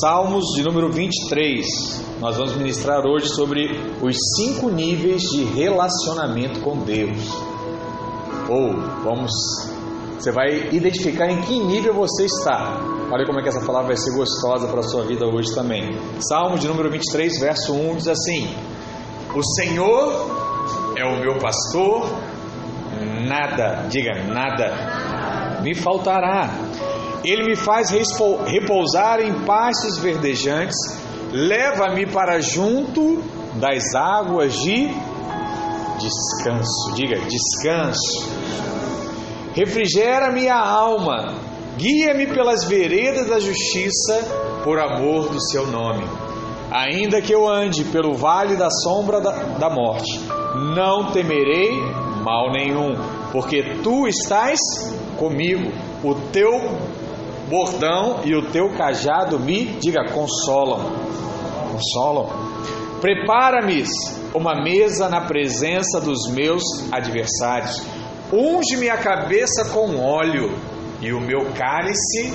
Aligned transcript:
Salmos 0.00 0.54
de 0.56 0.62
número 0.62 0.90
23. 0.90 1.66
Nós 2.18 2.38
vamos 2.38 2.56
ministrar 2.56 3.04
hoje 3.04 3.28
sobre 3.28 3.68
os 4.00 4.16
cinco 4.36 4.70
níveis 4.70 5.20
de 5.20 5.44
relacionamento 5.44 6.60
com 6.60 6.78
Deus. 6.78 7.30
Ou 8.48 8.72
vamos, 9.04 9.30
você 10.18 10.32
vai 10.32 10.70
identificar 10.72 11.30
em 11.30 11.42
que 11.42 11.58
nível 11.58 11.92
você 11.92 12.24
está. 12.24 12.80
Olha 13.12 13.26
como 13.26 13.40
é 13.40 13.42
que 13.42 13.50
essa 13.50 13.66
palavra 13.66 13.88
vai 13.88 13.96
ser 13.98 14.16
gostosa 14.16 14.66
para 14.66 14.80
a 14.80 14.84
sua 14.84 15.04
vida 15.04 15.26
hoje 15.26 15.54
também. 15.54 15.94
Salmos 16.20 16.60
de 16.60 16.68
número 16.68 16.90
23, 16.90 17.40
verso 17.40 17.74
1 17.74 17.96
diz 17.96 18.08
assim: 18.08 18.48
O 19.36 19.42
Senhor 19.42 20.94
é 20.96 21.04
o 21.04 21.20
meu 21.20 21.38
pastor, 21.38 22.08
nada, 23.28 23.86
diga 23.90 24.24
nada, 24.24 25.60
me 25.60 25.74
faltará. 25.74 26.48
Ele 27.24 27.44
me 27.44 27.56
faz 27.56 27.90
repousar 27.90 29.20
em 29.20 29.44
pastos 29.44 29.98
verdejantes, 29.98 30.76
leva-me 31.30 32.06
para 32.06 32.40
junto 32.40 33.22
das 33.54 33.94
águas 33.94 34.54
de 34.54 34.88
descanso. 35.98 36.94
Diga, 36.94 37.18
descanso. 37.20 38.28
Refrigera 39.54 40.32
minha 40.32 40.56
alma, 40.56 41.34
guia-me 41.76 42.26
pelas 42.26 42.64
veredas 42.64 43.28
da 43.28 43.38
justiça, 43.38 44.60
por 44.64 44.78
amor 44.78 45.28
do 45.28 45.40
seu 45.40 45.66
nome. 45.66 46.04
Ainda 46.70 47.20
que 47.20 47.34
eu 47.34 47.46
ande 47.46 47.84
pelo 47.84 48.14
vale 48.14 48.56
da 48.56 48.70
sombra 48.70 49.20
da, 49.20 49.30
da 49.58 49.68
morte, 49.68 50.20
não 50.74 51.12
temerei 51.12 51.82
mal 52.22 52.50
nenhum, 52.50 52.94
porque 53.30 53.76
tu 53.82 54.06
estás 54.08 54.58
comigo. 55.18 55.70
O 56.02 56.14
teu 56.32 56.50
bordão 57.52 58.22
e 58.24 58.34
o 58.34 58.50
teu 58.50 58.70
cajado 58.70 59.38
me, 59.38 59.66
diga, 59.78 60.08
consolam. 60.08 60.90
Consolam. 61.70 62.30
Prepara-me 62.98 63.84
uma 64.34 64.54
mesa 64.54 65.10
na 65.10 65.20
presença 65.20 66.00
dos 66.00 66.32
meus 66.32 66.62
adversários. 66.90 67.86
Unge-me 68.32 68.88
a 68.88 68.96
cabeça 68.96 69.68
com 69.70 70.00
óleo 70.00 70.58
e 71.02 71.12
o 71.12 71.20
meu 71.20 71.52
cálice 71.52 72.32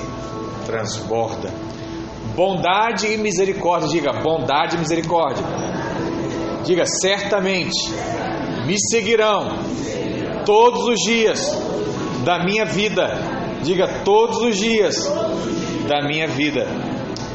transborda. 0.64 1.50
Bondade 2.36 3.08
e 3.08 3.16
misericórdia, 3.16 3.88
diga, 3.88 4.12
bondade 4.22 4.76
e 4.76 4.78
misericórdia. 4.78 5.44
Diga, 6.64 6.84
certamente 6.86 7.90
me 8.64 8.78
seguirão 8.78 9.58
todos 10.44 10.86
os 10.86 11.00
dias 11.00 11.50
da 12.24 12.44
minha 12.44 12.64
vida 12.64 13.37
Diga 13.62 13.88
todos 14.04 14.38
os 14.38 14.56
dias 14.56 14.94
da 15.88 16.00
minha 16.02 16.28
vida. 16.28 16.66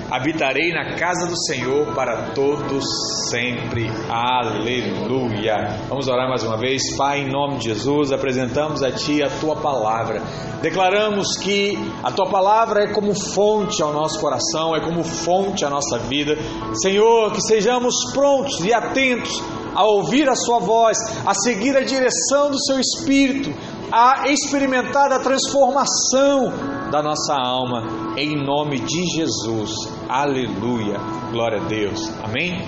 Habitarei 0.10 0.72
na 0.72 0.96
casa 0.96 1.28
do 1.28 1.36
Senhor 1.48 1.88
para 1.96 2.34
todos 2.34 2.86
sempre. 3.32 3.90
Aleluia. 4.08 5.80
Vamos 5.90 6.08
orar 6.08 6.30
mais 6.30 6.44
uma 6.44 6.56
vez. 6.56 6.96
Pai, 6.96 7.22
em 7.22 7.32
nome 7.32 7.58
de 7.58 7.70
Jesus, 7.70 8.12
apresentamos 8.12 8.84
a 8.84 8.92
Ti 8.92 9.24
a 9.24 9.30
Tua 9.30 9.56
palavra. 9.56 10.22
Declaramos 10.62 11.36
que 11.38 11.78
a 12.04 12.12
Tua 12.12 12.30
palavra 12.30 12.84
é 12.84 12.94
como 12.94 13.14
fonte 13.16 13.82
ao 13.82 13.92
nosso 13.92 14.22
coração, 14.22 14.76
é 14.76 14.82
como 14.82 15.04
fonte 15.04 15.66
à 15.66 15.70
nossa 15.70 15.98
vida. 15.98 16.38
Senhor, 16.76 17.32
que 17.34 17.42
sejamos 17.42 17.96
prontos 18.14 18.64
e 18.64 18.72
atentos 18.72 19.44
a 19.74 19.84
ouvir 19.84 20.30
a 20.30 20.36
Sua 20.36 20.60
voz, 20.60 20.98
a 21.26 21.34
seguir 21.34 21.76
a 21.76 21.82
direção 21.82 22.52
do 22.52 22.64
Seu 22.64 22.80
Espírito 22.80 23.52
a 23.96 24.28
experimentar 24.28 25.12
a 25.12 25.20
transformação 25.20 26.52
da 26.90 27.04
nossa 27.04 27.36
alma, 27.36 28.16
em 28.18 28.36
nome 28.36 28.80
de 28.80 29.06
Jesus. 29.16 29.70
Aleluia. 30.10 30.98
Glória 31.32 31.62
a 31.62 31.68
Deus. 31.68 32.12
Amém? 32.24 32.68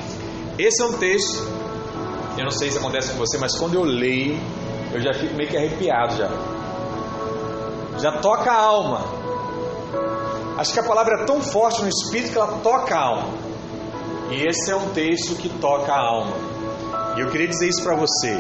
Esse 0.60 0.84
é 0.84 0.86
um 0.86 0.94
texto, 1.00 1.42
eu 2.38 2.44
não 2.44 2.52
sei 2.52 2.70
se 2.70 2.78
acontece 2.78 3.12
com 3.12 3.18
você, 3.18 3.40
mas 3.40 3.58
quando 3.58 3.74
eu 3.74 3.82
leio, 3.82 4.40
eu 4.94 5.02
já 5.02 5.14
fico 5.16 5.34
meio 5.34 5.50
que 5.50 5.58
arrepiado 5.58 6.16
já. 6.16 6.30
Já 7.98 8.20
toca 8.20 8.52
a 8.52 8.62
alma. 8.62 9.02
Acho 10.60 10.74
que 10.74 10.80
a 10.80 10.84
palavra 10.84 11.24
é 11.24 11.26
tão 11.26 11.42
forte 11.42 11.82
no 11.82 11.90
espírito 11.90 12.34
que 12.34 12.38
ela 12.38 12.60
toca 12.60 12.96
a 12.96 13.02
alma. 13.02 13.34
E 14.30 14.48
esse 14.48 14.70
é 14.70 14.76
um 14.76 14.90
texto 14.90 15.36
que 15.38 15.50
toca 15.50 15.92
a 15.92 16.00
alma. 16.00 16.36
E 17.18 17.22
eu 17.22 17.32
queria 17.32 17.48
dizer 17.48 17.68
isso 17.68 17.84
para 17.84 17.96
você. 17.96 18.40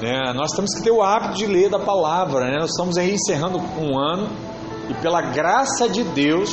Né? 0.00 0.32
Nós 0.34 0.52
temos 0.52 0.74
que 0.74 0.82
ter 0.82 0.90
o 0.90 1.02
hábito 1.02 1.34
de 1.34 1.46
ler 1.46 1.70
da 1.70 1.78
palavra. 1.78 2.46
Né? 2.46 2.58
Nós 2.60 2.70
estamos 2.70 2.96
aí 2.96 3.14
encerrando 3.14 3.58
um 3.58 3.98
ano 3.98 4.28
e 4.88 4.94
pela 4.94 5.22
graça 5.22 5.88
de 5.88 6.02
Deus, 6.02 6.50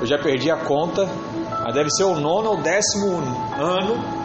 eu 0.00 0.06
já 0.06 0.18
perdi 0.18 0.50
a 0.50 0.56
conta, 0.56 1.08
mas 1.64 1.74
deve 1.74 1.90
ser 1.90 2.04
o 2.04 2.14
nono 2.14 2.50
ou 2.50 2.56
décimo 2.58 3.16
ano 3.58 4.24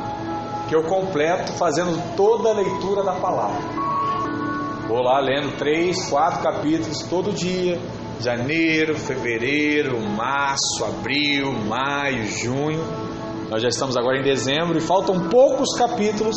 que 0.68 0.76
eu 0.76 0.84
completo 0.84 1.54
fazendo 1.54 2.16
toda 2.16 2.50
a 2.50 2.54
leitura 2.54 3.04
da 3.04 3.14
palavra. 3.14 3.60
Vou 4.88 5.02
lá 5.02 5.20
lendo 5.20 5.58
três, 5.58 6.10
quatro 6.10 6.42
capítulos 6.42 7.04
todo 7.04 7.32
dia. 7.32 7.80
Janeiro, 8.20 8.98
fevereiro, 8.98 10.00
março, 10.02 10.84
abril, 10.84 11.54
maio, 11.54 12.26
junho. 12.28 12.84
Nós 13.50 13.62
já 13.62 13.70
estamos 13.70 13.96
agora 13.96 14.20
em 14.20 14.24
dezembro 14.24 14.78
e 14.78 14.82
faltam 14.82 15.30
poucos 15.30 15.70
capítulos 15.78 16.36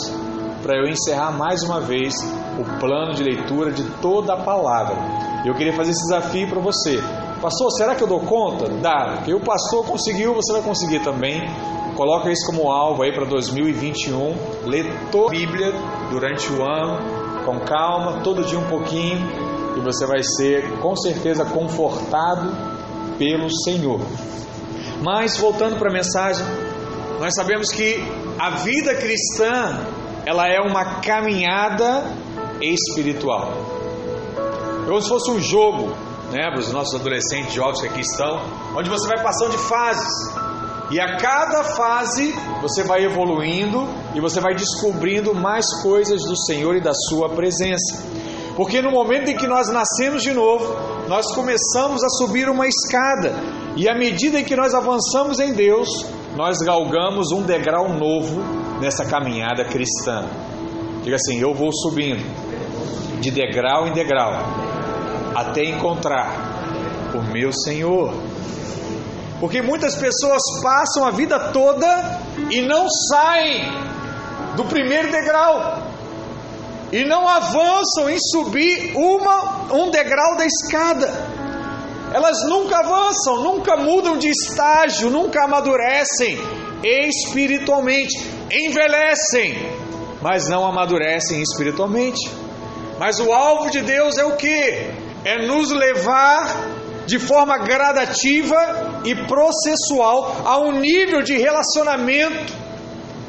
para 0.63 0.77
eu 0.77 0.89
encerrar 0.89 1.33
mais 1.33 1.63
uma 1.63 1.81
vez 1.81 2.15
o 2.59 2.79
plano 2.79 3.13
de 3.15 3.23
leitura 3.23 3.73
de 3.73 3.83
toda 4.01 4.35
a 4.35 4.37
palavra. 4.37 4.97
Eu 5.45 5.55
queria 5.55 5.73
fazer 5.75 5.91
esse 5.91 6.03
desafio 6.05 6.49
para 6.49 6.61
você. 6.61 7.01
Pastor, 7.41 7.71
será 7.73 7.95
que 7.97 8.03
eu 8.03 8.07
dou 8.07 8.21
conta? 8.21 8.69
Dá, 8.81 9.15
porque 9.17 9.35
o 9.35 9.41
pastor 9.41 9.85
conseguiu, 9.85 10.35
você 10.35 10.53
vai 10.53 10.63
conseguir 10.63 11.01
também. 11.01 11.43
Coloca 11.97 12.31
isso 12.31 12.47
como 12.47 12.71
alvo 12.71 13.03
aí 13.03 13.13
para 13.13 13.25
2021. 13.25 14.35
Lê 14.65 14.85
toda 15.11 15.27
a 15.27 15.31
Bíblia 15.31 15.73
durante 16.11 16.51
o 16.53 16.63
ano, 16.63 17.45
com 17.45 17.59
calma, 17.61 18.21
todo 18.23 18.45
dia 18.45 18.59
um 18.59 18.69
pouquinho, 18.69 19.19
e 19.77 19.81
você 19.81 20.07
vai 20.07 20.23
ser 20.23 20.79
com 20.79 20.95
certeza 20.95 21.45
confortado 21.45 22.51
pelo 23.19 23.51
Senhor. 23.65 24.01
Mas 25.03 25.37
voltando 25.37 25.77
para 25.77 25.91
a 25.91 25.93
mensagem, 25.93 26.47
nós 27.19 27.35
sabemos 27.35 27.71
que 27.71 28.01
a 28.39 28.51
vida 28.51 28.95
cristã 28.95 29.81
ela 30.25 30.49
é 30.49 30.61
uma 30.61 31.01
caminhada 31.01 32.05
espiritual. 32.61 33.53
É 34.83 34.87
como 34.87 35.01
se 35.01 35.09
fosse 35.09 35.31
um 35.31 35.41
jogo, 35.41 35.89
né, 36.31 36.51
para 36.51 36.59
os 36.59 36.73
nossos 36.73 37.01
adolescentes 37.01 37.53
jovens 37.53 37.81
que 37.81 37.87
aqui 37.89 38.01
estão, 38.01 38.41
onde 38.77 38.89
você 38.89 39.07
vai 39.09 39.23
passando 39.23 39.53
de 39.53 39.59
fases. 39.59 40.35
E 40.91 41.01
a 41.01 41.17
cada 41.17 41.65
fase 41.65 42.35
você 42.61 42.83
vai 42.83 43.05
evoluindo 43.05 43.89
e 44.15 44.21
você 44.21 44.41
vai 44.41 44.55
descobrindo 44.55 45.35
mais 45.35 45.65
coisas 45.83 46.23
do 46.23 46.37
Senhor 46.37 46.77
e 46.77 46.81
da 46.81 46.93
Sua 46.95 47.31
presença. 47.31 48.05
Porque 48.55 48.83
no 48.83 48.91
momento 48.91 49.31
em 49.31 49.37
que 49.37 49.47
nós 49.47 49.69
nascemos 49.69 50.23
de 50.23 50.33
novo, 50.33 50.75
nós 51.09 51.35
começamos 51.35 52.05
a 52.05 52.09
subir 52.11 52.49
uma 52.49 52.67
escada, 52.67 53.33
e 53.77 53.89
à 53.89 53.95
medida 53.95 54.39
em 54.39 54.45
que 54.45 54.55
nós 54.55 54.75
avançamos 54.75 55.41
em 55.41 55.55
Deus, 55.55 55.89
nós 56.37 56.59
galgamos 56.59 57.33
um 57.33 57.43
degrau 57.43 57.89
novo 57.89 58.62
nessa 58.83 59.05
caminhada 59.05 59.65
cristã. 59.65 60.27
Diga 61.03 61.17
assim: 61.17 61.39
eu 61.39 61.55
vou 61.55 61.73
subindo 61.73 62.23
de 63.21 63.31
degrau 63.31 63.87
em 63.87 63.93
degrau 63.93 64.33
até 65.35 65.65
encontrar 65.65 67.15
o 67.15 67.23
meu 67.33 67.53
Senhor. 67.53 68.13
Porque 69.41 69.63
muitas 69.63 69.95
pessoas 69.97 70.43
passam 70.63 71.05
a 71.05 71.11
vida 71.11 71.39
toda 71.53 72.21
e 72.51 72.61
não 72.61 72.87
saem 72.89 73.73
do 74.57 74.65
primeiro 74.65 75.11
degrau 75.11 75.83
e 76.93 77.05
não 77.05 77.27
avançam 77.27 78.11
em 78.11 78.19
subir 78.19 78.95
uma, 78.95 79.73
um 79.73 79.91
degrau 79.91 80.37
da 80.37 80.45
escada. 80.45 81.09
Elas 82.13 82.45
nunca 82.47 82.79
avançam, 82.79 83.43
nunca 83.43 83.77
mudam 83.77 84.19
de 84.19 84.29
estágio, 84.29 85.09
nunca 85.09 85.45
amadurecem 85.45 86.39
espiritualmente, 86.83 88.19
envelhecem, 88.51 89.55
mas 90.21 90.49
não 90.49 90.67
amadurecem 90.67 91.41
espiritualmente. 91.41 92.31
Mas 92.99 93.19
o 93.19 93.33
alvo 93.33 93.71
de 93.71 93.81
Deus 93.81 94.17
é 94.19 94.25
o 94.25 94.37
que? 94.37 94.91
É 95.25 95.47
nos 95.47 95.71
levar 95.71 96.83
de 97.07 97.19
forma 97.19 97.59
gradativa 97.59 99.03
e 99.05 99.15
processual 99.27 100.43
a 100.45 100.59
um 100.59 100.73
nível 100.73 101.23
de 101.23 101.37
relacionamento 101.37 102.63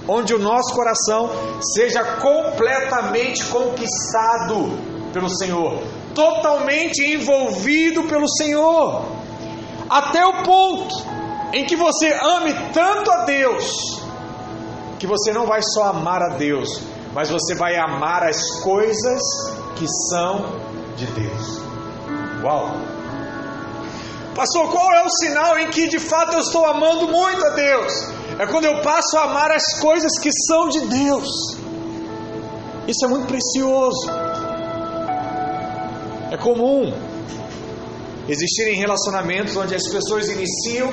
onde 0.08 0.34
o 0.34 0.40
nosso 0.40 0.74
coração 0.74 1.30
seja 1.74 2.04
completamente 2.18 3.46
conquistado 3.46 4.78
pelo 5.14 5.30
Senhor, 5.30 5.82
totalmente 6.14 7.02
envolvido 7.02 8.04
pelo 8.04 8.28
Senhor, 8.28 9.06
até 9.90 10.26
o 10.26 10.44
ponto 10.44 11.13
em 11.54 11.66
que 11.66 11.76
você 11.76 12.12
ame 12.12 12.52
tanto 12.74 13.12
a 13.12 13.26
Deus, 13.26 14.02
que 14.98 15.06
você 15.06 15.32
não 15.32 15.46
vai 15.46 15.62
só 15.62 15.90
amar 15.90 16.22
a 16.22 16.30
Deus, 16.36 16.68
mas 17.14 17.30
você 17.30 17.54
vai 17.54 17.78
amar 17.78 18.24
as 18.24 18.60
coisas 18.62 19.22
que 19.76 19.86
são 20.10 20.60
de 20.98 21.06
Deus. 21.06 21.62
Uau! 22.44 22.72
Pastor, 24.36 24.72
qual 24.72 24.92
é 24.94 25.04
o 25.04 25.10
sinal 25.10 25.60
em 25.60 25.70
que 25.70 25.88
de 25.88 26.00
fato 26.00 26.34
eu 26.34 26.40
estou 26.40 26.66
amando 26.66 27.08
muito 27.08 27.46
a 27.46 27.50
Deus? 27.52 27.94
É 28.40 28.48
quando 28.48 28.66
eu 28.66 28.82
passo 28.82 29.16
a 29.18 29.26
amar 29.26 29.52
as 29.52 29.80
coisas 29.80 30.18
que 30.18 30.32
são 30.48 30.70
de 30.70 30.80
Deus. 30.82 31.30
Isso 32.88 33.06
é 33.06 33.08
muito 33.08 33.28
precioso. 33.28 34.10
É 36.32 36.38
comum 36.38 36.92
existirem 38.28 38.76
relacionamentos 38.76 39.56
onde 39.56 39.76
as 39.76 39.88
pessoas 39.88 40.30
iniciam 40.30 40.92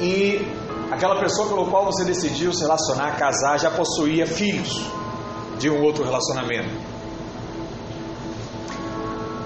e 0.00 0.46
aquela 0.90 1.20
pessoa 1.20 1.48
pelo 1.48 1.66
qual 1.66 1.84
você 1.84 2.04
decidiu 2.04 2.52
se 2.52 2.62
relacionar, 2.62 3.16
casar, 3.16 3.58
já 3.58 3.70
possuía 3.70 4.26
filhos 4.26 4.84
de 5.58 5.70
um 5.70 5.82
outro 5.82 6.04
relacionamento. 6.04 6.70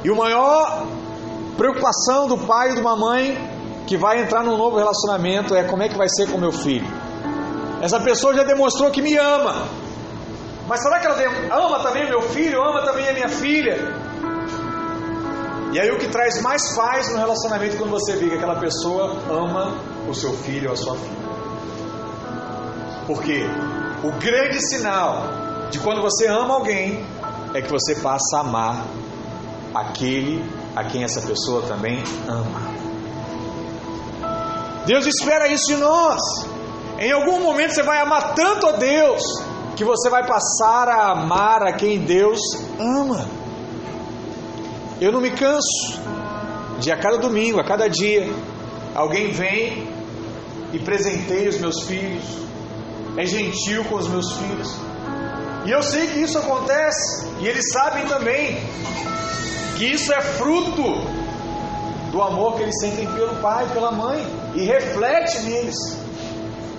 E 0.04 0.10
o 0.10 0.16
maior 0.16 0.86
preocupação 1.56 2.28
do 2.28 2.38
pai 2.38 2.70
e 2.70 2.74
de 2.74 2.80
uma 2.80 2.96
mãe 2.96 3.36
que 3.86 3.96
vai 3.96 4.22
entrar 4.22 4.44
num 4.44 4.56
novo 4.56 4.76
relacionamento 4.76 5.54
é 5.54 5.64
como 5.64 5.82
é 5.82 5.88
que 5.88 5.96
vai 5.96 6.08
ser 6.08 6.30
com 6.30 6.38
meu 6.38 6.52
filho. 6.52 6.86
Essa 7.80 8.00
pessoa 8.00 8.34
já 8.34 8.44
demonstrou 8.44 8.90
que 8.90 9.02
me 9.02 9.16
ama. 9.16 9.66
Mas 10.66 10.82
será 10.82 11.00
que 11.00 11.06
ela 11.06 11.64
ama 11.64 11.80
também 11.80 12.06
meu 12.08 12.22
filho? 12.22 12.62
Ama 12.62 12.84
também 12.84 13.08
a 13.08 13.12
minha 13.12 13.28
filha? 13.28 13.76
E 15.72 15.80
aí 15.80 15.90
o 15.90 15.98
que 15.98 16.08
traz 16.08 16.40
mais 16.42 16.74
paz 16.76 17.12
no 17.12 17.18
relacionamento 17.18 17.76
quando 17.76 17.90
você 17.90 18.16
vê 18.16 18.28
que 18.28 18.36
aquela 18.36 18.56
pessoa 18.56 19.16
ama 19.30 19.74
o 20.10 20.14
seu 20.14 20.32
filho 20.32 20.69
ou 20.69 20.75
a 20.75 20.76
sua 20.76 20.96
filha. 20.96 21.28
Porque 23.06 23.44
o 24.02 24.12
grande 24.20 24.60
sinal 24.60 25.22
de 25.70 25.78
quando 25.81 26.02
você 26.02 26.26
ama 26.26 26.55
alguém 26.55 27.05
é 27.55 27.62
que 27.62 27.70
você 27.70 27.96
passa 27.96 28.37
a 28.37 28.40
amar 28.40 28.84
aquele 29.75 30.44
a 30.76 30.84
quem 30.84 31.05
essa 31.05 31.20
pessoa 31.22 31.62
também 31.62 32.02
ama. 32.28 32.78
Deus 34.87 35.06
espera 35.06 35.49
isso 35.49 35.66
de 35.66 35.76
nós. 35.76 36.20
Em 36.99 37.12
algum 37.12 37.40
momento 37.40 37.75
você 37.75 37.82
vai 37.82 38.00
amar 38.00 38.34
tanto 38.34 38.66
a 38.66 38.72
Deus 38.72 39.22
que 39.76 39.84
você 39.84 40.11
vai 40.11 40.26
passar 40.26 40.88
a 40.88 41.12
amar 41.12 41.62
a 41.62 41.72
quem 41.72 41.99
Deus 42.00 42.40
ama. 42.78 43.28
Eu 45.00 45.12
não 45.12 45.20
me 45.20 45.31
canso 45.31 46.00
de 46.78 46.90
a 46.90 46.96
cada 46.96 47.19
domingo, 47.19 47.61
a 47.61 47.64
cada 47.64 47.88
dia, 47.88 48.32
alguém 48.94 49.31
vem 49.31 49.97
e 50.72 50.78
presenteia 50.78 51.48
os 51.48 51.58
meus 51.58 51.82
filhos, 51.84 52.24
é 53.16 53.26
gentil 53.26 53.84
com 53.84 53.96
os 53.96 54.08
meus 54.08 54.32
filhos. 54.32 54.74
E 55.64 55.70
eu 55.70 55.82
sei 55.82 56.06
que 56.06 56.20
isso 56.20 56.38
acontece, 56.38 57.26
e 57.40 57.46
eles 57.46 57.72
sabem 57.72 58.06
também 58.06 58.58
que 59.76 59.84
isso 59.86 60.12
é 60.12 60.20
fruto 60.20 60.82
do 62.10 62.22
amor 62.22 62.56
que 62.56 62.62
eles 62.62 62.78
sentem 62.80 63.06
pelo 63.12 63.36
pai, 63.36 63.66
pela 63.72 63.92
mãe, 63.92 64.24
e 64.54 64.64
reflete 64.64 65.40
neles. 65.40 65.76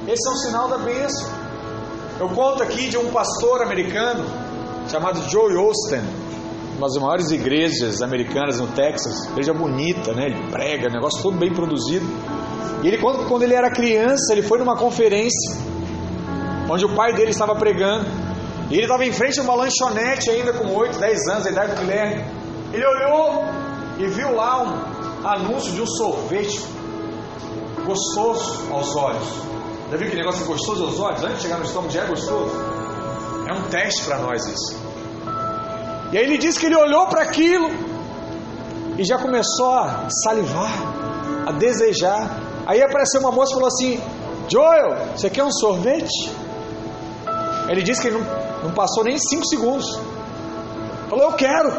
Esse 0.07 0.27
é 0.27 0.31
um 0.31 0.36
sinal 0.38 0.68
da 0.68 0.77
bênção. 0.80 1.30
Eu 2.19 2.30
conto 2.30 2.63
aqui 2.63 2.89
de 2.89 2.97
um 2.97 3.12
pastor 3.12 3.62
americano 3.62 4.25
chamado 4.89 5.21
Joe 5.30 5.56
Austin, 5.56 6.01
uma 6.80 6.88
das 6.88 6.96
maiores 6.96 7.30
igrejas 7.30 8.02
americanas 8.02 8.58
no 8.58 8.68
Texas, 8.68 9.28
igreja 9.31 9.54
bonita, 9.54 10.14
né? 10.14 10.28
Ele 10.28 10.50
prega, 10.50 10.88
negócio 10.90 11.22
todo 11.22 11.38
bem 11.38 11.54
produzido. 11.54 12.06
E 12.81 12.88
ele 12.88 12.98
conta 12.98 13.20
que 13.20 13.26
quando 13.26 13.44
ele 13.44 13.54
era 13.54 13.70
criança, 13.70 14.31
ele 14.31 14.42
foi 14.42 14.60
numa 14.60 14.78
conferência 14.78 15.60
onde 16.70 16.86
o 16.86 16.96
pai 16.96 17.14
dele 17.14 17.31
estava 17.31 17.54
pregando. 17.54 18.06
E 18.70 18.76
ele 18.76 18.84
estava 18.84 19.06
em 19.06 19.12
frente 19.12 19.40
a 19.40 19.44
uma 19.44 19.56
lanchonete 19.56 20.30
ainda 20.30 20.54
com 20.54 20.74
8, 20.74 20.98
10 20.98 21.28
anos, 21.28 21.48
a 21.48 21.50
idade 21.52 21.76
do 21.76 21.81
Guilherme. 21.81 22.24
Ele 22.72 22.86
olhou 22.86 23.44
e 23.98 24.08
viu 24.08 24.34
lá 24.34 24.64
um 24.64 25.28
anúncio 25.28 25.74
de 25.74 25.82
um 25.82 25.88
sorvete 25.88 26.64
gostoso 27.86 28.72
aos 28.72 28.96
olhos. 28.96 29.28
Já 29.92 29.98
viu 29.98 30.10
que 30.10 30.16
negócio 30.16 30.46
gostoso 30.46 30.86
aos 30.86 31.00
olhos? 31.00 31.24
Antes 31.24 31.38
de 31.38 31.42
chegar 31.42 31.58
no 31.58 31.66
estômago 31.66 31.92
já 31.92 32.04
é 32.04 32.08
gostoso. 32.08 32.52
É 33.50 33.54
um 33.54 33.64
teste 33.64 34.06
para 34.06 34.20
nós 34.20 34.46
isso. 34.46 34.88
E 36.12 36.18
aí 36.18 36.24
ele 36.24 36.38
disse 36.38 36.60
que 36.60 36.66
ele 36.66 36.76
olhou 36.76 37.08
para 37.08 37.22
aquilo 37.22 37.70
e 38.98 39.04
já 39.04 39.18
começou 39.18 39.72
a 39.72 40.08
salivar, 40.24 40.72
a 41.46 41.52
desejar. 41.52 42.42
Aí 42.66 42.82
apareceu 42.82 43.22
uma 43.22 43.32
moça 43.32 43.52
e 43.52 43.56
falou 43.56 43.68
assim: 43.68 44.02
Joel, 44.48 44.96
você 45.16 45.30
quer 45.30 45.44
um 45.44 45.52
sorvete? 45.52 46.32
Ele 47.70 47.84
disse 47.84 48.02
que 48.02 48.08
ele 48.08 48.18
não, 48.18 48.64
não 48.64 48.72
passou 48.74 49.04
nem 49.04 49.18
cinco 49.18 49.46
segundos. 49.46 49.86
Falou, 51.10 51.26
eu 51.26 51.34
quero. 51.34 51.72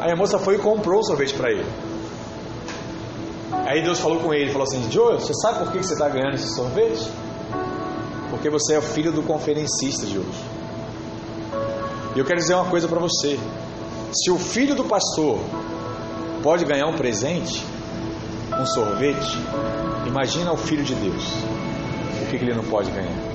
Aí 0.00 0.12
a 0.12 0.16
moça 0.16 0.38
foi 0.38 0.54
e 0.56 0.58
comprou 0.58 1.00
o 1.00 1.04
sorvete 1.04 1.34
para 1.34 1.50
ele. 1.50 1.66
Aí 3.66 3.82
Deus 3.82 3.98
falou 3.98 4.20
com 4.20 4.32
ele, 4.32 4.50
falou 4.50 4.66
assim, 4.66 4.90
Joel, 4.90 5.18
você 5.18 5.32
sabe 5.34 5.58
por 5.60 5.72
que 5.72 5.78
você 5.78 5.94
está 5.94 6.08
ganhando 6.08 6.34
esse 6.34 6.54
sorvete? 6.54 7.10
Porque 8.30 8.50
você 8.50 8.74
é 8.74 8.80
filho 8.80 9.10
do 9.12 9.22
conferencista 9.22 10.06
de 10.06 10.18
hoje. 10.18 10.53
E 12.14 12.18
eu 12.18 12.24
quero 12.24 12.38
dizer 12.38 12.54
uma 12.54 12.66
coisa 12.66 12.86
para 12.86 13.00
você. 13.00 13.38
Se 14.12 14.30
o 14.30 14.38
filho 14.38 14.76
do 14.76 14.84
pastor 14.84 15.40
pode 16.42 16.64
ganhar 16.64 16.86
um 16.86 16.94
presente, 16.94 17.64
um 18.58 18.64
sorvete, 18.66 19.36
imagina 20.06 20.52
o 20.52 20.56
filho 20.56 20.84
de 20.84 20.94
Deus. 20.94 21.24
O 22.22 22.30
que, 22.30 22.38
que 22.38 22.44
ele 22.44 22.54
não 22.54 22.64
pode 22.64 22.90
ganhar? 22.90 23.34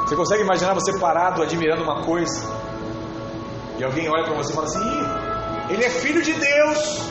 Você 0.00 0.16
consegue 0.16 0.42
imaginar 0.42 0.74
você 0.74 0.98
parado 0.98 1.42
admirando 1.42 1.84
uma 1.84 2.02
coisa 2.04 2.52
e 3.78 3.84
alguém 3.84 4.08
olha 4.08 4.24
para 4.24 4.34
você 4.34 4.52
e 4.52 4.54
fala 4.54 4.66
assim: 4.66 5.72
ele 5.72 5.84
é 5.84 5.90
filho 5.90 6.22
de 6.22 6.32
Deus. 6.32 7.10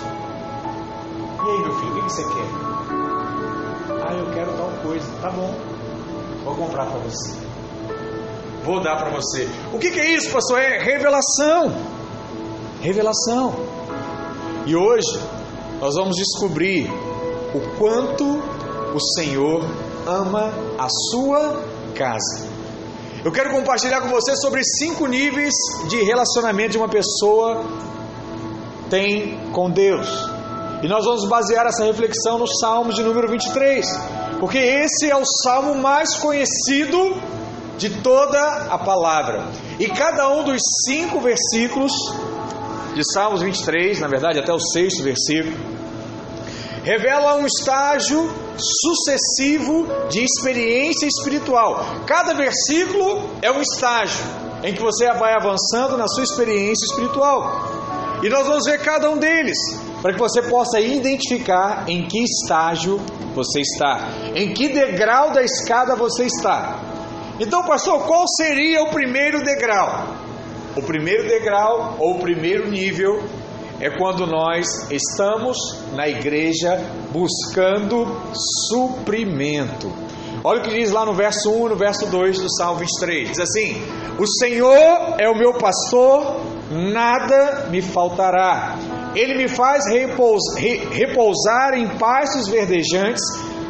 E 1.44 1.50
aí, 1.50 1.59
meu 1.59 1.80
filho, 1.80 1.92
o 1.92 1.95
que 1.95 2.01
você 2.01 2.24
quer? 2.24 4.06
Ah, 4.07 4.13
eu 4.13 4.31
quero 4.33 4.53
tal 4.53 4.69
coisa. 4.83 5.06
Tá 5.21 5.31
bom, 5.31 5.56
vou 6.44 6.56
comprar 6.56 6.86
para 6.86 7.00
você. 7.00 7.50
Vou 8.63 8.81
dar 8.81 8.96
para 8.96 9.10
você. 9.10 9.50
O 9.74 9.80
que, 9.80 9.92
que 9.92 10.00
é 10.00 10.12
isso, 10.12 10.31
pastor? 10.31 10.60
É 10.60 10.78
revelação. 10.84 11.75
Revelação. 12.81 13.56
E 14.66 14.75
hoje 14.75 15.19
nós 15.80 15.96
vamos 15.96 16.16
descobrir 16.16 16.88
o 17.56 17.78
quanto 17.78 18.24
o 18.94 19.00
Senhor 19.16 19.63
ama 20.06 20.54
a 20.78 20.88
sua 21.10 21.63
casa. 21.96 22.48
Eu 23.24 23.31
quero 23.31 23.52
compartilhar 23.52 24.02
com 24.02 24.10
você 24.10 24.36
sobre 24.36 24.63
cinco 24.63 25.08
níveis 25.08 25.54
de 25.88 26.04
relacionamento 26.04 26.72
de 26.72 26.78
uma 26.78 26.90
pessoa 26.90 27.63
tem 28.90 29.40
com 29.52 29.72
Deus. 29.72 30.08
E 30.84 30.88
nós 30.88 31.06
vamos 31.06 31.25
basear 31.28 31.66
essa 31.66 31.84
reflexão 31.84 32.38
no 32.38 32.48
Salmo 32.48 32.92
de 32.92 33.02
número 33.04 33.28
23, 33.30 33.86
porque 34.39 34.58
esse 34.58 35.10
é 35.10 35.15
o 35.15 35.24
salmo 35.44 35.75
mais 35.75 36.15
conhecido 36.15 37.15
de 37.78 38.01
toda 38.01 38.40
a 38.70 38.78
palavra. 38.78 39.46
E 39.80 39.88
cada 39.88 40.30
um 40.30 40.44
dos 40.44 40.62
cinco 40.86 41.20
versículos 41.20 41.92
de 42.94 43.01
Salmos 43.13 43.42
23, 43.42 44.00
na 44.00 44.08
verdade, 44.08 44.40
até 44.40 44.54
o 44.54 44.60
sexto 44.60 45.04
versículo, 45.04 45.56
revela 46.84 47.36
um 47.36 47.46
estágio 47.46 48.30
sucessivo 48.58 49.88
de 50.10 50.24
experiência 50.24 51.06
espiritual. 51.06 51.86
Cada 52.06 52.34
versículo 52.34 53.30
é 53.42 53.51
um 53.51 53.62
estágio 53.62 54.24
em 54.63 54.74
que 54.74 54.82
você 54.82 55.12
vai 55.13 55.34
avançando 55.34 55.98
na 55.98 56.08
sua 56.08 56.24
experiência 56.24 56.86
espiritual. 56.86 57.82
E 58.24 58.30
nós 58.30 58.46
vamos 58.46 58.66
ver 58.66 58.80
cada 58.82 59.10
um 59.10 59.18
deles, 59.18 59.58
para 60.01 60.13
que 60.13 60.20
você 60.20 60.44
possa 60.44 60.80
identificar 60.80 61.86
em 61.88 62.08
que 62.08 62.24
estágio 62.24 63.00
você 63.34 63.62
está, 63.62 64.10
em 64.36 64.54
que 64.54 64.70
degrau 64.70 65.32
da 65.32 65.42
escada 65.42 65.96
você 65.96 66.25
está. 66.25 66.90
Então, 67.40 67.64
pastor, 67.64 68.06
qual 68.06 68.28
seria 68.28 68.84
o 68.84 68.90
primeiro 68.90 69.44
degrau? 69.44 70.08
O 70.76 70.82
primeiro 70.82 71.28
degrau 71.28 71.96
ou 72.00 72.16
o 72.16 72.20
primeiro 72.20 72.70
nível 72.70 73.24
é 73.80 73.90
quando 73.90 74.28
nós 74.28 74.92
estamos 74.92 75.58
na 75.94 76.08
igreja 76.08 76.80
buscando 77.12 78.06
suprimento. 78.70 79.92
Olha 80.44 80.60
o 80.60 80.64
que 80.64 80.70
diz 80.72 80.92
lá 80.92 81.06
no 81.06 81.14
verso 81.14 81.52
1 81.52 81.68
e 81.68 81.70
no 81.70 81.76
verso 81.76 82.10
2 82.10 82.40
do 82.40 82.48
Salmo 82.58 82.80
23. 82.80 83.30
Diz 83.30 83.40
assim: 83.40 83.82
O 84.18 84.26
Senhor 84.26 85.16
é 85.20 85.28
o 85.30 85.38
meu 85.38 85.54
pastor, 85.54 86.42
nada 86.72 87.68
me 87.70 87.82
faltará. 87.82 88.78
Ele 89.16 89.36
me 89.36 89.48
faz 89.48 89.84
repousar 89.90 91.74
em 91.76 91.88
pastos 91.98 92.48
verdejantes, 92.48 93.22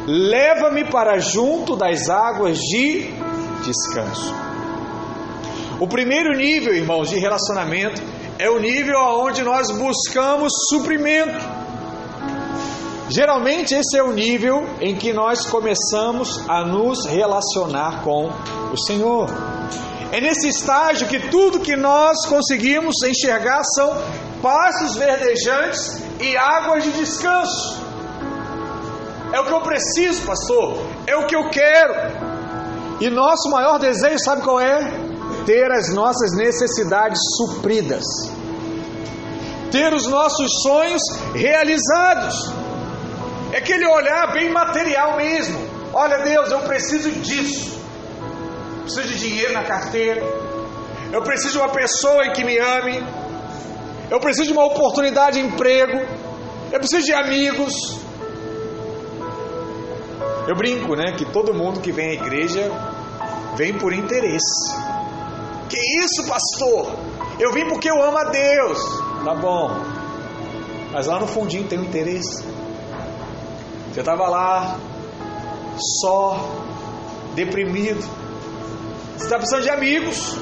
leva-me 0.06 0.84
para 0.84 1.18
junto 1.18 1.76
das 1.76 2.08
águas 2.08 2.58
de 2.58 3.10
descanso. 3.62 4.34
O 5.80 5.88
primeiro 5.88 6.36
nível, 6.36 6.74
irmãos, 6.74 7.08
de 7.08 7.18
relacionamento 7.18 8.00
é 8.38 8.48
o 8.48 8.58
nível 8.58 8.98
onde 8.98 9.42
nós 9.42 9.70
buscamos 9.70 10.52
suprimento. 10.68 11.38
Geralmente 13.08 13.74
esse 13.74 13.98
é 13.98 14.02
o 14.02 14.12
nível 14.12 14.64
em 14.80 14.96
que 14.96 15.12
nós 15.12 15.44
começamos 15.46 16.40
a 16.48 16.64
nos 16.64 17.04
relacionar 17.04 18.02
com 18.02 18.30
o 18.72 18.76
Senhor. 18.86 19.28
É 20.12 20.20
nesse 20.20 20.48
estágio 20.48 21.08
que 21.08 21.18
tudo 21.28 21.60
que 21.60 21.74
nós 21.74 22.26
conseguimos 22.26 23.02
enxergar 23.02 23.62
são 23.74 23.90
pastos 24.40 24.96
verdejantes 24.96 26.02
e 26.20 26.36
águas 26.36 26.84
de 26.84 26.92
descanso. 26.92 27.82
É 29.32 29.40
o 29.40 29.46
que 29.46 29.52
eu 29.52 29.62
preciso, 29.62 30.22
pastor. 30.26 30.78
É 31.06 31.16
o 31.16 31.26
que 31.26 31.34
eu 31.34 31.48
quero. 31.48 32.21
E 33.00 33.10
nosso 33.10 33.50
maior 33.50 33.78
desejo, 33.78 34.18
sabe 34.18 34.42
qual 34.42 34.60
é? 34.60 34.78
Ter 35.44 35.70
as 35.72 35.92
nossas 35.92 36.36
necessidades 36.36 37.18
supridas. 37.36 38.04
Ter 39.70 39.92
os 39.92 40.06
nossos 40.06 40.48
sonhos 40.62 41.02
realizados. 41.34 42.34
É 43.52 43.58
aquele 43.58 43.86
olhar 43.86 44.32
bem 44.32 44.50
material 44.50 45.16
mesmo. 45.16 45.58
Olha, 45.92 46.18
Deus, 46.18 46.50
eu 46.50 46.60
preciso 46.60 47.10
disso. 47.10 47.80
Preciso 48.82 49.08
de 49.08 49.18
dinheiro 49.18 49.52
na 49.52 49.64
carteira. 49.64 50.22
Eu 51.12 51.22
preciso 51.22 51.52
de 51.52 51.58
uma 51.58 51.68
pessoa 51.68 52.32
que 52.32 52.44
me 52.44 52.58
ame. 52.58 53.04
Eu 54.10 54.20
preciso 54.20 54.48
de 54.48 54.52
uma 54.52 54.64
oportunidade 54.64 55.40
de 55.40 55.46
emprego. 55.46 55.98
Eu 56.70 56.78
preciso 56.78 57.04
de 57.04 57.12
amigos. 57.12 58.01
Eu 60.46 60.56
brinco, 60.56 60.96
né? 60.96 61.12
Que 61.12 61.24
todo 61.24 61.54
mundo 61.54 61.80
que 61.80 61.92
vem 61.92 62.10
à 62.10 62.14
igreja 62.14 62.70
vem 63.56 63.78
por 63.78 63.92
interesse. 63.92 64.74
Que 65.68 65.78
isso, 66.02 66.26
pastor? 66.26 66.92
Eu 67.38 67.52
vim 67.52 67.66
porque 67.68 67.90
eu 67.90 68.02
amo 68.02 68.18
a 68.18 68.24
Deus. 68.24 68.78
Tá 69.24 69.34
bom. 69.34 69.70
Mas 70.92 71.06
lá 71.06 71.18
no 71.20 71.26
fundinho 71.26 71.66
tem 71.66 71.78
um 71.78 71.84
interesse. 71.84 72.44
Você 73.92 74.00
estava 74.00 74.28
lá, 74.28 74.78
só, 76.00 76.64
deprimido. 77.34 78.02
Você 79.16 79.24
está 79.24 79.36
precisando 79.36 79.62
de 79.62 79.70
amigos. 79.70 80.36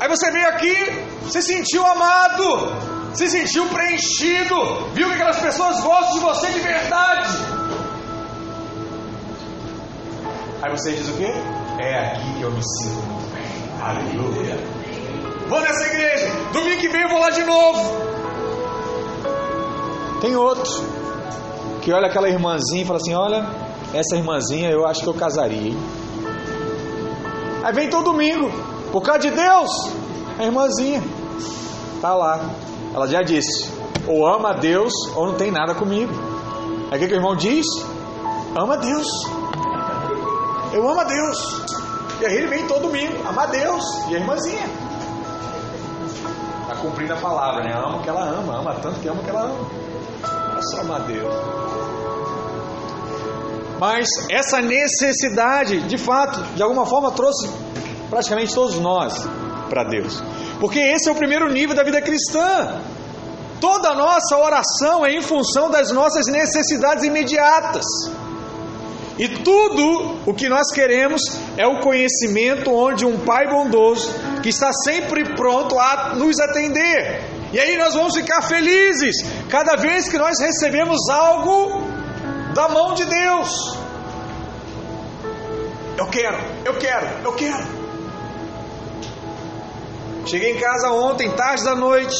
Aí 0.00 0.08
você 0.08 0.30
veio 0.30 0.48
aqui, 0.48 0.76
se 1.30 1.40
sentiu 1.40 1.86
amado, 1.86 3.14
se 3.14 3.28
sentiu 3.28 3.66
preenchido, 3.66 4.54
viu 4.92 5.08
que 5.08 5.14
aquelas 5.14 5.38
pessoas 5.38 5.80
gostam 5.80 6.14
de 6.14 6.20
você 6.20 6.46
de 6.48 6.60
verdade. 6.60 7.55
Aí 10.66 10.72
você 10.72 10.94
diz 10.94 11.08
o 11.08 11.12
quê? 11.12 11.32
É 11.78 11.94
aqui 11.94 12.38
que 12.38 12.42
eu 12.42 12.50
me 12.50 12.60
sinto 12.60 12.96
muito 13.06 13.30
bem. 13.32 13.44
Aleluia. 13.80 14.58
Vou 15.48 15.60
nessa 15.60 15.86
igreja. 15.86 16.26
Domingo 16.52 16.80
que 16.80 16.88
vem 16.88 17.02
eu 17.02 17.08
vou 17.08 17.20
lá 17.20 17.30
de 17.30 17.44
novo. 17.44 17.80
Tem 20.20 20.34
outro 20.34 20.64
que 21.82 21.92
olha 21.92 22.08
aquela 22.08 22.28
irmãzinha 22.28 22.82
e 22.82 22.84
fala 22.84 22.98
assim: 22.98 23.14
Olha, 23.14 23.46
essa 23.94 24.16
irmãzinha 24.16 24.68
eu 24.68 24.84
acho 24.84 25.02
que 25.02 25.06
eu 25.06 25.14
casaria. 25.14 25.68
Hein? 25.68 25.78
Aí 27.62 27.72
vem 27.72 27.88
todo 27.88 28.06
domingo, 28.06 28.50
por 28.90 29.02
causa 29.02 29.20
de 29.20 29.30
Deus, 29.30 29.70
a 30.36 30.42
irmãzinha 30.42 31.00
tá 32.02 32.12
lá. 32.12 32.40
Ela 32.92 33.06
já 33.06 33.22
disse: 33.22 33.70
ou 34.04 34.26
ama 34.26 34.50
a 34.50 34.54
Deus 34.54 34.92
ou 35.14 35.26
não 35.26 35.34
tem 35.34 35.52
nada 35.52 35.76
comigo. 35.76 36.12
Aí 36.90 36.98
o 36.98 37.00
que, 37.00 37.06
que 37.06 37.14
o 37.14 37.18
irmão 37.18 37.36
diz? 37.36 37.64
Ama 38.56 38.74
a 38.74 38.78
Deus. 38.78 39.06
Eu 40.72 40.88
amo 40.88 41.00
a 41.00 41.04
Deus. 41.04 41.38
E 42.20 42.26
aí 42.26 42.36
ele 42.36 42.46
vem 42.46 42.66
todo 42.66 42.82
domingo, 42.82 43.26
ama 43.28 43.42
a 43.42 43.46
Deus. 43.46 43.84
E 44.08 44.16
a 44.16 44.18
irmãzinha. 44.18 44.66
Está 46.62 46.76
cumprindo 46.76 47.12
a 47.12 47.16
palavra, 47.16 47.62
né? 47.62 47.72
Ama 47.74 47.98
o 47.98 48.02
que 48.02 48.08
ela 48.08 48.24
ama, 48.24 48.58
ama 48.58 48.74
tanto 48.82 49.00
que 49.00 49.08
ama 49.08 49.20
o 49.20 49.24
que 49.24 49.30
ela 49.30 49.42
ama. 49.42 49.66
É 50.58 50.62
só 50.62 50.80
amar 50.80 51.02
a 51.02 51.04
Deus. 51.04 51.34
Mas 53.78 54.08
essa 54.30 54.60
necessidade, 54.60 55.80
de 55.82 55.98
fato, 55.98 56.40
de 56.54 56.62
alguma 56.62 56.86
forma 56.86 57.10
trouxe 57.12 57.50
praticamente 58.08 58.54
todos 58.54 58.76
nós 58.76 59.28
para 59.68 59.84
Deus. 59.84 60.22
Porque 60.58 60.78
esse 60.78 61.08
é 61.08 61.12
o 61.12 61.14
primeiro 61.14 61.52
nível 61.52 61.76
da 61.76 61.84
vida 61.84 62.00
cristã. 62.00 62.80
Toda 63.60 63.90
a 63.90 63.94
nossa 63.94 64.36
oração 64.36 65.04
é 65.04 65.12
em 65.12 65.20
função 65.20 65.70
das 65.70 65.90
nossas 65.90 66.26
necessidades 66.26 67.04
imediatas. 67.04 67.84
E 69.18 69.28
tudo 69.28 70.18
o 70.26 70.34
que 70.34 70.48
nós 70.48 70.70
queremos 70.74 71.22
é 71.56 71.66
o 71.66 71.80
conhecimento 71.80 72.70
onde 72.70 73.06
um 73.06 73.18
Pai 73.20 73.46
bondoso 73.48 74.12
que 74.42 74.50
está 74.50 74.70
sempre 74.84 75.34
pronto 75.34 75.78
a 75.78 76.14
nos 76.14 76.38
atender. 76.38 77.22
E 77.52 77.58
aí 77.58 77.78
nós 77.78 77.94
vamos 77.94 78.14
ficar 78.14 78.42
felizes 78.42 79.16
cada 79.48 79.76
vez 79.76 80.08
que 80.08 80.18
nós 80.18 80.38
recebemos 80.38 81.08
algo 81.08 81.82
da 82.54 82.68
mão 82.68 82.92
de 82.92 83.06
Deus. 83.06 83.78
Eu 85.96 86.06
quero, 86.08 86.36
eu 86.66 86.74
quero, 86.74 87.06
eu 87.24 87.32
quero. 87.32 87.86
Cheguei 90.26 90.52
em 90.52 90.58
casa 90.58 90.90
ontem, 90.90 91.30
tarde 91.30 91.64
da 91.64 91.74
noite. 91.74 92.16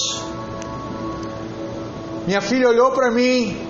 Minha 2.27 2.41
filha 2.41 2.69
olhou 2.69 2.93
para 2.93 3.11
mim 3.11 3.66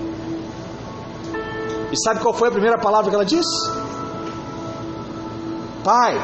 e 1.92 1.96
sabe 2.04 2.20
qual 2.20 2.34
foi 2.34 2.48
a 2.48 2.50
primeira 2.50 2.78
palavra 2.78 3.10
que 3.10 3.14
ela 3.14 3.24
disse? 3.24 3.70
Pai, 5.84 6.16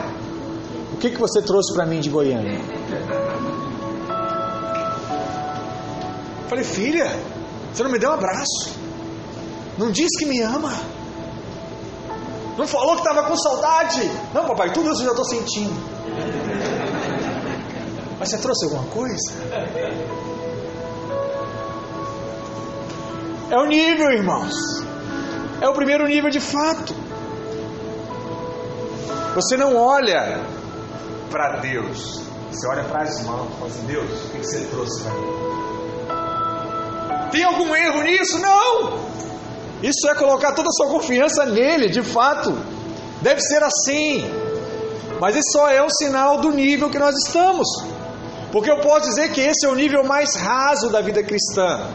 o 0.92 0.97
que, 0.97 1.11
que 1.11 1.19
você 1.19 1.40
trouxe 1.42 1.73
para 1.73 1.87
mim 1.87 2.00
de 2.00 2.11
Goiânia? 2.11 2.61
Falei, 6.49 6.64
filha, 6.64 7.11
você 7.73 7.83
não 7.83 7.90
me 7.90 7.99
deu 7.99 8.11
um 8.11 8.14
abraço. 8.14 8.76
Não 9.78 9.90
disse 9.90 10.19
que 10.19 10.26
me 10.26 10.40
ama. 10.42 10.73
Não 12.59 12.66
falou 12.66 12.97
que 12.97 13.09
estava 13.09 13.23
com 13.23 13.37
saudade. 13.37 14.11
Não, 14.35 14.45
papai, 14.47 14.73
tudo 14.73 14.90
isso 14.90 15.02
eu 15.02 15.07
já 15.07 15.11
estou 15.12 15.25
sentindo. 15.25 15.73
Mas 18.19 18.28
você 18.28 18.38
trouxe 18.38 18.64
alguma 18.66 18.85
coisa? 18.90 19.33
É 23.50 23.59
o 23.59 23.66
nível, 23.66 24.11
irmãos. 24.11 24.54
É 25.62 25.69
o 25.69 25.73
primeiro 25.73 26.09
nível 26.09 26.28
de 26.28 26.40
fato. 26.40 26.92
Você 29.37 29.57
não 29.57 29.76
olha 29.76 30.45
para 31.31 31.61
Deus, 31.61 32.21
você 32.50 32.66
olha 32.66 32.83
para 32.83 33.02
as 33.02 33.25
mãos 33.25 33.49
e 33.49 33.54
fala 33.54 33.66
assim: 33.69 33.87
Deus, 33.87 34.11
o 34.25 34.28
que 34.31 34.38
você 34.38 34.66
trouxe 34.73 35.04
para 35.04 35.12
mim? 35.12 35.33
Tem 37.31 37.45
algum 37.45 37.73
erro 37.76 38.02
nisso? 38.02 38.40
Não! 38.40 38.99
Isso 39.85 40.09
é 40.11 40.16
colocar 40.16 40.50
toda 40.52 40.69
a 40.69 40.73
sua 40.73 40.88
confiança 40.88 41.47
nele, 41.47 41.88
de 41.88 42.02
fato. 42.02 42.52
Deve 43.21 43.40
ser 43.40 43.62
assim. 43.62 44.28
Mas 45.21 45.37
isso 45.37 45.52
só 45.52 45.71
é 45.71 45.81
um 45.81 45.90
sinal 45.90 46.38
do 46.38 46.50
nível 46.50 46.90
que 46.90 46.99
nós 46.99 47.14
estamos. 47.25 47.69
Porque 48.50 48.69
eu 48.69 48.81
posso 48.81 49.07
dizer 49.11 49.31
que 49.31 49.40
esse 49.40 49.64
é 49.64 49.69
o 49.69 49.76
nível 49.76 50.02
mais 50.02 50.35
raso 50.35 50.90
da 50.90 51.00
vida 51.00 51.23
cristã. 51.23 51.88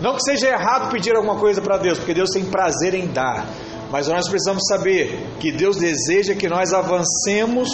Não 0.00 0.14
que 0.14 0.22
seja 0.22 0.48
errado 0.48 0.90
pedir 0.90 1.14
alguma 1.14 1.36
coisa 1.36 1.60
para 1.60 1.76
Deus, 1.76 1.98
porque 1.98 2.14
Deus 2.14 2.30
tem 2.30 2.44
prazer 2.44 2.94
em 2.94 3.06
dar. 3.06 3.46
Mas 3.90 4.08
nós 4.08 4.28
precisamos 4.28 4.62
saber 4.68 5.36
que 5.40 5.52
Deus 5.52 5.76
deseja 5.76 6.34
que 6.34 6.48
nós 6.48 6.72
avancemos 6.72 7.68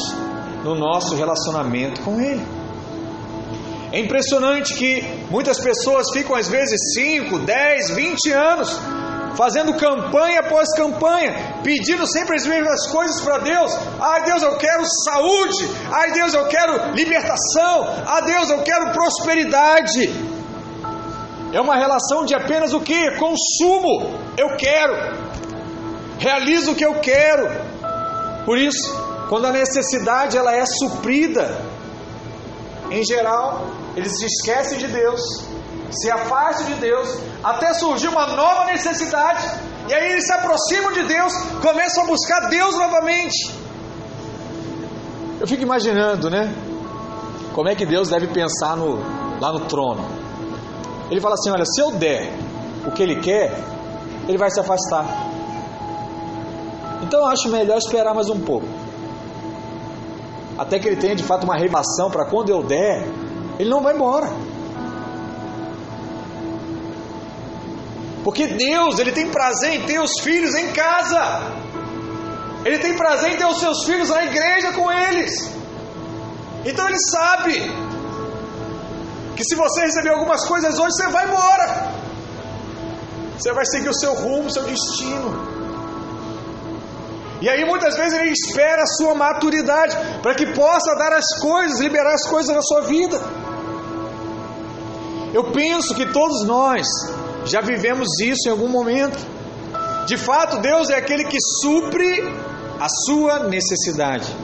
no 0.64 0.75
nosso 0.75 1.14
relacionamento 1.14 2.00
com 2.02 2.21
Ele. 2.21 2.42
É 3.92 4.00
impressionante 4.00 4.75
que 4.75 5.04
muitas 5.30 5.61
pessoas 5.61 6.11
ficam 6.12 6.35
às 6.35 6.49
vezes 6.49 6.95
5, 6.95 7.38
10, 7.38 7.90
20 7.90 8.33
anos 8.33 8.80
fazendo 9.37 9.75
campanha 9.75 10.40
após 10.40 10.75
campanha, 10.75 11.61
pedindo 11.62 12.06
sempre 12.06 12.37
as 12.37 12.47
mesmas 12.47 12.87
coisas 12.88 13.21
para 13.21 13.38
Deus. 13.38 13.78
Ai 14.00 14.25
Deus, 14.25 14.42
eu 14.42 14.56
quero 14.56 14.83
saúde. 15.04 15.68
Ai 15.92 16.12
Deus, 16.12 16.35
eu 16.35 16.47
quero 16.49 16.92
libertação. 16.95 17.87
Ai 18.06 18.23
Deus, 18.25 18.50
eu 18.50 18.62
quero 18.62 18.92
prosperidade. 18.92 20.35
É 21.56 21.60
uma 21.60 21.75
relação 21.75 22.26
de 22.26 22.34
apenas 22.34 22.75
o 22.75 22.80
que? 22.80 23.12
Consumo. 23.12 24.10
Eu 24.36 24.58
quero. 24.58 24.94
Realizo 26.18 26.72
o 26.72 26.75
que 26.75 26.84
eu 26.84 26.96
quero. 27.00 27.48
Por 28.44 28.58
isso, 28.58 28.94
quando 29.30 29.46
a 29.46 29.52
necessidade 29.52 30.36
ela 30.36 30.54
é 30.54 30.66
suprida, 30.66 31.58
em 32.90 33.02
geral, 33.02 33.68
eles 33.96 34.18
se 34.18 34.26
esquecem 34.26 34.76
de 34.76 34.86
Deus, 34.86 35.18
se 35.90 36.10
afastam 36.10 36.66
de 36.66 36.75
Deus, 36.75 37.08
até 37.42 37.72
surgir 37.72 38.08
uma 38.08 38.26
nova 38.26 38.66
necessidade, 38.66 39.42
e 39.88 39.94
aí 39.94 40.12
eles 40.12 40.26
se 40.26 40.34
aproximam 40.34 40.92
de 40.92 41.04
Deus, 41.04 41.32
começam 41.62 42.04
a 42.04 42.06
buscar 42.06 42.50
Deus 42.50 42.76
novamente. 42.76 43.50
Eu 45.40 45.46
fico 45.46 45.62
imaginando, 45.62 46.28
né? 46.28 46.54
Como 47.54 47.66
é 47.66 47.75
que 47.75 47.86
Deus 47.86 48.10
deve 48.10 48.26
pensar 48.26 48.76
no, 48.76 48.98
lá 49.40 49.50
no 49.54 49.60
trono. 49.60 50.25
Ele 51.10 51.20
fala 51.20 51.34
assim: 51.34 51.50
olha, 51.50 51.64
se 51.64 51.80
eu 51.80 51.92
der 51.92 52.32
o 52.86 52.90
que 52.90 53.02
ele 53.02 53.20
quer, 53.20 53.52
ele 54.28 54.38
vai 54.38 54.50
se 54.50 54.60
afastar. 54.60 55.06
Então 57.02 57.20
eu 57.20 57.26
acho 57.26 57.48
melhor 57.48 57.78
esperar 57.78 58.14
mais 58.14 58.28
um 58.28 58.40
pouco. 58.40 58.66
Até 60.58 60.78
que 60.78 60.88
ele 60.88 60.96
tenha 60.96 61.14
de 61.14 61.22
fato 61.22 61.44
uma 61.44 61.56
revelação 61.56 62.10
para 62.10 62.25
quando 62.25 62.48
eu 62.50 62.62
der, 62.62 63.06
ele 63.58 63.68
não 63.68 63.82
vai 63.82 63.94
embora. 63.94 64.28
Porque 68.26 68.48
Deus, 68.48 68.98
Ele 68.98 69.12
tem 69.12 69.30
prazer 69.30 69.75
em 69.75 69.82
ter 69.86 70.00
os 70.00 70.10
filhos 70.20 70.52
em 70.56 70.72
casa. 70.72 71.52
Ele 72.64 72.80
tem 72.80 72.96
prazer 72.96 73.34
em 73.34 73.36
ter 73.36 73.46
os 73.46 73.60
seus 73.60 73.84
filhos 73.84 74.08
na 74.08 74.25
igreja 74.25 74.72
com 74.72 74.90
eles. 74.90 75.54
Então 76.64 76.88
Ele 76.88 76.98
sabe. 76.98 77.85
Que 79.36 79.44
se 79.44 79.54
você 79.54 79.82
receber 79.82 80.10
algumas 80.10 80.44
coisas 80.46 80.78
hoje, 80.78 80.92
você 80.92 81.08
vai 81.08 81.26
embora. 81.26 81.92
Você 83.38 83.52
vai 83.52 83.66
seguir 83.66 83.90
o 83.90 83.94
seu 83.94 84.14
rumo, 84.14 84.46
o 84.46 84.50
seu 84.50 84.64
destino. 84.64 85.56
E 87.42 87.48
aí 87.50 87.66
muitas 87.66 87.94
vezes 87.94 88.18
ele 88.18 88.30
espera 88.30 88.82
a 88.82 88.86
sua 88.86 89.14
maturidade 89.14 89.94
para 90.22 90.34
que 90.34 90.46
possa 90.54 90.94
dar 90.94 91.12
as 91.12 91.26
coisas, 91.38 91.80
liberar 91.80 92.14
as 92.14 92.26
coisas 92.26 92.54
na 92.54 92.62
sua 92.62 92.80
vida. 92.82 93.20
Eu 95.34 95.52
penso 95.52 95.94
que 95.94 96.06
todos 96.06 96.44
nós 96.46 96.86
já 97.44 97.60
vivemos 97.60 98.08
isso 98.20 98.48
em 98.48 98.50
algum 98.50 98.68
momento. 98.68 99.18
De 100.06 100.16
fato, 100.16 100.60
Deus 100.60 100.88
é 100.88 100.96
aquele 100.96 101.24
que 101.24 101.36
supre 101.60 102.22
a 102.80 102.86
sua 102.88 103.40
necessidade. 103.40 104.34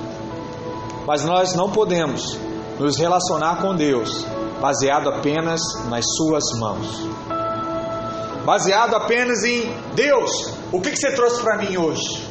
Mas 1.06 1.24
nós 1.24 1.54
não 1.54 1.70
podemos 1.70 2.38
nos 2.78 2.98
relacionar 2.98 3.62
com 3.62 3.74
Deus 3.74 4.26
baseado 4.62 5.08
apenas 5.08 5.60
nas 5.88 6.04
suas 6.16 6.44
mãos. 6.60 6.86
Baseado 8.44 8.94
apenas 8.94 9.42
em 9.42 9.68
Deus, 9.96 10.30
o 10.70 10.80
que, 10.80 10.92
que 10.92 10.96
você 10.96 11.12
trouxe 11.16 11.42
para 11.42 11.58
mim 11.58 11.76
hoje? 11.76 12.28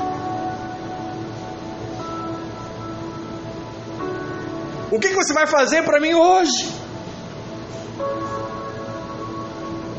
O 4.90 4.98
que, 4.98 5.10
que 5.10 5.16
você 5.16 5.34
vai 5.34 5.46
fazer 5.46 5.84
para 5.84 6.00
mim 6.00 6.14
hoje? 6.14 6.72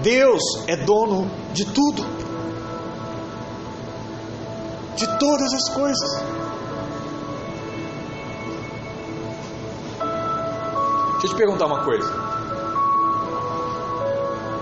Deus 0.03 0.43
é 0.67 0.77
dono 0.77 1.31
de 1.53 1.67
tudo, 1.67 2.03
de 4.97 5.19
todas 5.19 5.53
as 5.53 5.69
coisas. 5.69 6.42
Deixa 11.23 11.37
eu 11.37 11.39
te 11.39 11.47
perguntar 11.47 11.67
uma 11.67 11.85
coisa. 11.85 12.11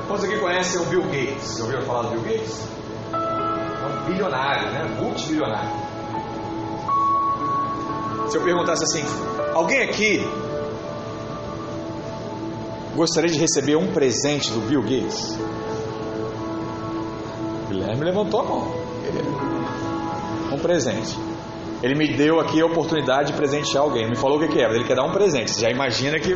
Quantos 0.07 0.27
aqui 0.27 0.39
conhecem 0.39 0.79
o 0.83 0.85
Bill 0.85 1.05
Gates? 1.05 1.57
Já 1.57 1.65
ouviram 1.65 1.83
falar 1.87 2.03
do 2.03 2.11
Bill 2.11 2.21
Gates? 2.21 2.69
É 3.15 3.87
um 3.87 4.05
bilionário, 4.05 4.71
né? 4.71 4.85
Multibilionário. 5.01 5.71
Se 8.29 8.37
eu 8.37 8.43
perguntasse 8.43 8.85
assim, 8.85 9.03
alguém 9.55 9.85
aqui 9.85 10.21
gostaria 12.95 13.31
de 13.31 13.39
receber 13.39 13.77
um 13.77 13.91
presente 13.95 14.51
do 14.53 14.61
Bill 14.61 14.83
Gates? 14.83 15.39
Guilherme 17.71 18.05
levantou 18.05 18.41
a 18.41 18.45
mão. 18.45 18.75
Um 20.53 20.59
presente. 20.59 21.30
Ele 21.83 21.95
me 21.95 22.15
deu 22.15 22.39
aqui 22.41 22.61
a 22.61 22.67
oportunidade 22.67 23.33
de 23.33 23.39
presentear 23.39 23.83
alguém. 23.83 24.03
Ele 24.03 24.11
me 24.11 24.17
falou 24.17 24.39
o 24.39 24.49
que, 24.49 24.61
é, 24.61 24.67
mas 24.67 24.77
ele 24.77 24.85
quer 24.85 24.97
dar 24.97 25.05
um 25.05 25.13
presente. 25.13 25.51
Você 25.51 25.61
já 25.61 25.71
imagina 25.71 26.19
que. 26.19 26.35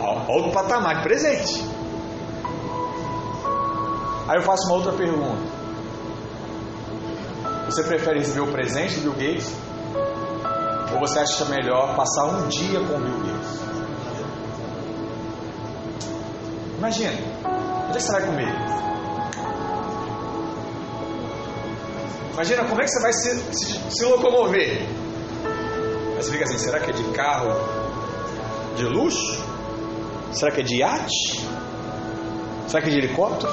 Olha 0.00 0.46
o 0.48 0.52
patamar 0.52 0.96
de 0.96 1.02
presente. 1.02 1.64
Aí 4.28 4.36
eu 4.36 4.42
faço 4.42 4.66
uma 4.66 4.76
outra 4.76 4.92
pergunta. 4.92 5.56
Você 7.66 7.84
prefere 7.84 8.18
receber 8.18 8.40
o 8.40 8.52
presente 8.52 9.00
do 9.00 9.12
Bill 9.12 9.12
Gates? 9.12 9.54
Ou 10.92 11.00
você 11.00 11.20
acha 11.20 11.44
melhor 11.46 11.94
passar 11.94 12.24
um 12.26 12.48
dia 12.48 12.80
com 12.80 12.94
o 12.94 12.98
Bill 12.98 13.18
Gates? 13.20 13.60
Imagina, 16.78 17.12
onde 17.88 17.90
é 17.90 17.92
que 17.92 18.00
você 18.00 18.12
vai 18.12 18.26
comer? 18.26 18.95
Imagina 22.36 22.66
como 22.66 22.82
é 22.82 22.84
que 22.84 22.90
você 22.90 23.00
vai 23.00 23.12
se, 23.14 23.34
se, 23.54 23.96
se 23.96 24.04
locomover. 24.04 24.82
Aí 24.82 26.22
você 26.22 26.30
fica 26.30 26.44
assim, 26.44 26.58
será 26.58 26.78
que 26.78 26.90
é 26.90 26.92
de 26.92 27.02
carro 27.12 27.48
de 28.76 28.84
luxo? 28.84 29.42
Será 30.32 30.52
que 30.52 30.60
é 30.60 30.62
de 30.62 30.76
iate? 30.76 31.48
Será 32.68 32.82
que 32.82 32.90
é 32.90 32.92
de 32.92 32.98
helicóptero? 32.98 33.50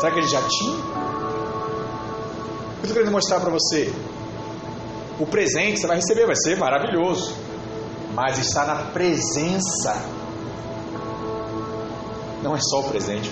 Será 0.00 0.12
que 0.12 0.18
é 0.18 0.22
de 0.22 0.28
jatinho? 0.28 0.84
Eu 2.78 2.82
estou 2.82 2.92
querendo 2.96 3.12
mostrar 3.12 3.38
para 3.38 3.50
você? 3.50 3.94
O 5.20 5.26
presente 5.26 5.74
que 5.74 5.78
você 5.78 5.86
vai 5.86 5.96
receber 5.98 6.26
vai 6.26 6.34
ser 6.34 6.56
maravilhoso, 6.56 7.36
mas 8.14 8.36
está 8.36 8.64
na 8.64 8.90
presença. 8.90 10.04
Não 12.42 12.52
é 12.52 12.58
só 12.58 12.80
o 12.80 12.88
presente. 12.88 13.30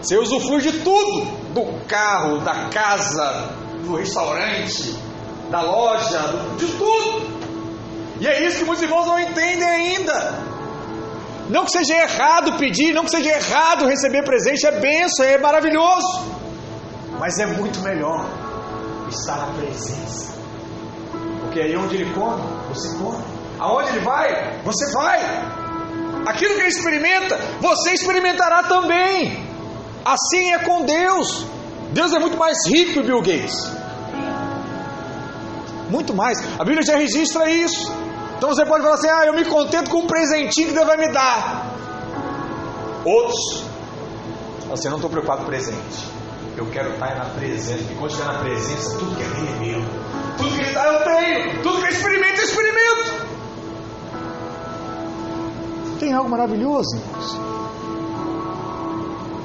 Você 0.00 0.16
usufrui 0.16 0.62
de 0.62 0.72
tudo: 0.80 1.43
do 1.54 1.86
carro, 1.86 2.40
da 2.40 2.68
casa, 2.68 3.50
do 3.84 3.96
restaurante, 3.96 4.94
da 5.50 5.62
loja, 5.62 6.20
de 6.58 6.66
tudo. 6.66 7.34
E 8.20 8.26
é 8.26 8.44
isso 8.44 8.58
que 8.58 8.64
muitos 8.64 8.82
irmãos 8.82 9.06
não 9.06 9.18
entendem 9.18 9.68
ainda. 9.68 10.42
Não 11.48 11.64
que 11.64 11.70
seja 11.70 11.94
errado 11.94 12.58
pedir, 12.58 12.92
não 12.92 13.04
que 13.04 13.10
seja 13.10 13.30
errado 13.30 13.86
receber 13.86 14.24
presente, 14.24 14.66
é 14.66 14.80
benção, 14.80 15.24
é 15.24 15.38
maravilhoso. 15.38 16.24
Mas 17.18 17.38
é 17.38 17.46
muito 17.46 17.80
melhor 17.80 18.26
estar 19.08 19.36
na 19.36 19.52
presença. 19.54 20.34
Porque 21.42 21.60
aí 21.60 21.76
onde 21.76 21.96
ele 21.96 22.12
come, 22.12 22.42
você 22.68 22.96
come. 22.98 23.22
Aonde 23.60 23.90
ele 23.90 24.00
vai, 24.00 24.60
você 24.64 24.92
vai. 24.92 25.20
Aquilo 26.26 26.54
que 26.54 26.60
ele 26.60 26.68
experimenta, 26.68 27.38
você 27.60 27.92
experimentará 27.92 28.64
também. 28.64 29.43
Assim 30.04 30.52
é 30.52 30.58
com 30.58 30.84
Deus. 30.84 31.46
Deus 31.92 32.12
é 32.12 32.18
muito 32.18 32.36
mais 32.36 32.58
rico 32.66 32.92
que 32.92 33.00
o 33.00 33.04
Bill 33.04 33.22
Gates. 33.22 33.72
Muito 35.88 36.14
mais. 36.14 36.38
A 36.58 36.64
Bíblia 36.64 36.82
já 36.82 36.96
registra 36.96 37.48
isso. 37.48 37.90
Então 38.36 38.48
você 38.48 38.66
pode 38.66 38.82
falar 38.82 38.96
assim: 38.96 39.08
ah, 39.08 39.26
eu 39.26 39.32
me 39.32 39.44
contento 39.44 39.90
com 39.90 40.00
um 40.00 40.06
presentinho 40.06 40.68
que 40.68 40.74
Deus 40.74 40.86
vai 40.86 40.96
me 40.96 41.08
dar. 41.12 41.72
Outros, 43.04 43.64
assim, 44.72 44.88
não 44.88 44.96
estou 44.96 45.10
preocupado 45.10 45.42
com 45.42 45.46
presente. 45.46 46.08
Eu 46.56 46.66
quero 46.70 46.94
estar 46.94 47.14
na 47.16 47.26
presença. 47.26 47.92
E 47.92 47.94
quando 47.94 48.10
estiver 48.10 48.32
na 48.32 48.38
presença, 48.40 48.98
tudo 48.98 49.16
que 49.16 49.22
é 49.22 49.26
dele 49.26 49.48
é 49.48 49.58
meu. 49.60 49.80
Tudo 50.36 50.54
que 50.54 50.60
ele 50.60 50.72
dá, 50.72 50.84
eu 50.84 51.04
tenho. 51.04 51.62
Tudo 51.62 51.78
que 51.78 51.84
eu 51.84 51.90
experimento, 51.90 52.40
eu 52.40 52.44
experimento. 52.44 53.24
Tem 55.98 56.12
algo 56.12 56.28
maravilhoso, 56.28 56.96
irmãos. 56.96 57.53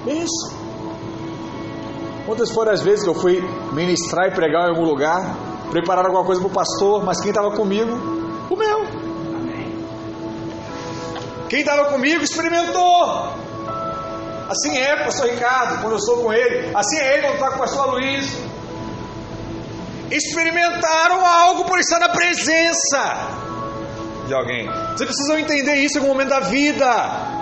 Isso. 0.10 0.58
Quantas 2.26 2.52
foram 2.52 2.72
as 2.72 2.82
vezes 2.82 3.04
que 3.04 3.10
eu 3.10 3.16
fui 3.16 3.42
ministrar 3.72 4.28
e 4.28 4.32
pregar 4.32 4.66
em 4.66 4.70
algum 4.70 4.86
lugar, 4.86 5.36
preparar 5.72 6.06
alguma 6.06 6.24
coisa 6.24 6.42
para 6.42 6.50
o 6.50 6.54
pastor, 6.54 7.04
mas 7.04 7.22
quem 7.22 7.30
estava 7.30 7.52
comigo, 7.56 7.92
comeu. 8.48 8.86
Quem 11.48 11.62
estava 11.62 11.86
comigo 11.86 12.24
experimentou. 12.24 13.34
Assim 14.50 14.78
é 14.78 14.96
o 14.96 15.06
pastor 15.06 15.28
Ricardo, 15.28 15.82
quando 15.82 15.94
eu 15.94 15.98
estou 15.98 16.24
com 16.24 16.34
ele. 16.34 16.72
Assim 16.76 16.98
é 16.98 17.14
ele 17.14 17.22
quando 17.22 17.36
está 17.36 17.50
com 17.50 17.56
o 17.56 17.60
pastor 17.60 17.92
Luiz. 17.92 18.38
Experimentaram 20.12 21.26
algo 21.26 21.66
por 21.66 21.80
estar 21.80 22.00
na 22.00 22.10
presença 22.10 23.48
de 24.28 24.34
alguém. 24.34 24.68
Vocês 24.68 25.10
precisam 25.10 25.38
entender 25.38 25.76
isso 25.76 25.98
em 25.98 26.02
algum 26.02 26.14
momento 26.14 26.30
da 26.30 26.40
vida. 26.40 27.39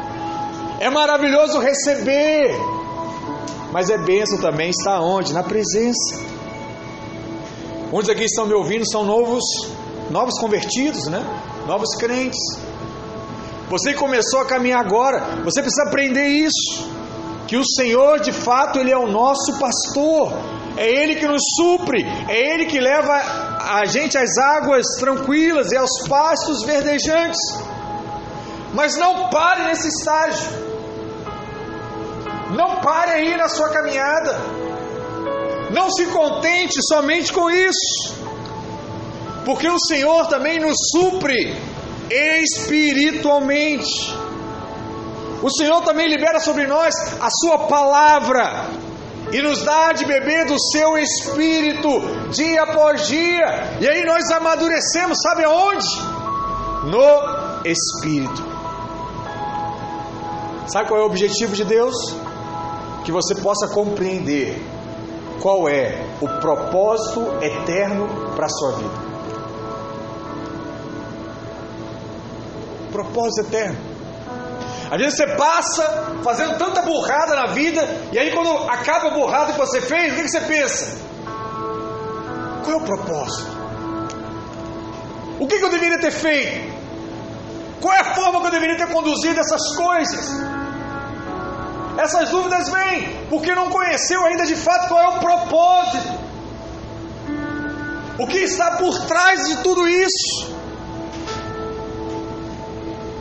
É 0.80 0.90
maravilhoso 0.92 1.60
receber, 1.60 2.56
mas 3.72 3.90
é 3.90 3.98
benção 3.98 4.38
também 4.40 4.70
estar 4.70 5.02
onde? 5.02 5.34
Na 5.34 5.44
presença. 5.44 6.20
Muitos 7.92 8.12
aqui 8.12 8.26
estão 8.26 8.46
me 8.46 8.54
ouvindo 8.54 8.86
são 8.86 9.04
novos, 9.04 9.44
novos 10.12 10.38
convertidos, 10.40 11.08
né? 11.08 11.24
Novos 11.66 11.96
crentes. 11.96 12.40
Você 13.70 13.94
começou 13.94 14.42
a 14.42 14.46
caminhar 14.46 14.80
agora, 14.80 15.42
você 15.44 15.62
precisa 15.62 15.84
aprender 15.84 16.28
isso. 16.28 16.96
Que 17.48 17.58
o 17.58 17.66
Senhor, 17.66 18.20
de 18.20 18.32
fato, 18.32 18.78
Ele 18.78 18.92
é 18.92 18.98
o 18.98 19.08
nosso 19.08 19.58
pastor. 19.58 20.34
É 20.76 20.88
Ele 20.88 21.16
que 21.16 21.26
nos 21.26 21.42
supre, 21.56 22.06
é 22.28 22.54
Ele 22.54 22.66
que 22.66 22.80
leva 22.80 23.14
a 23.14 23.86
gente 23.86 24.18
às 24.18 24.38
águas 24.38 24.86
tranquilas 25.00 25.72
e 25.72 25.78
aos 25.78 26.08
pastos 26.08 26.64
verdejantes. 26.64 27.40
Mas 28.74 28.96
não 28.96 29.30
pare 29.30 29.64
nesse 29.64 29.88
estágio. 29.88 30.67
Não 32.58 32.82
pare 32.82 33.12
aí 33.12 33.38
na 33.38 33.48
sua 33.48 33.70
caminhada. 33.70 34.36
Não 35.72 35.90
se 35.92 36.08
contente 36.08 36.82
somente 36.92 37.32
com 37.32 37.52
isso. 37.52 38.18
Porque 39.46 39.70
o 39.70 39.80
Senhor 39.80 40.28
também 40.28 40.60
nos 40.60 40.76
supre 40.92 41.56
espiritualmente. 42.10 44.18
O 45.44 45.52
Senhor 45.52 45.84
também 45.84 46.08
libera 46.08 46.40
sobre 46.40 46.66
nós 46.66 46.96
a 47.22 47.30
Sua 47.30 47.68
palavra 47.68 48.66
e 49.32 49.40
nos 49.40 49.62
dá 49.62 49.94
de 49.94 50.06
beber 50.06 50.48
do 50.48 50.60
Seu 50.60 50.98
Espírito 50.98 52.02
dia 52.32 52.64
após 52.64 53.06
dia. 53.08 53.78
E 53.80 53.88
aí 53.88 54.04
nós 54.04 54.32
amadurecemos, 54.32 55.20
sabe 55.22 55.44
aonde? 55.44 55.86
No 56.86 57.62
Espírito. 57.64 58.44
Sabe 60.66 60.88
qual 60.88 61.02
é 61.02 61.04
o 61.04 61.06
objetivo 61.06 61.54
de 61.54 61.64
Deus? 61.64 61.96
Que 63.08 63.12
você 63.12 63.34
possa 63.36 63.70
compreender 63.70 64.62
qual 65.42 65.68
é 65.68 66.06
o 66.22 66.28
propósito 66.42 67.22
eterno 67.42 68.08
para 68.36 68.46
a 68.46 68.50
sua 68.50 68.72
vida. 68.74 69.08
propósito 72.98 73.48
eterno. 73.48 73.78
Às 74.90 74.98
vezes 74.98 75.18
você 75.18 75.28
passa 75.36 76.16
fazendo 76.24 76.58
tanta 76.58 76.82
burrada 76.82 77.36
na 77.36 77.48
vida, 77.48 77.82
e 78.12 78.18
aí 78.18 78.32
quando 78.32 78.50
acaba 78.70 79.10
a 79.10 79.14
burrada 79.14 79.54
que 79.54 79.60
você 79.60 79.82
fez, 79.82 80.14
o 80.14 80.16
que 80.16 80.28
você 80.28 80.42
pensa? 80.42 80.98
Qual 82.64 82.80
é 82.80 82.82
o 82.82 82.86
propósito? 82.86 83.58
O 85.40 85.48
que 85.48 85.56
eu 85.56 85.70
deveria 85.70 86.00
ter 86.00 86.12
feito? 86.12 86.76
Qual 87.82 87.94
é 87.94 88.00
a 88.00 88.16
forma 88.16 88.42
que 88.42 88.48
eu 88.48 88.52
deveria 88.52 88.78
ter 88.78 88.92
conduzido 88.92 89.40
essas 89.40 89.76
coisas? 89.76 90.47
Essas 91.98 92.30
dúvidas 92.30 92.70
vêm 92.70 93.28
porque 93.30 93.54
não 93.56 93.70
conheceu 93.70 94.24
ainda 94.26 94.46
de 94.46 94.56
fato 94.56 94.88
qual 94.88 95.02
é 95.02 95.08
o 95.08 95.20
propósito. 95.20 96.28
O 98.20 98.28
que 98.28 98.38
está 98.38 98.78
por 98.78 99.00
trás 99.06 99.48
de 99.48 99.58
tudo 99.64 99.88
isso? 99.88 100.56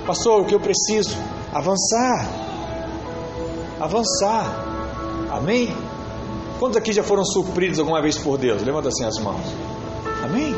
Pastor, 0.06 0.42
o 0.42 0.44
que 0.44 0.54
eu 0.54 0.60
preciso? 0.60 1.16
Avançar. 1.52 2.26
Avançar. 3.80 4.64
Amém? 5.30 5.74
Quantos 6.58 6.78
aqui 6.78 6.92
já 6.92 7.02
foram 7.02 7.24
supridos 7.24 7.78
alguma 7.78 8.00
vez 8.00 8.16
por 8.16 8.38
Deus? 8.38 8.62
Levanta 8.62 8.88
assim 8.88 9.04
as 9.04 9.18
mãos. 9.18 9.44
Amém? 10.24 10.54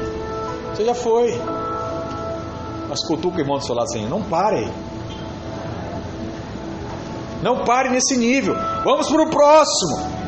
Você 0.75 0.85
já 0.85 0.95
foi. 0.95 1.41
Mas 2.89 3.05
cutuca 3.07 3.39
o 3.39 3.41
irmão 3.41 3.59
do 3.59 3.65
seu 3.65 3.75
lado 3.75 3.87
assim, 3.87 4.07
não 4.07 4.23
pare. 4.23 4.71
Não 7.43 7.65
pare 7.65 7.91
nesse 7.91 8.17
nível. 8.17 8.55
Vamos 8.85 9.09
para 9.09 9.23
o 9.23 9.31
próximo. 9.31 10.19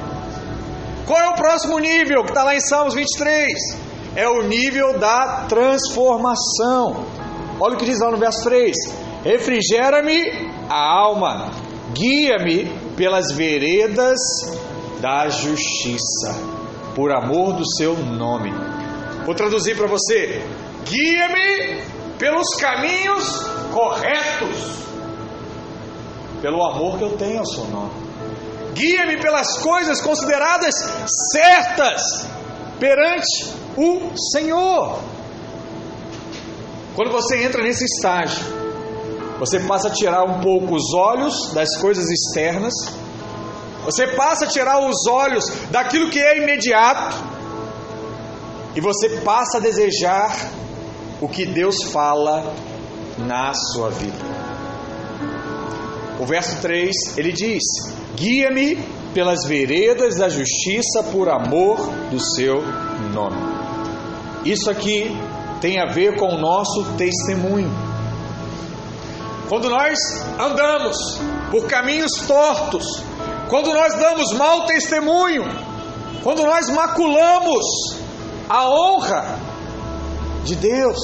Qual 1.06 1.20
é 1.20 1.28
o 1.30 1.34
próximo 1.34 1.78
nível 1.78 2.22
que 2.22 2.30
está 2.30 2.44
lá 2.44 2.54
em 2.54 2.60
Salmos 2.60 2.94
23? 2.94 3.52
É 4.14 4.28
o 4.28 4.42
nível 4.42 4.98
da 4.98 5.46
transformação. 5.48 7.04
Olha 7.58 7.74
o 7.74 7.76
que 7.76 7.84
diz 7.84 7.98
lá 7.98 8.10
no 8.10 8.16
verso 8.16 8.44
3: 8.44 8.76
Refrigera-me 9.24 10.50
a 10.68 11.00
alma, 11.00 11.50
guia-me 11.92 12.66
pelas 12.96 13.32
veredas 13.32 14.18
da 15.00 15.28
justiça, 15.28 16.34
por 16.94 17.12
amor 17.12 17.54
do 17.54 17.66
seu 17.76 17.96
nome. 17.96 18.52
Vou 19.26 19.34
traduzir 19.34 19.76
para 19.76 19.86
você: 19.86 20.42
guia-me 20.84 21.82
pelos 22.18 22.48
caminhos 22.56 23.42
corretos, 23.72 24.89
pelo 26.40 26.62
amor 26.64 26.98
que 26.98 27.05
eu 27.05 27.16
tenho 27.16 27.38
ao 27.38 27.46
seu 27.46 27.64
nome. 27.66 27.92
Guia-me 28.72 29.20
pelas 29.20 29.59
coisas 29.59 30.00
consideradas 30.00 30.74
certas 31.33 32.03
perante 32.79 33.53
o 33.76 34.16
Senhor. 34.33 34.98
Quando 36.94 37.12
você 37.12 37.42
entra 37.42 37.62
nesse 37.62 37.85
estágio, 37.85 38.44
você 39.38 39.61
passa 39.61 39.88
a 39.88 39.90
tirar 39.90 40.24
um 40.24 40.40
pouco 40.40 40.74
os 40.74 40.92
olhos 40.94 41.53
das 41.53 41.76
coisas 41.79 42.07
externas, 42.11 42.72
você 43.85 44.09
passa 44.09 44.44
a 44.44 44.48
tirar 44.48 44.79
os 44.81 45.07
olhos 45.07 45.44
daquilo 45.70 46.11
que 46.11 46.18
é 46.18 46.38
imediato, 46.38 47.16
e 48.74 48.81
você 48.81 49.20
passa 49.20 49.59
a 49.59 49.61
desejar 49.61 50.37
o 51.20 51.29
que 51.29 51.44
Deus 51.44 51.85
fala 51.85 52.55
na 53.18 53.53
sua 53.55 53.90
vida. 53.90 54.39
O 56.20 56.26
verso 56.26 56.61
3 56.61 57.16
ele 57.16 57.33
diz: 57.33 57.62
Guia-me 58.14 58.76
pelas 59.14 59.46
veredas 59.46 60.16
da 60.16 60.28
justiça 60.28 61.02
por 61.11 61.30
amor 61.30 61.80
do 62.11 62.20
seu 62.20 62.62
nome. 63.14 63.37
Isso 64.44 64.70
aqui 64.70 65.11
tem 65.62 65.80
a 65.80 65.87
ver 65.87 66.16
com 66.18 66.35
o 66.35 66.38
nosso 66.38 66.85
testemunho. 66.98 67.70
Quando 69.48 69.70
nós 69.70 69.98
andamos 70.38 70.96
por 71.50 71.66
caminhos 71.66 72.12
tortos, 72.26 73.02
quando 73.48 73.72
nós 73.72 73.94
damos 73.94 74.33
mau 74.35 74.66
testemunho, 74.66 75.44
quando 76.22 76.42
nós 76.44 76.68
maculamos 76.68 77.64
a 78.46 78.68
honra 78.68 79.38
de 80.44 80.54
Deus, 80.54 80.98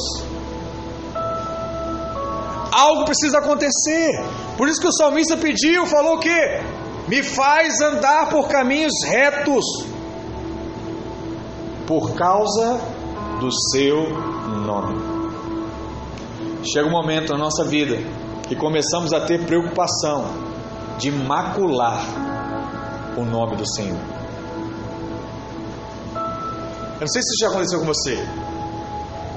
algo 2.71 3.07
precisa 3.07 3.39
acontecer. 3.39 4.46
Por 4.57 4.69
isso 4.69 4.81
que 4.81 4.89
o 4.89 4.93
salmista 4.93 5.37
pediu, 5.37 5.87
falou 5.87 6.17
o 6.17 6.21
quê? 6.21 6.61
Me 7.09 7.23
faz 7.23 7.81
andar 7.81 8.31
por 8.31 8.49
caminhos 8.49 8.93
retos, 9.05 9.65
por 11.87 12.15
causa 12.15 12.81
do 13.39 13.51
seu 13.71 14.09
nome. 14.65 15.17
Chega 16.65 16.89
um 16.89 16.91
momento 16.91 17.33
na 17.33 17.39
nossa 17.39 17.65
vida 17.65 17.97
que 18.49 18.57
começamos 18.57 19.13
a 19.13 19.21
ter 19.21 19.45
preocupação 19.45 20.25
de 20.99 21.13
macular 21.13 22.03
o 23.17 23.25
nome 23.25 23.57
do 23.57 23.67
Senhor. 23.75 24.01
Eu 26.95 27.01
não 27.01 27.09
sei 27.09 27.23
se 27.23 27.29
isso 27.29 27.41
já 27.41 27.49
aconteceu 27.49 27.81
com 27.81 27.87
você. 27.87 28.27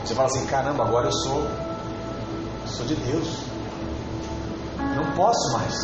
Você 0.04 0.16
fala 0.16 0.28
assim: 0.28 0.46
caramba, 0.46 0.86
agora 0.86 1.08
eu 1.08 1.12
sou, 1.12 1.46
sou 2.66 2.86
de 2.86 2.96
Deus. 2.96 3.49
Posso 5.20 5.52
mais 5.52 5.76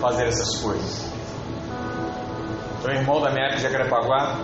fazer 0.00 0.26
essas 0.26 0.60
coisas. 0.60 1.04
Então, 2.80 2.92
irmão 2.92 3.20
da 3.20 3.30
minha 3.30 3.44
época 3.44 3.58
de 3.58 3.62
Jacarepaguá, 3.62 4.40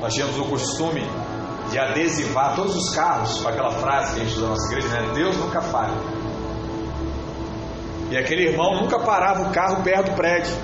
nós 0.00 0.12
tínhamos 0.12 0.36
o 0.36 0.44
costume 0.46 1.08
de 1.70 1.78
adesivar 1.78 2.56
todos 2.56 2.74
os 2.74 2.90
carros 2.90 3.40
com 3.40 3.48
aquela 3.50 3.70
frase 3.70 4.14
que 4.14 4.20
a 4.20 4.24
gente 4.24 4.34
usa 4.34 4.42
na 4.42 4.48
nossa 4.48 4.66
igreja, 4.72 4.88
né? 4.88 5.12
Deus 5.14 5.36
nunca 5.36 5.60
falha. 5.60 5.94
E 8.10 8.16
aquele 8.16 8.48
irmão 8.48 8.80
nunca 8.80 8.98
parava 8.98 9.48
o 9.48 9.52
carro 9.52 9.84
perto 9.84 10.10
do 10.10 10.16
prédio. 10.16 10.56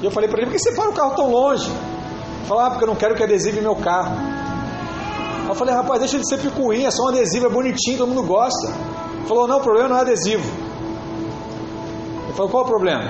E 0.00 0.04
eu 0.04 0.12
falei 0.12 0.30
para 0.30 0.42
ele, 0.42 0.46
por 0.46 0.52
que 0.52 0.60
você 0.60 0.76
para 0.76 0.90
o 0.90 0.92
carro 0.92 1.16
tão 1.16 1.28
longe? 1.28 1.68
Ele 1.68 2.46
falou, 2.46 2.62
ah, 2.62 2.70
porque 2.70 2.84
eu 2.84 2.88
não 2.88 2.94
quero 2.94 3.16
que 3.16 3.24
adesive 3.24 3.60
meu 3.60 3.74
carro. 3.74 4.16
Eu 5.48 5.56
falei, 5.56 5.74
rapaz, 5.74 5.98
deixa 5.98 6.20
de 6.20 6.28
ser 6.28 6.38
picuinha, 6.38 6.86
é 6.86 6.90
só 6.92 7.06
um 7.06 7.08
adesivo, 7.08 7.46
é 7.46 7.50
bonitinho, 7.50 7.98
todo 7.98 8.10
mundo 8.10 8.22
gosta. 8.22 8.68
Ele 9.16 9.26
falou, 9.26 9.48
não, 9.48 9.58
o 9.58 9.60
problema 9.60 9.88
não 9.88 9.96
é 9.96 10.02
adesivo. 10.02 10.67
Ele 12.28 12.36
falou, 12.36 12.50
qual 12.50 12.64
o 12.64 12.66
problema? 12.66 13.04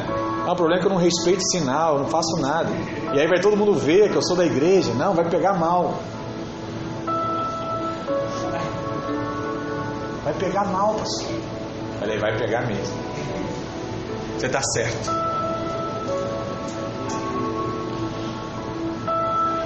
Ah, 0.47 0.53
o 0.53 0.57
problema 0.57 0.79
é 0.79 0.81
que 0.81 0.87
eu 0.87 0.93
não 0.93 0.97
respeito 0.97 1.43
sinal, 1.51 1.95
eu 1.95 2.03
não 2.05 2.09
faço 2.09 2.41
nada. 2.41 2.71
E 3.13 3.19
aí 3.19 3.27
vai 3.27 3.41
todo 3.41 3.57
mundo 3.57 3.75
ver 3.75 4.11
que 4.11 4.17
eu 4.17 4.23
sou 4.23 4.37
da 4.37 4.47
igreja. 4.47 4.95
Não, 4.95 5.13
vai 5.13 5.29
pegar 5.29 5.55
mal. 5.55 5.95
Vai 10.23 10.35
pegar 10.35 10.67
mal, 10.67 10.95
pastor. 10.95 11.27
Falei, 11.99 12.19
vai 12.19 12.39
pegar 12.39 12.65
mesmo. 12.65 12.97
Você 14.39 14.47
está 14.47 14.63
certo. 14.63 15.11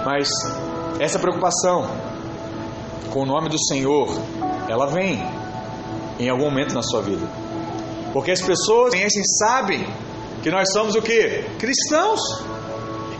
Mas 0.06 0.30
essa 0.98 1.18
preocupação 1.18 1.86
com 3.10 3.20
o 3.20 3.26
nome 3.26 3.50
do 3.50 3.62
Senhor, 3.66 4.08
ela 4.66 4.86
vem 4.86 5.22
em 6.18 6.30
algum 6.30 6.44
momento 6.44 6.74
na 6.74 6.82
sua 6.82 7.02
vida. 7.02 7.26
Porque 8.12 8.30
as 8.30 8.40
pessoas 8.40 8.92
conhecem, 8.92 9.22
sabem 9.38 9.86
que 10.42 10.50
nós 10.50 10.70
somos 10.72 10.94
o 10.94 11.02
que? 11.02 11.44
Cristãos. 11.58 12.20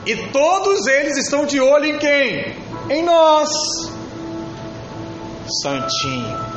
E 0.05 0.17
todos 0.29 0.87
eles 0.87 1.17
estão 1.17 1.47
de 1.47 1.61
olho 1.61 1.87
em 1.87 1.99
quem? 1.99 2.57
Em 2.91 3.03
nós. 3.03 3.49
Santinho. 5.63 6.53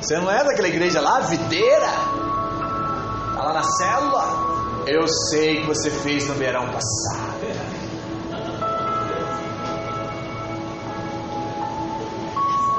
Você 0.00 0.16
não 0.18 0.30
é 0.30 0.44
daquela 0.44 0.68
igreja 0.68 1.00
lá, 1.00 1.20
videira? 1.20 1.88
Tá 3.34 3.42
lá 3.42 3.52
na 3.52 3.62
célula? 3.62 4.84
Eu 4.86 5.06
sei 5.08 5.60
que 5.60 5.66
você 5.66 5.90
fez 5.90 6.26
no 6.28 6.34
verão 6.34 6.66
passado. 6.70 7.25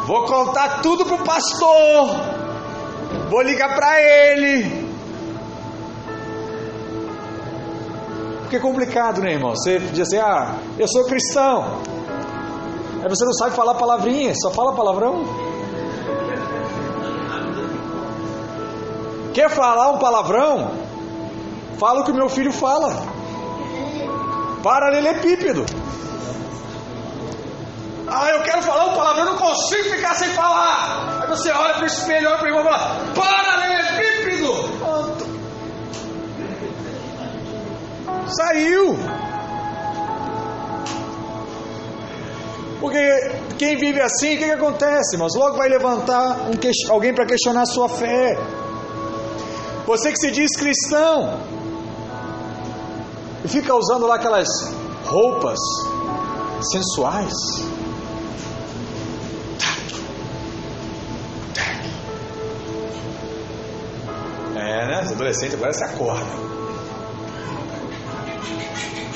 Vou 0.08 0.24
contar 0.24 0.82
tudo 0.82 1.06
pro 1.06 1.18
pastor. 1.18 2.16
Vou 3.30 3.42
ligar 3.42 3.76
para 3.76 4.02
ele. 4.02 4.88
Porque 8.40 8.56
é 8.56 8.60
complicado, 8.60 9.20
né, 9.20 9.34
irmão? 9.34 9.50
Você 9.50 9.80
diz 9.80 10.08
assim: 10.08 10.18
ah, 10.18 10.56
eu 10.80 10.88
sou 10.88 11.04
cristão. 11.04 11.82
Aí 13.04 13.10
você 13.10 13.26
não 13.26 13.34
sabe 13.34 13.54
falar 13.54 13.76
palavrinha, 13.76 14.34
só 14.34 14.50
fala 14.50 14.74
palavrão. 14.74 15.26
Quer 19.34 19.50
falar 19.50 19.92
um 19.92 19.98
palavrão? 20.00 20.72
Fala 21.78 22.00
o 22.00 22.06
que 22.06 22.14
meu 22.14 22.30
filho 22.30 22.54
fala. 22.54 22.96
Paralelepípedo. 24.64 25.66
Ah, 28.20 28.32
eu 28.32 28.42
quero 28.42 28.64
falar 28.64 28.86
um 28.86 28.96
palavrão, 28.96 29.26
eu 29.26 29.32
não 29.34 29.38
consigo 29.38 29.92
ficar 29.92 30.16
sem 30.16 30.30
falar. 30.30 31.22
Aí 31.22 31.28
você 31.28 31.52
olha 31.52 31.76
para 31.76 31.84
o 31.84 31.86
espelho, 31.86 32.28
olha 32.30 32.38
para 32.40 32.46
o 32.46 32.48
irmão 32.48 32.62
e 32.62 32.66
fala: 32.66 33.14
Paralelepípedo. 33.14 34.54
Saiu. 38.28 38.98
Porque 42.80 43.32
quem 43.60 43.78
vive 43.78 44.02
assim, 44.02 44.36
o 44.36 44.40
que, 44.40 44.46
que 44.46 44.52
acontece, 44.52 45.16
irmãos? 45.16 45.36
Logo 45.36 45.56
vai 45.58 45.70
levantar 45.70 46.50
um 46.50 46.58
que... 46.58 46.72
alguém 46.90 47.14
para 47.14 47.28
questionar 47.28 47.62
a 47.62 47.66
sua 47.68 47.88
fé. 47.88 48.36
Você 49.86 50.12
que 50.12 50.18
se 50.18 50.32
diz 50.32 50.58
cristão 50.58 51.40
e 53.46 53.48
fica 53.48 53.76
usando 53.76 54.08
lá 54.08 54.16
aquelas 54.16 54.48
roupas 55.06 55.60
sensuais. 56.72 57.77
Os 65.18 65.22
adolescentes 65.22 65.56
agora 65.56 65.74
se 65.74 65.84
acorda. 65.84 66.26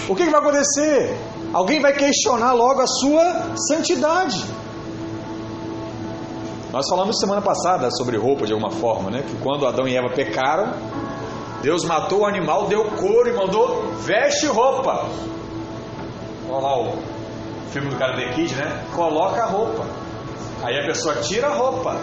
O 0.09 0.15
que, 0.15 0.25
que 0.25 0.31
vai 0.31 0.39
acontecer? 0.39 1.15
Alguém 1.53 1.79
vai 1.79 1.93
questionar 1.93 2.53
logo 2.53 2.81
a 2.81 2.87
sua 2.87 3.55
santidade. 3.55 4.43
Nós 6.71 6.89
falamos 6.89 7.19
semana 7.19 7.41
passada 7.41 7.89
sobre 7.91 8.17
roupa 8.17 8.47
de 8.47 8.53
alguma 8.53 8.71
forma, 8.71 9.11
né? 9.11 9.23
Que 9.27 9.35
quando 9.43 9.67
Adão 9.67 9.87
e 9.87 9.95
Eva 9.95 10.09
pecaram, 10.09 10.73
Deus 11.61 11.83
matou 11.85 12.21
o 12.21 12.25
animal, 12.25 12.65
deu 12.65 12.83
couro 12.85 13.29
e 13.29 13.33
mandou 13.33 13.91
veste 13.99 14.47
roupa. 14.47 15.07
Olha 16.49 16.61
lá 16.61 16.81
o 16.81 16.97
filme 17.69 17.89
do 17.89 17.95
cara 17.95 18.15
The 18.15 18.33
Kid, 18.33 18.55
né? 18.55 18.85
Coloca 18.95 19.43
a 19.43 19.45
roupa. 19.45 19.85
Aí 20.63 20.79
a 20.79 20.85
pessoa 20.87 21.15
tira 21.17 21.47
a 21.47 21.53
roupa. 21.53 21.95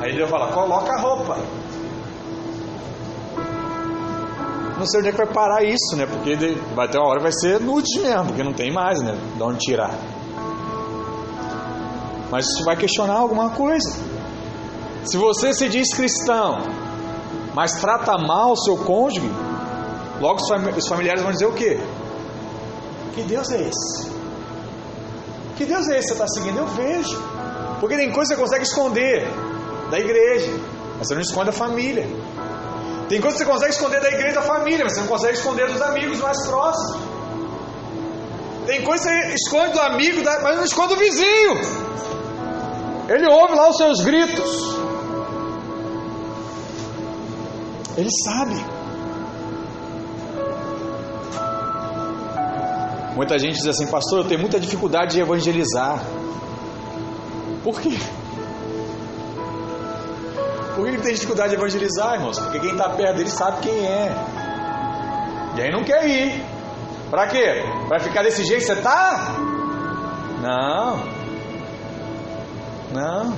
Aí 0.00 0.16
Deus 0.16 0.28
fala, 0.28 0.48
coloca 0.48 0.92
a 0.92 1.00
roupa. 1.00 1.36
Não 4.86 4.90
sei 4.92 5.00
onde 5.00 5.08
é 5.08 5.10
que 5.10 5.18
vai 5.18 5.26
parar 5.26 5.64
isso, 5.64 5.96
né? 5.96 6.06
Porque 6.06 6.36
vai 6.72 6.88
ter 6.88 6.96
uma 6.96 7.08
hora 7.08 7.20
vai 7.20 7.32
ser 7.32 7.58
nude 7.60 7.98
mesmo, 7.98 8.26
porque 8.26 8.44
não 8.44 8.52
tem 8.52 8.72
mais, 8.72 9.02
né? 9.02 9.18
De 9.36 9.42
onde 9.42 9.58
tirar. 9.58 9.92
Mas 12.30 12.46
isso 12.46 12.64
vai 12.64 12.76
questionar 12.76 13.14
alguma 13.14 13.50
coisa. 13.50 13.98
Se 15.04 15.16
você 15.16 15.52
se 15.52 15.68
diz 15.68 15.92
cristão, 15.92 16.58
mas 17.52 17.72
trata 17.80 18.16
mal 18.16 18.52
o 18.52 18.56
seu 18.56 18.76
cônjuge, 18.76 19.28
logo 20.20 20.40
os 20.40 20.88
familiares 20.88 21.20
vão 21.20 21.32
dizer 21.32 21.46
o 21.46 21.52
quê? 21.52 21.80
Que 23.12 23.22
Deus 23.22 23.50
é 23.50 23.62
esse? 23.62 24.08
Que 25.56 25.64
Deus 25.64 25.88
é 25.88 25.98
esse 25.98 26.12
que 26.12 26.14
você 26.16 26.22
está 26.22 26.28
seguindo? 26.28 26.58
Eu 26.58 26.66
vejo. 26.68 27.20
Porque 27.80 27.96
tem 27.96 28.12
coisa 28.12 28.36
que 28.36 28.40
você 28.40 28.40
consegue 28.40 28.62
esconder 28.62 29.26
da 29.90 29.98
igreja, 29.98 30.52
mas 30.96 31.08
você 31.08 31.14
não 31.14 31.22
esconde 31.22 31.50
a 31.50 31.52
família. 31.52 32.06
Tem 33.08 33.20
coisa 33.20 33.36
que 33.36 33.44
você 33.44 33.50
consegue 33.50 33.72
esconder 33.72 34.00
da 34.00 34.08
igreja 34.08 34.34
da 34.34 34.42
família, 34.42 34.84
mas 34.84 34.94
você 34.94 35.00
não 35.00 35.08
consegue 35.08 35.34
esconder 35.34 35.70
dos 35.70 35.80
amigos 35.80 36.18
mais 36.18 36.46
próximos. 36.46 37.00
Tem 38.66 38.82
coisa 38.82 39.04
que 39.04 39.08
você 39.08 39.34
esconde 39.34 39.72
do 39.74 39.80
amigo, 39.80 40.22
mas 40.42 40.56
não 40.56 40.64
esconde 40.64 40.94
do 40.94 40.98
vizinho. 40.98 41.54
Ele 43.08 43.26
ouve 43.30 43.54
lá 43.54 43.68
os 43.68 43.76
seus 43.76 44.00
gritos. 44.00 44.76
Ele 47.96 48.10
sabe. 48.24 48.76
Muita 53.14 53.38
gente 53.38 53.54
diz 53.54 53.66
assim, 53.66 53.86
pastor, 53.86 54.18
eu 54.18 54.24
tenho 54.24 54.40
muita 54.40 54.58
dificuldade 54.58 55.12
de 55.12 55.20
evangelizar. 55.20 56.02
Por 57.62 57.80
quê? 57.80 57.96
Por 60.76 60.84
que 60.84 60.90
ele 60.90 61.02
tem 61.02 61.14
dificuldade 61.14 61.48
de 61.48 61.56
evangelizar, 61.56 62.16
irmãos? 62.16 62.38
Porque 62.38 62.60
quem 62.60 62.72
está 62.72 62.90
perto 62.90 63.16
dele 63.16 63.30
sabe 63.30 63.62
quem 63.62 63.86
é. 63.86 64.14
E 65.56 65.62
aí 65.62 65.72
não 65.72 65.82
quer 65.82 66.06
ir. 66.06 66.44
Para 67.10 67.26
quê? 67.28 67.64
Para 67.88 67.98
ficar 67.98 68.22
desse 68.22 68.44
jeito 68.44 68.60
que 68.60 68.66
você 68.66 68.74
está? 68.74 69.36
Não. 70.42 71.02
Não. 72.92 73.36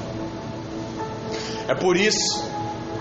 É 1.69 1.77
por 1.77 1.97
isso 1.97 2.45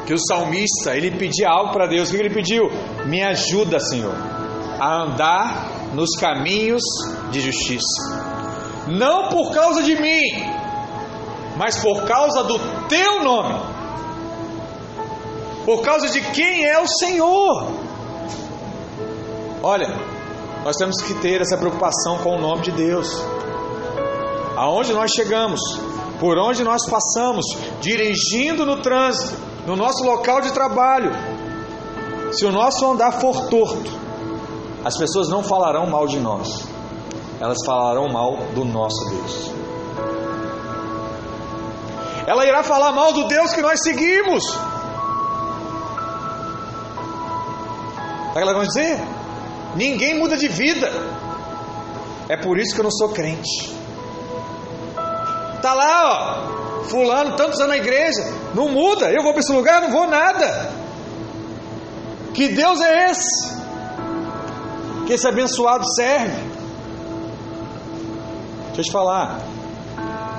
que 0.06 0.14
o 0.14 0.20
salmista 0.20 0.96
ele 0.96 1.18
pedia 1.18 1.50
algo 1.50 1.74
para 1.74 1.88
Deus. 1.88 2.10
O 2.10 2.12
que 2.12 2.18
ele 2.18 2.30
pediu? 2.30 2.70
Me 3.08 3.24
ajuda, 3.24 3.80
Senhor, 3.80 4.14
a 4.80 5.02
andar 5.02 5.72
nos 5.96 6.12
caminhos 6.16 6.84
de 7.32 7.40
justiça. 7.40 8.04
Não 8.88 9.30
por 9.30 9.52
causa 9.52 9.82
de 9.82 10.00
mim, 10.00 10.22
mas 11.56 11.80
por 11.80 12.04
causa 12.06 12.44
do 12.44 12.60
teu 12.88 13.24
nome 13.24 13.77
por 15.68 15.82
causa 15.82 16.08
de 16.08 16.22
quem 16.32 16.66
é 16.66 16.80
o 16.80 16.88
Senhor. 16.88 17.68
Olha, 19.62 19.90
nós 20.64 20.78
temos 20.78 21.02
que 21.02 21.14
ter 21.16 21.42
essa 21.42 21.58
preocupação 21.58 22.20
com 22.20 22.38
o 22.38 22.40
nome 22.40 22.62
de 22.62 22.72
Deus. 22.72 23.22
Aonde 24.56 24.94
nós 24.94 25.12
chegamos, 25.12 25.60
por 26.22 26.38
onde 26.38 26.64
nós 26.64 26.90
passamos, 26.90 27.46
dirigindo 27.82 28.66
no 28.66 28.82
trânsito, 28.82 29.38
no 29.66 29.76
nosso 29.76 30.06
local 30.06 30.40
de 30.40 30.54
trabalho, 30.54 31.12
se 32.32 32.46
o 32.46 32.52
nosso 32.52 32.90
andar 32.90 33.20
for 33.20 33.50
torto, 33.50 33.92
as 34.86 34.98
pessoas 34.98 35.28
não 35.28 35.44
falarão 35.44 35.86
mal 35.86 36.08
de 36.08 36.18
nós, 36.18 36.66
elas 37.42 37.58
falarão 37.66 38.08
mal 38.08 38.38
do 38.56 38.64
nosso 38.64 39.04
Deus. 39.10 39.52
Ela 42.26 42.46
irá 42.46 42.64
falar 42.64 42.94
mal 42.94 43.12
do 43.12 43.26
Deus 43.28 43.52
que 43.52 43.62
nós 43.62 43.82
seguimos. 43.84 44.46
Sabe 48.38 48.44
o 48.44 48.46
que 48.46 48.50
ela 48.50 48.54
vai 48.54 48.68
dizer? 48.68 49.00
Ninguém 49.76 50.20
muda 50.20 50.38
de 50.38 50.48
vida. 50.48 50.92
É 52.30 52.38
por 52.38 52.60
isso 52.60 52.74
que 52.76 52.80
eu 52.80 52.84
não 52.84 52.92
sou 52.92 53.10
crente. 53.10 53.76
Tá 55.62 55.74
lá, 55.74 56.04
ó, 56.04 56.84
fulano, 56.84 57.36
tantos 57.36 57.60
anos 57.60 57.70
na 57.70 57.78
igreja, 57.78 58.22
não 58.54 58.70
muda. 58.70 59.12
Eu 59.12 59.24
vou 59.24 59.32
para 59.32 59.40
esse 59.40 59.52
lugar, 59.52 59.82
não 59.82 59.90
vou 59.90 60.08
nada. 60.08 60.72
Que 62.34 62.50
Deus 62.50 62.80
é 62.80 63.10
esse? 63.10 63.58
Que 65.08 65.14
esse 65.14 65.28
abençoado 65.28 65.84
serve? 65.96 66.36
Deixa 68.68 68.82
eu 68.82 68.84
te 68.84 68.92
falar. 68.92 69.40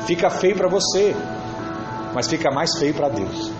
Fica 0.06 0.30
feio 0.30 0.56
para 0.56 0.68
você, 0.68 1.16
mas 2.14 2.28
fica 2.28 2.50
mais 2.52 2.78
feio 2.78 2.94
para 2.94 3.08
Deus. 3.08 3.50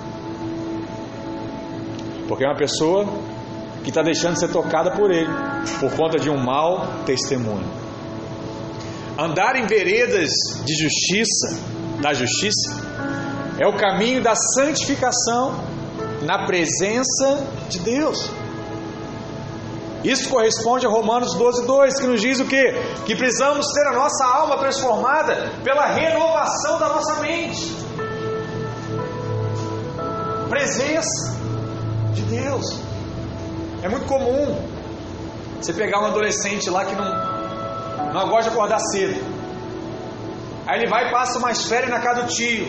Porque 2.29 2.44
uma 2.44 2.57
pessoa 2.57 3.05
que 3.83 3.91
está 3.91 4.03
deixando 4.03 4.35
de 4.35 4.41
ser 4.41 4.49
tocada 4.49 4.91
por 4.91 5.11
ele, 5.11 5.31
por 5.81 5.91
conta 5.95 6.19
de 6.19 6.31
um 6.31 6.37
mau 6.37 6.87
testemunho. 7.05 7.67
Andar 9.19 9.57
em 9.57 9.67
veredas 9.67 10.31
de 10.64 10.75
justiça, 10.75 11.59
da 12.01 12.12
justiça, 12.12 12.77
é 13.59 13.67
o 13.67 13.77
caminho 13.77 14.23
da 14.23 14.35
santificação 14.35 15.61
na 16.23 16.47
presença 16.47 17.45
de 17.69 17.81
Deus. 17.81 18.31
Isso 20.05 20.29
corresponde 20.29 20.87
a 20.87 20.88
Romanos 20.88 21.35
12, 21.35 21.67
2, 21.67 22.01
que 22.01 22.07
nos 22.07 22.21
diz 22.21 22.38
o 22.38 22.45
que? 22.45 22.73
Que 23.05 23.17
precisamos 23.17 23.67
ter 23.73 23.87
a 23.88 23.93
nossa 23.93 24.25
alma 24.25 24.57
transformada 24.59 25.51
pela 25.64 25.87
renovação 25.87 26.79
da 26.79 26.88
nossa 26.88 27.14
mente. 27.21 27.77
Presença 30.49 31.37
de 32.12 32.23
Deus. 32.23 32.88
É 33.83 33.88
muito 33.88 34.07
comum 34.07 34.57
você 35.61 35.73
pegar 35.73 36.01
um 36.01 36.07
adolescente 36.07 36.69
lá 36.69 36.85
que 36.85 36.97
não, 36.97 38.12
não 38.12 38.29
gosta 38.29 38.51
de 38.51 38.57
acordar 38.57 38.81
cedo. 38.81 39.25
Aí 40.67 40.81
ele 40.81 40.91
vai 40.91 41.09
e 41.09 41.12
passa 41.12 41.38
umas 41.38 41.64
férias 41.64 41.91
na 41.91 42.01
casa 42.01 42.23
do 42.23 42.29
tio. 42.29 42.67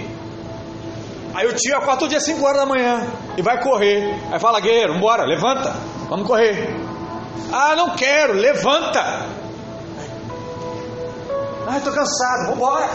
Aí 1.33 1.47
o 1.47 1.53
tio 1.53 1.75
acorda 1.77 1.97
todo 1.97 2.09
dia 2.09 2.19
5 2.19 2.43
horas 2.45 2.57
da 2.57 2.65
manhã 2.65 3.07
e 3.37 3.41
vai 3.41 3.61
correr. 3.61 4.19
Aí 4.31 4.39
fala, 4.39 4.59
guerreiro, 4.59 4.93
vambora, 4.93 5.23
levanta, 5.25 5.73
vamos 6.07 6.27
correr. 6.27 6.75
Ah, 7.51 7.75
não 7.75 7.95
quero, 7.95 8.33
levanta. 8.33 9.01
Ah, 11.67 11.77
estou 11.77 11.93
cansado, 11.93 12.51
vambora. 12.51 12.87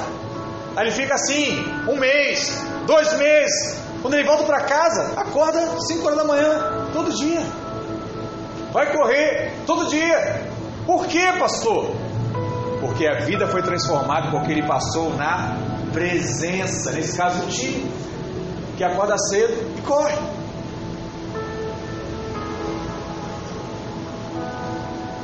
Aí 0.76 0.86
ele 0.86 0.90
fica 0.92 1.14
assim, 1.14 1.64
um 1.88 1.96
mês, 1.96 2.62
dois 2.86 3.12
meses. 3.14 3.82
Quando 4.02 4.14
ele 4.14 4.26
volta 4.26 4.44
para 4.44 4.60
casa, 4.60 5.14
acorda 5.16 5.60
5 5.80 6.04
horas 6.06 6.18
da 6.18 6.24
manhã, 6.24 6.88
todo 6.92 7.12
dia 7.12 7.42
vai 8.74 8.92
correr 8.92 9.52
todo 9.64 9.88
dia. 9.88 10.42
Por 10.84 11.06
quê, 11.06 11.32
pastor? 11.38 11.94
Porque 12.80 13.06
a 13.06 13.20
vida 13.24 13.46
foi 13.46 13.62
transformada 13.62 14.32
porque 14.32 14.50
ele 14.50 14.66
passou 14.66 15.14
na 15.14 15.56
presença, 15.92 16.90
nesse 16.90 17.16
caso 17.16 17.44
o 17.44 17.46
tio, 17.46 17.86
que 18.76 18.82
acorda 18.82 19.16
cedo 19.16 19.78
e 19.78 19.80
corre. 19.80 20.18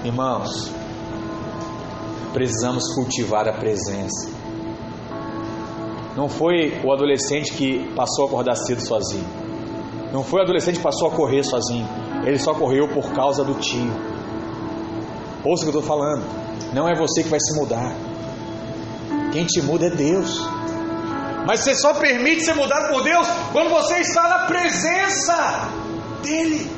Irmãos, 0.05 0.73
precisamos 2.33 2.95
cultivar 2.95 3.49
a 3.49 3.53
presença. 3.53 4.31
Não 6.17 6.29
foi 6.29 6.81
o 6.85 6.93
adolescente 6.93 7.53
que 7.53 7.93
passou 7.95 8.27
a 8.27 8.29
acordar 8.29 8.55
cedo 8.55 8.81
sozinho. 8.81 9.27
Não 10.13 10.23
foi 10.23 10.41
o 10.41 10.43
adolescente 10.45 10.77
que 10.77 10.83
passou 10.83 11.09
a 11.09 11.11
correr 11.11 11.43
sozinho. 11.43 12.00
Ele 12.25 12.39
só 12.39 12.55
correu 12.55 12.89
por 12.89 13.13
causa 13.13 13.45
do 13.45 13.55
tio. 13.55 13.93
Ouça 15.45 15.65
o 15.65 15.71
que 15.71 15.77
eu 15.77 15.81
estou 15.81 15.83
falando. 15.83 16.25
Não 16.73 16.89
é 16.89 16.95
você 16.95 17.23
que 17.23 17.29
vai 17.29 17.41
se 17.41 17.59
mudar. 17.59 17.95
Quem 19.33 19.47
te 19.47 19.63
muda 19.63 19.87
é 19.87 19.91
Deus. 19.91 20.41
Mas 21.47 21.61
você 21.61 21.75
só 21.75 21.95
permite 21.95 22.43
ser 22.43 22.55
mudado 22.55 22.93
por 22.93 23.03
Deus 23.03 23.27
quando 23.53 23.71
você 23.71 23.99
está 23.99 24.29
na 24.29 24.39
presença 24.47 25.69
dEle. 26.23 26.71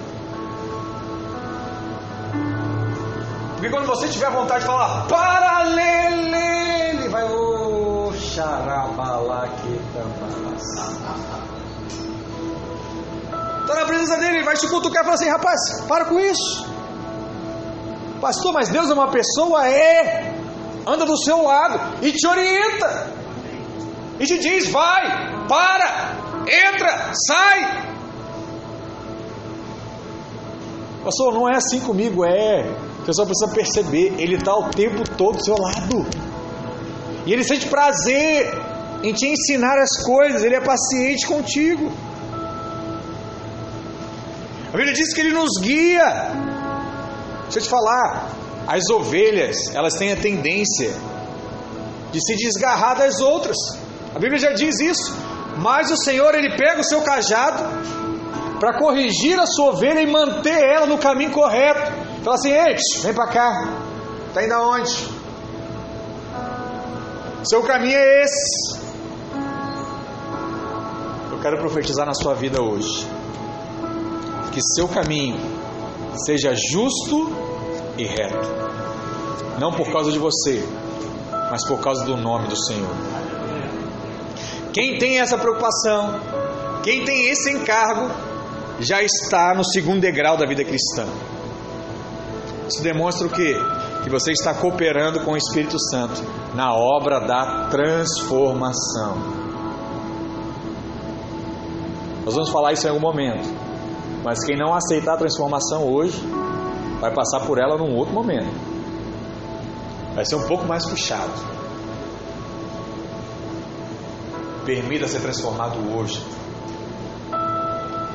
Porque 3.55 3.71
quando 3.71 3.87
você 3.87 4.09
tiver 4.09 4.31
vontade 4.31 4.61
de 4.61 4.67
falar 4.67 5.07
paralelo, 5.09 6.35
ele 6.35 7.09
vai 7.09 7.25
ô 7.25 8.09
oh, 8.09 8.13
Está 13.63 13.75
na 13.75 13.85
presença 13.87 14.17
dele, 14.19 14.39
ele 14.39 14.45
vai 14.45 14.57
te 14.57 14.69
cutucar 14.69 15.03
e 15.03 15.05
falar 15.05 15.15
assim, 15.15 15.29
rapaz, 15.29 15.61
para 15.89 16.05
com 16.05 16.19
isso. 16.19 16.67
Pastor, 18.21 18.53
mas 18.53 18.69
Deus 18.69 18.91
é 18.91 18.95
uma 18.95 19.11
pessoa? 19.11 19.67
É. 19.69 20.35
Anda 20.87 21.05
do 21.05 21.17
seu 21.17 21.43
lado 21.43 22.05
e 22.05 22.13
te 22.13 22.27
orienta. 22.27 23.13
E 24.19 24.27
te 24.27 24.39
diz, 24.39 24.69
vai, 24.71 25.47
para, 25.49 26.17
entra, 26.47 27.13
sai. 27.27 27.93
Pastor, 31.05 31.35
não 31.35 31.49
é 31.49 31.57
assim 31.57 31.81
comigo, 31.81 32.25
é. 32.25 32.63
Você 33.01 33.13
só 33.13 33.25
precisa 33.25 33.53
perceber, 33.53 34.15
Ele 34.19 34.37
está 34.37 34.55
o 34.55 34.71
tempo 34.71 35.03
todo 35.17 35.39
do 35.39 35.45
seu 35.45 35.57
lado. 35.57 36.07
E 37.27 37.33
Ele 37.33 37.43
sente 37.43 37.67
prazer 37.69 38.53
em 39.03 39.13
te 39.13 39.27
ensinar 39.27 39.79
as 39.79 40.05
coisas, 40.05 40.43
Ele 40.43 40.55
é 40.55 40.61
paciente 40.61 41.27
contigo. 41.27 41.91
A 44.73 44.77
Bíblia 44.77 44.95
diz 44.95 45.13
que 45.13 45.21
Ele 45.21 45.35
nos 45.35 45.61
guia. 45.61 46.33
Deixa 47.43 47.59
eu 47.59 47.63
te 47.63 47.69
falar, 47.69 48.31
as 48.67 48.89
ovelhas, 48.89 49.75
elas 49.75 49.95
têm 49.95 50.13
a 50.13 50.17
tendência 50.17 50.95
de 52.11 52.21
se 52.25 52.37
desgarrar 52.37 52.97
das 52.97 53.21
outras. 53.21 53.57
A 54.15 54.19
Bíblia 54.19 54.39
já 54.39 54.53
diz 54.53 54.81
isso. 54.81 55.15
Mas 55.59 55.91
o 55.91 55.97
Senhor, 55.97 56.35
Ele 56.35 56.57
pega 56.57 56.81
o 56.81 56.85
seu 56.85 57.03
cajado 57.03 57.63
para 58.59 58.79
corrigir 58.79 59.39
a 59.39 59.47
sua 59.47 59.73
ovelha 59.73 60.01
e 60.01 60.07
manter 60.07 60.65
ela 60.65 60.87
no 60.87 60.97
caminho 60.97 61.33
correto. 61.33 61.93
Fala 62.23 62.37
assim, 62.37 62.53
ei, 62.53 62.77
vem 63.03 63.13
para 63.13 63.27
cá. 63.27 63.69
Está 64.29 64.43
indo 64.43 64.55
aonde? 64.55 65.09
Seu 67.45 67.63
caminho 67.63 67.99
é 67.99 68.25
esse. 68.25 68.81
Eu 71.31 71.39
quero 71.41 71.59
profetizar 71.59 72.07
na 72.07 72.15
sua 72.15 72.35
vida 72.35 72.63
hoje. 72.63 73.07
Que 74.53 74.61
seu 74.75 74.87
caminho 74.87 75.39
seja 76.27 76.55
justo 76.55 77.33
e 77.97 78.05
reto. 78.05 78.49
Não 79.59 79.73
por 79.73 79.91
causa 79.91 80.13
de 80.13 80.19
você, 80.19 80.67
mas 81.51 81.67
por 81.67 81.81
causa 81.81 82.05
do 82.05 82.17
nome 82.17 82.49
do 82.49 82.57
Senhor. 82.57 82.95
Quem 84.73 84.99
tem 84.99 85.21
essa 85.21 85.37
preocupação, 85.37 86.21
quem 86.83 87.05
tem 87.05 87.29
esse 87.29 87.51
encargo, 87.51 88.11
já 88.81 89.03
está 89.03 89.55
no 89.55 89.65
segundo 89.65 90.01
degrau 90.01 90.37
da 90.37 90.47
vida 90.47 90.65
cristã. 90.65 91.07
Isso 92.69 92.83
demonstra 92.83 93.27
o 93.27 93.31
quê? 93.31 93.55
Que 94.03 94.11
você 94.11 94.33
está 94.33 94.55
cooperando 94.55 95.21
com 95.21 95.33
o 95.33 95.37
Espírito 95.37 95.79
Santo 95.79 96.23
na 96.55 96.75
obra 96.75 97.21
da 97.21 97.69
transformação. 97.69 99.43
Nós 102.25 102.35
vamos 102.35 102.51
falar 102.51 102.73
isso 102.73 102.87
em 102.87 102.91
algum 102.91 103.01
momento. 103.01 103.62
Mas 104.23 104.45
quem 104.45 104.57
não 104.57 104.73
aceitar 104.75 105.15
a 105.15 105.17
transformação 105.17 105.85
hoje, 105.93 106.19
vai 107.01 107.13
passar 107.13 107.41
por 107.41 107.59
ela 107.59 107.77
num 107.77 107.97
outro 107.97 108.15
momento. 108.15 108.53
Vai 110.15 110.25
ser 110.25 110.37
um 110.37 110.47
pouco 110.47 110.65
mais 110.67 110.87
puxado. 110.87 111.33
Permita 114.65 115.09
ser 115.09 115.21
transformado 115.21 115.77
hoje. 115.97 116.25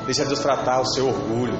Deixa 0.06 0.24
Deus 0.24 0.38
tratar 0.38 0.80
o 0.80 0.86
seu 0.86 1.06
orgulho. 1.06 1.58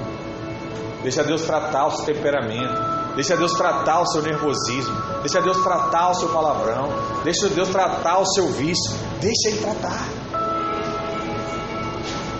Deixa 1.02 1.22
Deus 1.22 1.42
tratar 1.42 1.86
o 1.86 1.90
seu 1.90 2.06
temperamento. 2.06 3.14
Deixa 3.14 3.36
Deus 3.36 3.52
tratar 3.52 4.00
o 4.00 4.06
seu 4.06 4.22
nervosismo. 4.22 4.94
Deixa 5.20 5.42
Deus 5.42 5.58
tratar 5.62 6.10
o 6.10 6.14
seu 6.14 6.30
palavrão. 6.30 6.88
Deixa 7.24 7.48
Deus 7.48 7.68
tratar 7.68 8.18
o 8.20 8.24
seu 8.24 8.48
vício. 8.48 8.96
Deixa 9.20 9.48
Ele 9.48 9.58
tratar. 9.58 10.17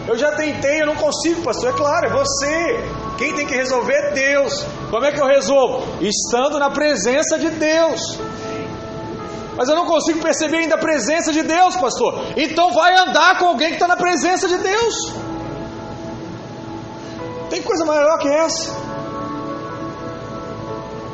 Eu 0.08 0.16
já 0.16 0.32
tentei, 0.32 0.80
eu 0.80 0.86
não 0.86 0.96
consigo, 0.96 1.42
pastor. 1.42 1.68
É 1.68 1.72
claro, 1.74 2.06
é 2.06 2.10
você. 2.10 2.80
Quem 3.18 3.34
tem 3.34 3.46
que 3.46 3.54
resolver 3.54 3.92
é 3.92 4.10
Deus. 4.12 4.64
Como 4.90 5.04
é 5.04 5.12
que 5.12 5.20
eu 5.20 5.26
resolvo? 5.26 5.86
Estando 6.00 6.58
na 6.58 6.70
presença 6.70 7.38
de 7.38 7.50
Deus. 7.50 8.00
Mas 9.54 9.68
eu 9.68 9.76
não 9.76 9.84
consigo 9.84 10.20
perceber 10.20 10.60
ainda 10.60 10.76
a 10.76 10.78
presença 10.78 11.30
de 11.30 11.42
Deus, 11.42 11.76
pastor. 11.76 12.24
Então 12.38 12.72
vai 12.72 12.96
andar 12.96 13.38
com 13.38 13.48
alguém 13.48 13.68
que 13.68 13.74
está 13.74 13.86
na 13.86 13.96
presença 13.96 14.48
de 14.48 14.56
Deus. 14.56 14.94
Tem 17.50 17.60
coisa 17.60 17.84
maior 17.84 18.18
que 18.18 18.28
essa? 18.28 18.72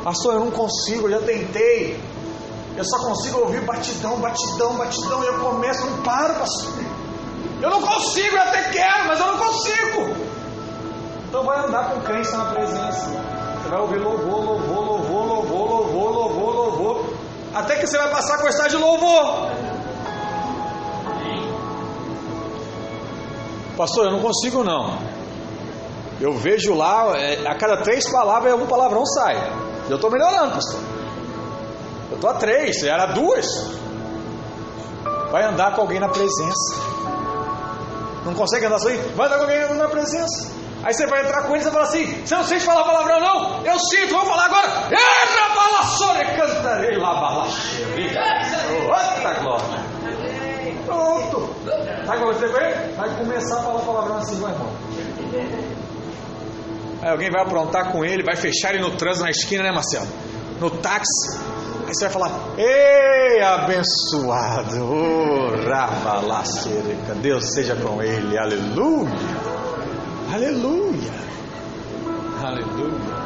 Pastor, 0.05 0.35
eu 0.35 0.39
não 0.39 0.51
consigo, 0.51 1.07
eu 1.07 1.19
já 1.19 1.19
tentei. 1.19 1.99
Eu 2.77 2.85
só 2.85 2.97
consigo 2.99 3.39
ouvir 3.39 3.59
batidão, 3.65 4.19
batidão, 4.19 4.73
batidão. 4.75 5.21
E 5.21 5.27
eu 5.27 5.39
começo, 5.39 5.85
não 5.85 6.01
paro, 6.01 6.35
pastor. 6.35 6.84
Eu 7.65 7.71
não 7.71 7.81
consigo, 7.81 8.35
eu 8.35 8.41
até 8.43 8.61
quero, 8.69 9.07
mas 9.07 9.19
eu 9.19 9.25
não 9.25 9.37
consigo. 9.39 10.15
Então 11.27 11.43
vai 11.43 11.65
andar 11.65 11.89
com 11.89 12.01
crença 12.01 12.37
na 12.37 12.45
presença. 12.45 13.07
Você 13.07 13.69
vai 13.69 13.79
ouvir 13.79 13.97
louvor, 13.97 14.45
louvor, 14.45 14.85
louvor, 14.85 15.25
louvor, 15.25 15.69
louvor, 15.71 16.11
louvor, 16.11 16.55
louvor. 16.55 17.13
Até 17.55 17.77
que 17.77 17.87
você 17.87 17.97
vai 17.97 18.11
passar 18.11 18.35
a 18.35 18.41
gostar 18.43 18.67
de 18.67 18.77
louvor. 18.77 19.49
Pastor, 23.75 24.05
eu 24.05 24.11
não 24.11 24.19
consigo 24.19 24.63
não. 24.63 24.99
Eu 26.21 26.33
vejo 26.33 26.75
lá, 26.75 27.17
é, 27.17 27.47
a 27.47 27.55
cada 27.55 27.77
três 27.77 28.07
palavras, 28.11 28.53
algum 28.53 28.67
palavrão 28.67 29.03
sai. 29.07 29.37
Eu 29.89 29.95
estou 29.95 30.11
melhorando, 30.11 30.53
pastor. 30.53 30.81
Eu 32.11 32.15
estou 32.15 32.29
a 32.29 32.35
três, 32.35 32.83
era 32.83 33.07
duas. 33.07 33.47
Vai 35.31 35.45
andar 35.45 35.73
com 35.73 35.81
alguém 35.81 35.99
na 35.99 36.09
presença. 36.09 36.94
Não 38.25 38.33
consegue 38.33 38.65
andar 38.65 38.79
sozinho? 38.79 39.15
Vai 39.15 39.29
com 39.29 39.35
alguém 39.35 39.75
na 39.75 39.87
presença. 39.87 40.51
Aí 40.83 40.93
você 40.93 41.05
vai 41.07 41.23
entrar 41.23 41.43
com 41.43 41.55
ele 41.55 41.67
e 41.67 41.71
fala 41.71 41.83
assim: 41.83 42.05
Você 42.25 42.35
não 42.35 42.43
sente 42.43 42.65
falar 42.65 42.83
palavrão, 42.83 43.19
não? 43.19 43.65
Eu 43.65 43.79
sinto, 43.79 44.13
vou 44.13 44.25
falar 44.25 44.45
agora. 44.45 44.67
Erra 44.91 45.55
balassore, 45.55 46.25
cantarei 46.35 46.97
lá 46.97 47.21
balaxere. 47.21 48.17
Outra 48.87 49.33
glória. 49.41 49.85
Pronto. 50.85 51.55
Sabe 52.05 52.19
como 52.19 52.33
você 52.33 52.47
vai? 52.47 52.73
Vai 52.95 53.09
começar 53.17 53.59
a 53.59 53.63
falar 53.63 53.79
palavrão 53.79 54.17
assim, 54.17 54.35
meu 54.37 54.49
irmão. 54.49 54.71
Aí 57.01 57.09
alguém 57.09 57.29
vai 57.29 57.41
aprontar 57.43 57.91
com 57.91 58.03
ele, 58.03 58.23
vai 58.23 58.35
fechar 58.35 58.73
ele 58.73 58.81
no 58.81 58.91
trânsito 58.95 59.23
na 59.25 59.31
esquina, 59.31 59.63
né, 59.63 59.71
Marcelo? 59.71 60.07
No 60.59 60.69
táxi. 60.69 61.54
Aí 61.87 61.93
você 61.93 62.05
vai 62.05 62.13
falar: 62.13 62.31
Ei, 62.57 63.41
abençoado, 63.41 64.83
oh, 64.83 65.69
Rabalacereca, 65.69 67.13
Deus 67.21 67.53
seja 67.53 67.75
com 67.75 68.01
ele, 68.01 68.37
aleluia, 68.37 69.11
aleluia, 70.33 71.13
aleluia. 72.43 73.25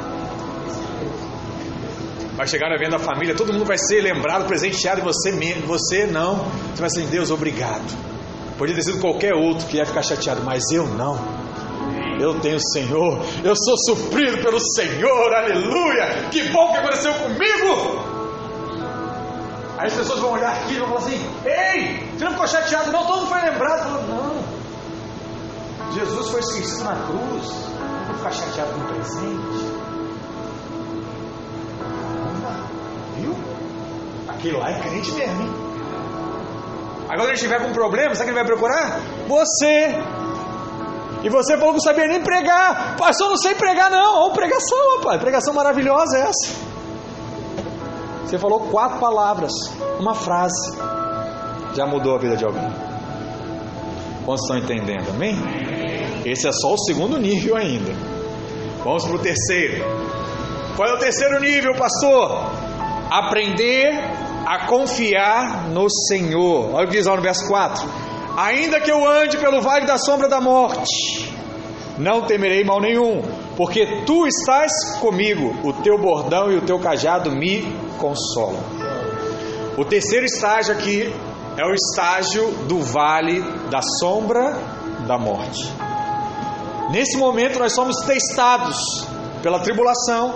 Vai 2.35 2.47
chegar 2.47 2.69
no 2.69 2.75
evento 2.75 2.91
da 2.91 2.99
família, 2.99 3.35
todo 3.35 3.51
mundo 3.51 3.65
vai 3.65 3.77
ser 3.77 4.01
lembrado, 4.01 4.45
presenteado, 4.45 5.01
e 5.01 5.03
você, 5.03 5.31
você 5.65 6.05
não. 6.05 6.45
Você 6.73 6.81
vai 6.81 6.89
ser, 6.89 7.05
Deus, 7.07 7.31
obrigado. 7.31 7.97
Podia 8.57 8.75
ter 8.75 8.83
sido 8.83 8.99
qualquer 8.99 9.33
outro 9.33 9.67
que 9.67 9.77
ia 9.77 9.85
ficar 9.85 10.01
chateado, 10.01 10.41
mas 10.43 10.63
eu 10.71 10.85
não. 10.85 11.17
Eu 12.19 12.39
tenho 12.41 12.57
o 12.57 12.71
Senhor, 12.73 13.21
eu 13.43 13.53
sou 13.55 13.77
suprido 13.77 14.37
pelo 14.39 14.59
Senhor, 14.59 15.33
aleluia! 15.33 16.27
Que 16.29 16.49
bom 16.49 16.71
que 16.71 16.77
aconteceu 16.77 17.13
comigo! 17.13 18.08
Aí 19.79 19.87
as 19.87 19.93
pessoas 19.93 20.19
vão 20.19 20.33
olhar 20.33 20.51
aqui 20.51 20.73
e 20.73 20.77
vão 20.79 20.89
falar 20.89 20.99
assim: 20.99 21.29
Ei, 21.45 22.11
você 22.11 22.25
não 22.25 22.31
ficou 22.33 22.47
chateado, 22.47 22.91
não? 22.91 23.05
Todo 23.05 23.19
mundo 23.19 23.29
foi 23.29 23.41
lembrado. 23.41 23.89
Não, 24.09 24.43
Jesus 25.93 26.29
foi 26.29 26.41
esquecido 26.41 26.83
na 26.83 26.95
cruz, 27.05 27.47
não 28.09 28.15
ficar 28.15 28.31
chateado 28.33 28.73
com 28.73 28.81
o 28.81 28.87
presente. 28.87 29.79
Viu? 33.15 33.33
Aquele 34.27 34.57
lá 34.57 34.69
é 34.69 34.79
crente 34.81 35.13
mesmo, 35.13 35.41
hein? 35.43 35.53
Agora, 37.03 37.19
quando 37.19 37.27
ele 37.27 37.33
estiver 37.35 37.61
com 37.61 37.71
problema, 37.71 38.13
sabe 38.15 38.25
quem 38.25 38.35
vai 38.35 38.45
procurar? 38.45 38.99
Você. 39.29 39.95
E 41.23 41.29
você 41.29 41.57
falou 41.57 41.69
que 41.69 41.79
não 41.79 41.79
sabia 41.79 42.05
nem 42.05 42.21
pregar. 42.21 42.97
Pastor, 42.97 43.29
não 43.29 43.37
sei 43.37 43.55
pregar, 43.55 43.89
não. 43.89 44.25
Olha 44.25 44.33
pregação, 44.33 44.97
rapaz. 44.97 45.21
Pregação 45.21 45.53
maravilhosa 45.53 46.17
é 46.17 46.21
essa. 46.23 46.68
Você 48.29 48.37
falou 48.37 48.59
quatro 48.69 48.99
palavras, 48.99 49.51
uma 49.99 50.13
frase. 50.13 50.77
Já 51.73 51.87
mudou 51.87 52.13
a 52.13 52.19
vida 52.19 52.37
de 52.37 52.45
alguém. 52.45 52.69
Quantos 54.23 54.43
estão 54.43 54.55
entendendo? 54.59 55.09
Amém? 55.09 55.35
Esse 56.23 56.47
é 56.47 56.51
só 56.51 56.75
o 56.75 56.77
segundo 56.77 57.17
nível 57.17 57.57
ainda. 57.57 57.91
Vamos 58.83 59.03
para 59.03 59.15
o 59.15 59.17
terceiro. 59.17 59.83
Qual 60.75 60.87
é 60.87 60.93
o 60.93 60.99
terceiro 60.99 61.39
nível, 61.39 61.73
pastor? 61.73 62.51
Aprender 63.09 63.89
a 64.45 64.67
confiar 64.67 65.67
no 65.67 65.89
Senhor. 65.89 66.75
Olha 66.75 66.85
o 66.85 66.87
que 66.87 66.97
diz 66.97 67.07
lá 67.07 67.15
no 67.15 67.23
verso 67.23 67.47
4: 67.47 67.89
Ainda 68.37 68.79
que 68.79 68.91
eu 68.91 69.09
ande 69.09 69.39
pelo 69.39 69.59
vale 69.59 69.87
da 69.87 69.97
sombra 69.97 70.29
da 70.29 70.39
morte, 70.39 71.33
não 71.97 72.21
temerei 72.21 72.63
mal 72.63 72.79
nenhum, 72.79 73.23
porque 73.59 74.03
tu 74.05 74.25
estás 74.25 74.71
comigo, 75.01 75.53
o 75.67 75.73
teu 75.73 75.97
bordão 75.97 76.49
e 76.49 76.55
o 76.55 76.61
teu 76.61 76.79
cajado 76.79 77.29
me 77.29 77.75
consolam. 77.97 78.63
O 79.77 79.83
terceiro 79.83 80.25
estágio 80.25 80.73
aqui 80.73 81.13
é 81.57 81.65
o 81.65 81.73
estágio 81.73 82.49
do 82.69 82.81
vale 82.81 83.41
da 83.69 83.81
sombra 83.99 84.53
da 85.05 85.17
morte. 85.17 85.73
Nesse 86.89 87.17
momento 87.17 87.59
nós 87.59 87.73
somos 87.73 87.97
testados 88.05 88.77
pela 89.43 89.59
tribulação, 89.59 90.35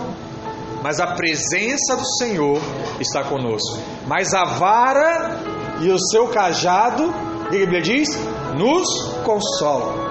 mas 0.82 1.00
a 1.00 1.06
presença 1.14 1.96
do 1.96 2.06
Senhor 2.18 2.60
está 3.00 3.24
conosco. 3.24 3.78
Mas 4.06 4.34
a 4.34 4.44
vara 4.44 5.40
e 5.80 5.88
o 5.88 5.98
seu 5.98 6.28
cajado, 6.28 7.04
o 7.06 7.48
que 7.48 7.56
a 7.56 7.60
Bíblia 7.60 7.80
diz? 7.80 8.06
Nos 8.54 8.86
consolam. 9.24 10.03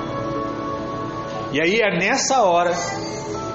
E 1.54 1.62
aí 1.62 1.82
é 1.82 1.99
nessa 1.99 2.41
hora 2.41 2.74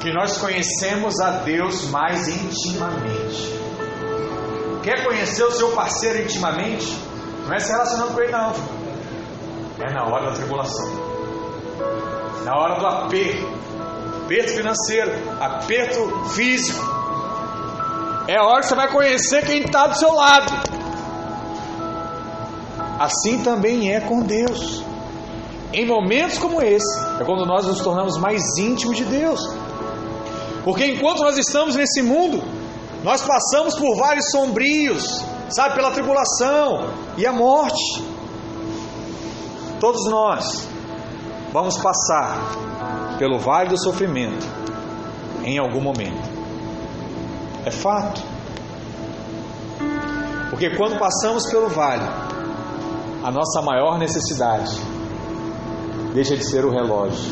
que 0.01 0.12
nós 0.12 0.38
conhecemos 0.38 1.18
a 1.18 1.30
Deus 1.42 1.90
mais 1.90 2.28
intimamente. 2.28 3.59
Quer 4.84 5.05
conhecer 5.05 5.42
o 5.42 5.51
seu 5.51 5.72
parceiro 5.72 6.22
intimamente? 6.22 6.96
Não 7.44 7.53
é 7.53 7.59
se 7.59 7.72
relacionando 7.72 8.14
com 8.14 8.20
ele, 8.20 8.30
não. 8.30 8.53
É 9.80 9.92
na 9.92 10.05
hora 10.05 10.26
da 10.26 10.36
tribulação, 10.36 10.88
na 12.44 12.57
hora 12.57 12.78
do 12.78 12.86
aperto, 12.86 13.49
aperto 14.24 14.53
financeiro, 14.53 15.12
aperto 15.40 16.24
físico. 16.30 16.78
É 18.28 18.36
a 18.36 18.44
hora 18.44 18.61
que 18.61 18.66
você 18.68 18.74
vai 18.76 18.92
conhecer 18.92 19.44
quem 19.44 19.62
está 19.62 19.88
do 19.88 19.99
seu 19.99 20.12
lado. 20.12 20.53
Assim 23.01 23.42
também 23.42 23.92
é 23.92 24.01
com 24.01 24.20
Deus. 24.20 24.88
Em 25.72 25.86
momentos 25.86 26.38
como 26.38 26.62
esse, 26.62 26.98
é 27.20 27.24
quando 27.24 27.44
nós 27.44 27.66
nos 27.66 27.80
tornamos 27.80 28.16
mais 28.18 28.42
íntimos 28.58 28.96
de 28.96 29.04
Deus. 29.04 29.40
Porque 30.64 30.86
enquanto 30.86 31.20
nós 31.20 31.36
estamos 31.36 31.76
nesse 31.76 32.02
mundo, 32.02 32.42
nós 33.04 33.22
passamos 33.22 33.74
por 33.74 33.96
vários 33.96 34.30
sombrios, 34.30 35.24
sabe, 35.50 35.74
pela 35.74 35.90
tribulação 35.90 36.90
e 37.16 37.26
a 37.26 37.32
morte. 37.32 38.02
Todos 39.78 40.06
nós 40.10 40.66
vamos 41.52 41.76
passar 41.78 43.16
pelo 43.18 43.38
vale 43.38 43.68
do 43.68 43.78
sofrimento 43.78 44.46
em 45.44 45.58
algum 45.58 45.80
momento. 45.80 46.28
É 47.64 47.70
fato. 47.70 48.22
Porque 50.50 50.76
quando 50.76 50.98
passamos 50.98 51.48
pelo 51.50 51.68
vale, 51.68 52.04
a 53.22 53.30
nossa 53.30 53.60
maior 53.62 53.98
necessidade 53.98 54.88
deixa 56.18 56.36
de 56.36 56.44
ser 56.50 56.64
o 56.64 56.70
relógio, 56.70 57.30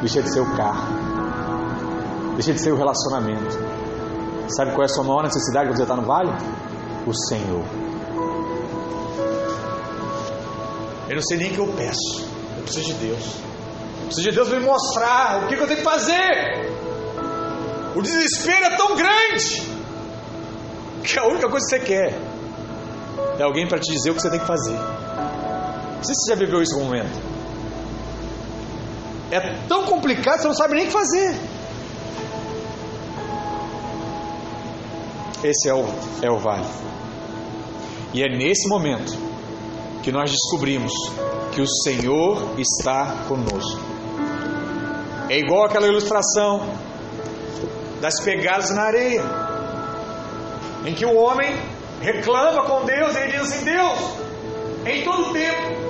deixa 0.00 0.22
de 0.22 0.30
ser 0.30 0.40
o 0.40 0.56
carro, 0.56 2.34
deixa 2.34 2.52
de 2.52 2.60
ser 2.60 2.70
o 2.70 2.76
relacionamento. 2.76 3.56
Sabe 4.54 4.72
qual 4.72 4.82
é 4.82 4.84
a 4.84 4.88
sua 4.88 5.04
maior 5.04 5.22
necessidade 5.22 5.68
quando 5.68 5.78
você 5.78 5.82
está 5.84 5.96
no 5.96 6.02
vale? 6.02 6.30
O 7.06 7.14
Senhor. 7.14 7.64
Eu 11.08 11.14
não 11.14 11.22
sei 11.22 11.38
nem 11.38 11.50
o 11.50 11.54
que 11.54 11.58
eu 11.60 11.68
peço. 11.68 12.28
Eu 12.58 12.62
preciso 12.62 12.88
de 12.88 13.06
Deus. 13.06 13.24
Eu 14.00 14.06
preciso 14.06 14.28
de 14.28 14.34
Deus 14.34 14.48
me 14.50 14.60
mostrar 14.60 15.44
o 15.44 15.48
que 15.48 15.54
eu 15.54 15.66
tenho 15.66 15.78
que 15.78 15.82
fazer. 15.82 16.70
O 17.94 18.02
desespero 18.02 18.66
é 18.66 18.76
tão 18.76 18.94
grande 18.94 19.62
que 21.02 21.18
a 21.18 21.26
única 21.26 21.48
coisa 21.48 21.64
que 21.64 21.70
você 21.70 21.78
quer 21.78 22.20
é 23.38 23.42
alguém 23.42 23.66
para 23.66 23.78
te 23.78 23.90
dizer 23.90 24.10
o 24.10 24.14
que 24.14 24.20
você 24.20 24.28
tem 24.28 24.40
que 24.40 24.46
fazer. 24.46 24.76
Não 24.76 26.04
sei 26.04 26.14
se 26.14 26.20
você 26.26 26.30
já 26.32 26.36
viveu 26.36 26.58
algum 26.58 26.84
momento. 26.84 27.35
É 29.30 29.40
tão 29.68 29.84
complicado 29.84 30.40
você 30.40 30.48
não 30.48 30.54
sabe 30.54 30.74
nem 30.74 30.84
o 30.84 30.86
que 30.86 30.92
fazer. 30.92 31.34
Esse 35.42 35.68
é 35.68 35.74
o, 35.74 35.84
é 36.22 36.30
o 36.30 36.38
vale. 36.38 36.66
E 38.14 38.22
é 38.22 38.28
nesse 38.28 38.68
momento 38.68 39.12
que 40.02 40.12
nós 40.12 40.30
descobrimos 40.30 40.92
que 41.52 41.60
o 41.60 41.66
Senhor 41.66 42.58
está 42.58 43.24
conosco. 43.28 43.80
É 45.28 45.38
igual 45.38 45.64
aquela 45.64 45.86
ilustração 45.86 46.68
das 48.00 48.22
pegadas 48.22 48.70
na 48.70 48.82
areia, 48.82 49.22
em 50.86 50.94
que 50.94 51.04
o 51.04 51.16
homem 51.16 51.52
reclama 52.00 52.64
com 52.64 52.84
Deus 52.84 53.14
e 53.16 53.18
ele 53.18 53.32
diz 53.32 53.40
assim: 53.40 53.64
Deus, 53.64 53.98
em 54.86 55.02
todo 55.02 55.32
tempo 55.32 55.86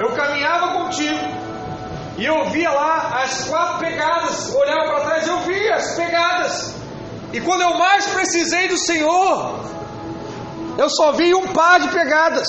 eu 0.00 0.12
caminhava 0.14 0.82
contigo 0.82 1.35
e 2.18 2.24
eu 2.24 2.48
via 2.50 2.70
lá 2.70 3.22
as 3.22 3.44
quatro 3.44 3.78
pegadas, 3.78 4.54
olhava 4.54 4.94
para 4.94 5.04
trás 5.04 5.26
eu 5.26 5.40
via 5.40 5.74
as 5.74 5.94
pegadas, 5.94 6.74
e 7.32 7.40
quando 7.40 7.62
eu 7.62 7.76
mais 7.76 8.06
precisei 8.06 8.68
do 8.68 8.78
Senhor, 8.78 9.60
eu 10.78 10.88
só 10.88 11.12
vi 11.12 11.34
um 11.34 11.48
par 11.48 11.80
de 11.80 11.88
pegadas, 11.88 12.46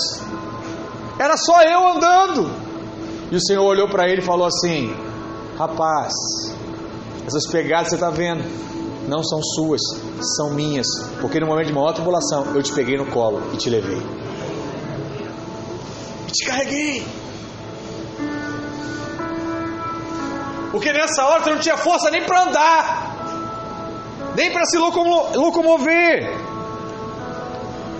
era 1.19 1.35
só 1.35 1.61
eu 1.63 1.87
andando, 1.87 2.49
e 3.31 3.35
o 3.35 3.41
Senhor 3.41 3.63
olhou 3.63 3.89
para 3.89 4.07
ele 4.07 4.21
e 4.21 4.25
falou 4.25 4.47
assim: 4.47 4.95
Rapaz, 5.57 6.13
essas 7.25 7.47
pegadas 7.47 7.89
você 7.89 7.95
está 7.95 8.09
vendo, 8.09 8.43
não 9.07 9.23
são 9.23 9.41
suas, 9.41 9.81
são 10.37 10.53
minhas, 10.53 10.87
porque 11.19 11.39
no 11.39 11.47
momento 11.47 11.67
de 11.67 11.73
maior 11.73 11.93
tribulação 11.93 12.55
eu 12.55 12.63
te 12.63 12.71
peguei 12.71 12.95
no 12.95 13.07
colo 13.07 13.41
e 13.53 13.57
te 13.57 13.69
levei. 13.69 14.01
E 16.27 16.31
te 16.31 16.45
carreguei. 16.45 17.05
Porque 20.71 20.91
nessa 20.91 21.25
hora 21.25 21.43
você 21.43 21.49
não 21.51 21.59
tinha 21.59 21.77
força 21.77 22.09
nem 22.11 22.23
para 22.23 22.43
andar, 22.43 24.33
nem 24.35 24.51
para 24.51 24.65
se 24.65 24.77
locomover. 24.77 26.37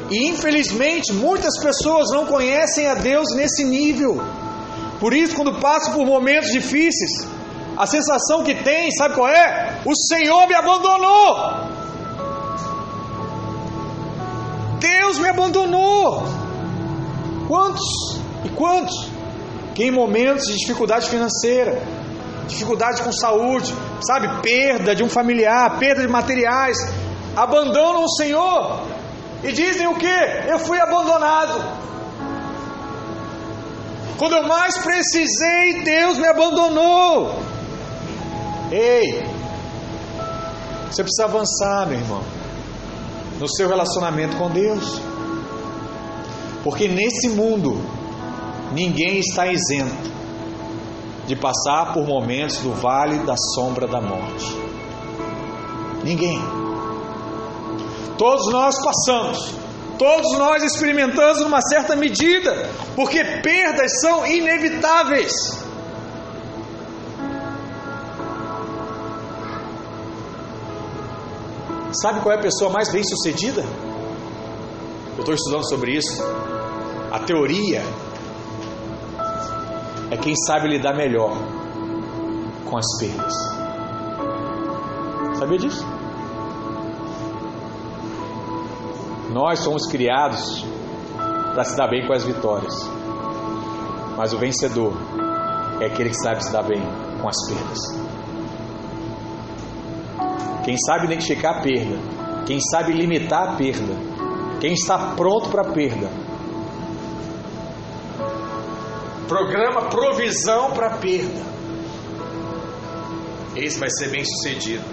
E 0.09 0.29
infelizmente 0.29 1.13
muitas 1.13 1.59
pessoas 1.61 2.09
não 2.11 2.25
conhecem 2.25 2.87
a 2.87 2.93
Deus 2.93 3.33
nesse 3.35 3.63
nível. 3.63 4.21
Por 4.99 5.13
isso, 5.13 5.35
quando 5.35 5.59
passam 5.59 5.93
por 5.93 6.05
momentos 6.05 6.49
difíceis, 6.49 7.27
a 7.77 7.85
sensação 7.85 8.43
que 8.43 8.55
tem, 8.55 8.89
sabe 8.91 9.15
qual 9.15 9.29
é? 9.29 9.81
O 9.85 9.95
Senhor 9.95 10.47
me 10.47 10.55
abandonou. 10.55 11.77
Deus 14.79 15.19
me 15.19 15.29
abandonou. 15.29 16.23
Quantos 17.47 17.85
e 18.43 18.49
quantos 18.49 19.09
que 19.75 19.83
em 19.83 19.91
momentos 19.91 20.47
de 20.47 20.55
dificuldade 20.55 21.07
financeira, 21.07 21.81
dificuldade 22.47 23.03
com 23.03 23.11
saúde, 23.11 23.73
sabe, 24.01 24.41
perda 24.41 24.95
de 24.95 25.03
um 25.03 25.09
familiar, 25.09 25.77
perda 25.77 26.01
de 26.01 26.07
materiais, 26.07 26.77
abandonam 27.35 28.03
o 28.03 28.09
Senhor 28.09 28.81
e 29.43 29.51
dizem 29.51 29.87
o 29.87 29.95
que? 29.95 30.17
Eu 30.47 30.59
fui 30.59 30.79
abandonado. 30.79 31.87
Quando 34.17 34.33
eu 34.33 34.47
mais 34.47 34.75
precisei, 34.77 35.83
Deus 35.83 36.17
me 36.17 36.27
abandonou. 36.27 37.39
Ei, 38.71 39.23
você 40.89 41.03
precisa 41.03 41.25
avançar, 41.25 41.87
meu 41.87 41.99
irmão, 41.99 42.23
no 43.39 43.47
seu 43.47 43.69
relacionamento 43.69 44.35
com 44.37 44.49
Deus, 44.49 44.99
porque 46.63 46.87
nesse 46.87 47.29
mundo 47.29 47.79
ninguém 48.73 49.19
está 49.19 49.45
isento 49.45 50.16
de 51.27 51.35
passar 51.35 51.93
por 51.93 52.07
momentos 52.07 52.57
do 52.59 52.71
vale 52.71 53.19
da 53.19 53.35
sombra 53.53 53.85
da 53.85 53.99
morte. 53.99 54.55
Ninguém. 56.03 56.39
Todos 58.17 58.51
nós 58.51 58.75
passamos, 58.81 59.53
todos 59.99 60.37
nós 60.37 60.63
experimentamos 60.63 61.41
numa 61.41 61.61
certa 61.61 61.95
medida, 61.95 62.69
porque 62.95 63.23
perdas 63.43 63.91
são 63.99 64.25
inevitáveis. 64.25 65.31
Sabe 71.91 72.21
qual 72.21 72.33
é 72.33 72.37
a 72.37 72.41
pessoa 72.41 72.71
mais 72.71 72.91
bem 72.91 73.03
sucedida? 73.03 73.65
Eu 75.15 75.19
estou 75.19 75.33
estudando 75.33 75.67
sobre 75.67 75.97
isso. 75.97 76.23
A 77.11 77.19
teoria 77.19 77.81
é 80.09 80.17
quem 80.17 80.35
sabe 80.35 80.67
lidar 80.67 80.95
melhor 80.95 81.35
com 82.69 82.77
as 82.77 82.85
perdas. 82.99 83.33
Sabia 85.37 85.57
disso? 85.57 85.85
Nós 89.31 89.59
somos 89.59 89.85
criados 89.87 90.65
para 91.53 91.63
se 91.63 91.75
dar 91.75 91.87
bem 91.89 92.07
com 92.07 92.13
as 92.13 92.23
vitórias, 92.23 92.73
mas 94.15 94.33
o 94.33 94.37
vencedor 94.37 94.93
é 95.79 95.85
aquele 95.85 96.09
que 96.09 96.17
sabe 96.17 96.43
se 96.43 96.51
dar 96.51 96.63
bem 96.63 96.81
com 97.21 97.27
as 97.27 97.35
perdas. 97.47 97.79
Quem 100.63 100.77
sabe 100.77 101.05
identificar 101.05 101.59
a 101.59 101.61
perda, 101.61 101.97
quem 102.45 102.59
sabe 102.59 102.93
limitar 102.93 103.49
a 103.49 103.55
perda, 103.55 103.93
quem 104.59 104.73
está 104.73 105.13
pronto 105.15 105.49
para 105.49 105.61
a 105.61 105.73
perda. 105.73 106.26
Programa 109.27 109.89
provisão 109.89 110.71
para 110.71 110.91
perda. 110.97 111.41
Esse 113.55 113.79
vai 113.79 113.89
ser 113.89 114.09
bem 114.09 114.23
sucedido 114.23 114.83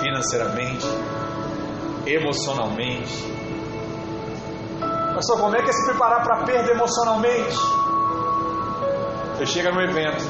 financeiramente, 0.00 0.86
emocionalmente. 2.06 3.30
Só 5.22 5.36
como 5.36 5.56
é 5.56 5.62
que 5.62 5.70
é 5.70 5.72
se 5.72 5.84
preparar 5.84 6.22
para 6.22 6.44
perda 6.44 6.70
emocionalmente? 6.70 7.56
Você 9.36 9.46
chega 9.46 9.70
no 9.70 9.80
evento, 9.80 10.22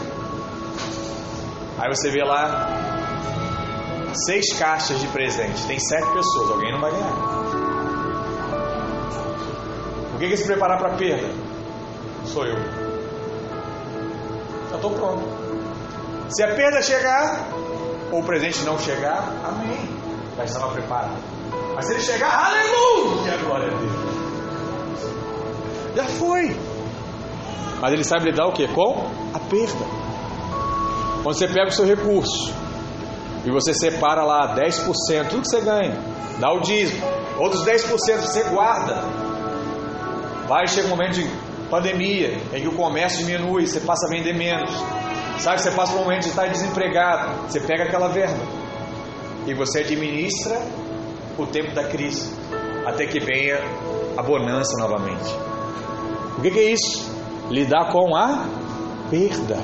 aí 1.78 1.88
você 1.88 2.10
vê 2.10 2.24
lá 2.24 2.68
seis 4.26 4.52
caixas 4.58 5.00
de 5.00 5.06
presente, 5.08 5.64
tem 5.66 5.78
sete 5.78 6.08
pessoas, 6.12 6.50
alguém 6.50 6.72
não 6.72 6.80
vai 6.80 6.92
ganhar. 6.92 7.14
O 10.14 10.18
que 10.18 10.24
é 10.26 10.36
se 10.36 10.46
preparar 10.46 10.78
para 10.78 10.96
perda? 10.96 11.28
Sou 12.24 12.44
eu. 12.46 12.89
Estou 14.80 14.92
pronto. 14.92 15.22
Se 16.30 16.42
a 16.42 16.54
perda 16.54 16.80
chegar, 16.80 17.48
ou 18.10 18.20
o 18.20 18.24
presente 18.24 18.64
não 18.64 18.78
chegar, 18.78 19.30
amém. 19.44 19.76
Já 20.38 20.44
estava 20.44 20.72
preparado. 20.72 21.18
Mas 21.74 21.84
se 21.84 21.92
ele 21.92 22.00
chegar, 22.00 22.46
aleluia! 22.46 23.36
Glória 23.44 23.66
a 23.66 23.78
Deus. 23.78 23.92
Já 25.94 26.04
foi. 26.04 26.56
Mas 27.78 27.92
ele 27.92 28.04
sabe 28.04 28.30
lidar 28.30 28.46
o 28.46 28.52
que? 28.52 28.66
Com 28.68 29.06
a 29.34 29.38
perda. 29.38 29.84
Quando 31.22 31.36
você 31.36 31.46
pega 31.46 31.68
o 31.68 31.72
seu 31.72 31.84
recurso 31.84 32.54
e 33.44 33.50
você 33.50 33.74
separa 33.74 34.22
lá 34.24 34.56
10%, 34.56 35.28
tudo 35.28 35.42
que 35.42 35.48
você 35.48 35.60
ganha, 35.60 35.94
dá 36.38 36.50
o 36.54 36.60
dízimo, 36.60 37.06
outros 37.38 37.66
10% 37.66 38.20
você 38.20 38.44
guarda. 38.44 38.94
Vai 40.48 40.66
chega 40.66 40.86
um 40.86 40.90
momento 40.90 41.12
de 41.12 41.30
pandemia 41.70 42.36
em 42.52 42.60
que 42.60 42.68
o 42.68 42.72
comércio 42.72 43.24
diminui, 43.24 43.66
você 43.66 43.80
passa 43.80 44.06
a 44.06 44.10
vender 44.10 44.34
menos. 44.34 44.70
Sabe, 45.38 45.62
você 45.62 45.70
passa 45.70 45.92
por 45.92 46.00
um 46.00 46.04
momento 46.04 46.24
de 46.24 46.28
estar 46.28 46.48
desempregado, 46.48 47.48
você 47.48 47.60
pega 47.60 47.84
aquela 47.84 48.08
verba 48.08 48.42
e 49.46 49.54
você 49.54 49.80
administra 49.80 50.60
o 51.38 51.46
tempo 51.46 51.74
da 51.74 51.84
crise 51.84 52.30
até 52.84 53.06
que 53.06 53.18
venha 53.20 53.58
a 54.16 54.22
bonança 54.22 54.76
novamente. 54.78 55.34
O 56.36 56.42
que, 56.42 56.50
que 56.50 56.58
é 56.58 56.72
isso? 56.72 57.10
Lidar 57.48 57.90
com 57.90 58.14
a 58.14 58.46
perda. 59.08 59.58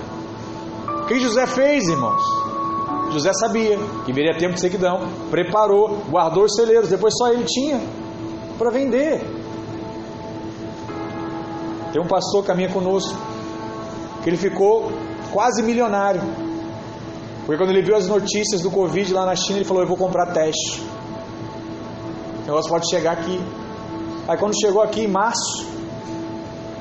O 1.03 1.07
que 1.07 1.19
José 1.21 1.47
fez, 1.47 1.89
irmãos? 1.89 2.23
José 3.13 3.31
sabia 3.35 3.79
que 4.05 4.13
viria 4.13 4.37
tempo 4.37 4.55
de 4.55 4.61
sequidão, 4.61 5.09
preparou, 5.31 6.03
guardou 6.09 6.45
os 6.45 6.55
celeiros, 6.55 6.89
depois 6.89 7.15
só 7.17 7.29
ele 7.29 7.45
tinha 7.45 7.81
para 8.59 8.71
vender. 8.71 9.21
Tem 11.97 12.05
um 12.05 12.07
pastor 12.07 12.43
que 12.43 12.49
caminha 12.49 12.69
conosco, 12.69 13.17
que 14.23 14.29
ele 14.29 14.37
ficou 14.37 14.93
quase 15.33 15.63
milionário. 15.63 16.21
Porque 17.47 17.57
quando 17.57 17.71
ele 17.71 17.81
viu 17.81 17.97
as 17.97 18.07
notícias 18.07 18.61
do 18.61 18.71
Covid 18.71 19.15
lá 19.15 19.25
na 19.25 19.35
China, 19.35 19.61
ele 19.61 19.65
falou: 19.65 19.83
Eu 19.83 19.89
vou 19.89 19.97
comprar 19.97 20.31
teste. 20.31 20.83
O 22.43 22.47
negócio 22.47 22.71
pode 22.71 22.91
chegar 22.91 23.13
aqui. 23.13 23.41
Aí 24.29 24.37
quando 24.37 24.53
chegou 24.61 24.83
aqui 24.83 25.05
em 25.05 25.09
março, 25.09 25.67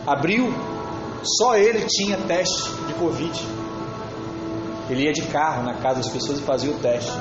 abril, 0.05 0.53
só 1.23 1.55
ele 1.55 1.85
tinha 1.87 2.17
teste 2.17 2.69
de 2.85 2.93
Covid. 2.95 3.41
Ele 4.89 5.03
ia 5.05 5.13
de 5.13 5.21
carro 5.27 5.63
na 5.63 5.75
casa 5.75 6.01
das 6.01 6.09
pessoas 6.09 6.39
e 6.39 6.41
fazia 6.41 6.71
o 6.71 6.79
teste. 6.79 7.13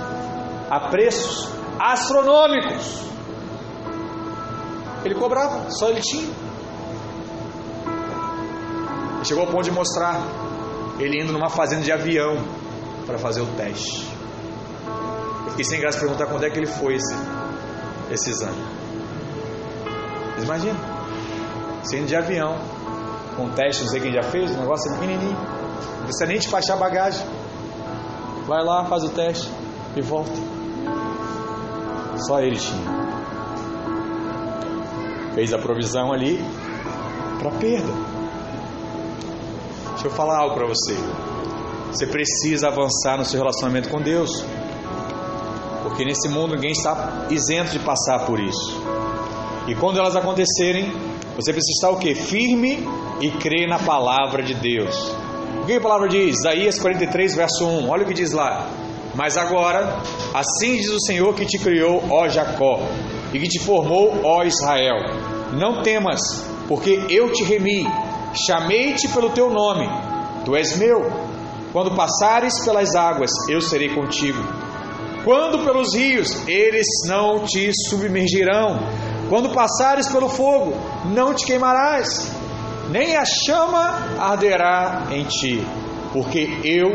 A 0.69 0.81
preços 0.91 1.49
astronômicos. 1.79 3.05
Ele 5.05 5.15
cobrava, 5.15 5.71
só 5.71 5.91
ele 5.91 6.01
tinha. 6.01 6.44
Ele 9.25 9.29
chegou 9.31 9.45
ao 9.47 9.51
ponto 9.51 9.65
de 9.65 9.71
mostrar 9.71 10.21
ele 10.99 11.23
indo 11.23 11.33
numa 11.33 11.49
fazenda 11.49 11.81
de 11.81 11.91
avião 11.91 12.37
para 13.07 13.17
fazer 13.17 13.41
o 13.41 13.47
teste. 13.57 14.07
Eu 15.47 15.51
fiquei 15.53 15.65
sem 15.65 15.81
graça 15.81 15.99
perguntar 15.99 16.27
quando 16.27 16.45
é 16.45 16.51
que 16.51 16.59
ele 16.59 16.67
foi 16.67 16.97
esse, 16.97 17.17
esse 18.11 18.29
exame. 18.29 18.63
Vocês 20.35 20.45
imaginam? 20.45 20.77
Sendo 21.85 22.07
de 22.07 22.15
avião, 22.15 22.59
com 23.35 23.49
teste, 23.49 23.85
não 23.85 23.91
sei 23.91 24.03
quem 24.03 24.13
já 24.13 24.23
fez, 24.25 24.51
o 24.51 24.61
negócio 24.61 24.93
é 24.93 24.95
pequenininho. 24.95 25.39
Não 25.39 26.05
precisa 26.05 26.27
nem 26.27 26.37
despachar 26.37 26.77
bagagem. 26.77 27.27
Vai 28.47 28.63
lá, 28.63 28.85
faz 28.85 29.05
o 29.05 29.09
teste 29.09 29.51
e 29.97 30.03
volta. 30.03 30.37
Só 32.27 32.41
ele 32.41 32.59
tinha. 32.59 32.93
Fez 35.35 35.51
a 35.55 35.59
provisão 35.59 36.13
ali 36.13 36.45
para 37.39 37.51
perda. 37.53 38.14
Deixa 40.05 40.17
eu 40.17 40.19
falar 40.19 40.41
algo 40.41 40.55
para 40.55 40.67
você. 40.67 40.95
Você 41.91 42.07
precisa 42.07 42.69
avançar 42.69 43.17
no 43.17 43.25
seu 43.25 43.41
relacionamento 43.41 43.89
com 43.89 44.03
Deus. 44.03 44.45
Porque 45.83 46.05
nesse 46.05 46.29
mundo 46.29 46.55
ninguém 46.55 46.73
está 46.73 47.27
isento 47.31 47.71
de 47.71 47.79
passar 47.79 48.27
por 48.27 48.39
isso. 48.39 48.83
E 49.67 49.75
quando 49.75 49.99
elas 49.99 50.15
acontecerem, 50.15 50.93
você 51.35 51.55
precisa 51.55 51.73
estar 51.73 51.89
o 51.89 51.97
que? 51.97 52.15
Firme 52.15 52.87
e 53.19 53.31
crer 53.31 53.67
na 53.67 53.79
palavra 53.79 54.43
de 54.43 54.53
Deus. 54.53 54.95
O 55.63 55.65
que 55.65 55.73
a 55.73 55.81
palavra 55.81 56.07
diz? 56.07 56.39
Isaías 56.39 56.79
43, 56.79 57.35
verso 57.35 57.65
1. 57.65 57.89
Olha 57.89 58.03
o 58.03 58.07
que 58.07 58.13
diz 58.13 58.33
lá. 58.33 58.69
Mas 59.15 59.39
agora, 59.39 60.03
assim 60.35 60.77
diz 60.77 60.91
o 60.91 61.01
Senhor 61.01 61.35
que 61.35 61.47
te 61.47 61.59
criou, 61.59 62.05
ó 62.11 62.29
Jacó, 62.29 62.79
e 63.33 63.39
que 63.39 63.49
te 63.49 63.59
formou, 63.59 64.21
ó 64.23 64.45
Israel. 64.45 64.99
Não 65.59 65.83
temas, 65.83 66.21
porque 66.69 67.07
eu 67.09 67.33
te 67.33 67.43
remi, 67.43 67.87
chamei-te 68.35 69.09
pelo 69.09 69.31
teu 69.31 69.51
nome, 69.51 69.89
tu 70.45 70.55
és 70.57 70.77
meu. 70.77 71.11
Quando 71.73 71.95
passares 71.97 72.65
pelas 72.65 72.95
águas, 72.95 73.31
eu 73.49 73.61
serei 73.61 73.89
contigo. 73.89 74.39
Quando 75.25 75.65
pelos 75.65 75.95
rios, 75.95 76.47
eles 76.47 76.87
não 77.07 77.45
te 77.45 77.71
submergirão. 77.89 78.79
Quando 79.29 79.51
passares 79.51 80.07
pelo 80.09 80.29
fogo, 80.29 80.75
não 81.07 81.35
te 81.35 81.47
queimarás, 81.47 82.31
nem 82.91 83.17
a 83.17 83.25
chama 83.25 84.21
arderá 84.21 85.07
em 85.11 85.25
ti, 85.25 85.67
porque 86.13 86.61
eu 86.63 86.93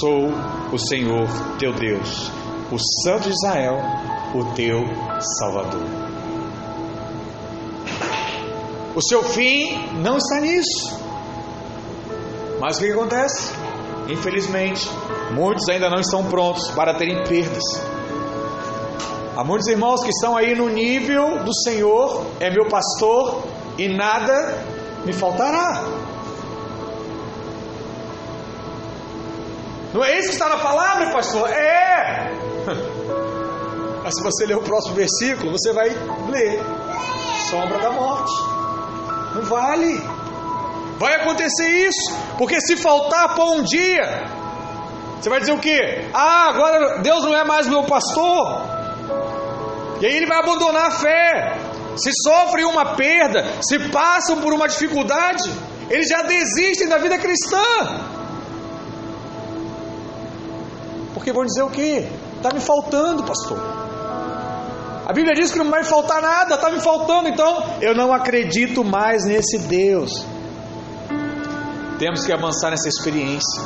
sou 0.00 0.28
o 0.72 0.78
Senhor 0.78 1.26
teu 1.58 1.72
Deus, 1.72 2.30
o 2.70 2.78
Santo 3.02 3.24
de 3.24 3.30
Israel, 3.30 3.78
o 4.34 4.44
teu 4.54 4.84
Salvador. 5.40 6.07
O 8.98 9.00
seu 9.00 9.22
fim 9.22 9.76
não 10.02 10.16
está 10.16 10.40
nisso. 10.40 10.98
Mas 12.58 12.78
o 12.78 12.80
que 12.80 12.90
acontece? 12.90 13.52
Infelizmente, 14.08 14.90
muitos 15.30 15.68
ainda 15.68 15.88
não 15.88 16.00
estão 16.00 16.24
prontos 16.24 16.68
para 16.72 16.92
terem 16.94 17.22
perdas. 17.22 17.62
Há 19.36 19.44
muitos 19.44 19.68
irmãos 19.68 20.02
que 20.02 20.10
estão 20.10 20.36
aí 20.36 20.52
no 20.56 20.68
nível 20.68 21.44
do 21.44 21.54
Senhor, 21.62 22.26
é 22.40 22.50
meu 22.50 22.66
pastor 22.66 23.44
e 23.78 23.86
nada 23.86 24.64
me 25.04 25.12
faltará. 25.12 25.84
Não 29.94 30.04
é 30.04 30.18
isso 30.18 30.30
que 30.30 30.34
está 30.34 30.48
na 30.48 30.58
palavra, 30.58 31.12
pastor? 31.12 31.48
É! 31.48 32.32
Mas 34.02 34.16
se 34.16 34.24
você 34.24 34.44
ler 34.44 34.56
o 34.56 34.62
próximo 34.62 34.96
versículo, 34.96 35.52
você 35.52 35.72
vai 35.72 35.90
ler: 36.28 36.60
sombra 37.48 37.78
da 37.78 37.92
morte. 37.92 38.57
Não 39.38 39.44
vale. 39.44 40.02
Vai 40.98 41.14
acontecer 41.14 41.86
isso, 41.86 42.12
porque 42.36 42.60
se 42.60 42.76
faltar 42.76 43.36
por 43.36 43.46
um 43.56 43.62
dia, 43.62 44.02
você 45.20 45.30
vai 45.30 45.38
dizer 45.38 45.52
o 45.52 45.60
quê? 45.60 46.08
Ah, 46.12 46.48
agora 46.48 46.98
Deus 47.02 47.22
não 47.22 47.36
é 47.36 47.44
mais 47.44 47.68
meu 47.68 47.84
pastor. 47.84 48.62
E 50.00 50.06
aí 50.06 50.16
ele 50.16 50.26
vai 50.26 50.38
abandonar 50.38 50.86
a 50.86 50.90
fé. 50.90 51.56
Se 51.96 52.10
sofrem 52.24 52.64
uma 52.64 52.96
perda, 52.96 53.44
se 53.62 53.78
passam 53.90 54.40
por 54.40 54.52
uma 54.52 54.66
dificuldade, 54.66 55.48
eles 55.88 56.08
já 56.08 56.22
desistem 56.22 56.88
da 56.88 56.98
vida 56.98 57.16
cristã. 57.16 57.62
Porque 61.14 61.32
vão 61.32 61.44
dizer 61.44 61.62
o 61.62 61.70
quê? 61.70 62.08
Está 62.36 62.52
me 62.52 62.60
faltando, 62.60 63.22
pastor. 63.22 63.58
A 65.08 65.12
Bíblia 65.14 65.34
diz 65.34 65.50
que 65.50 65.56
não 65.56 65.70
vai 65.70 65.84
faltar 65.84 66.20
nada, 66.20 66.56
está 66.56 66.68
me 66.68 66.80
faltando, 66.80 67.30
então 67.30 67.78
eu 67.80 67.94
não 67.94 68.12
acredito 68.12 68.84
mais 68.84 69.24
nesse 69.24 69.56
Deus. 69.60 70.10
Temos 71.98 72.26
que 72.26 72.32
avançar 72.32 72.70
nessa 72.70 72.86
experiência. 72.90 73.62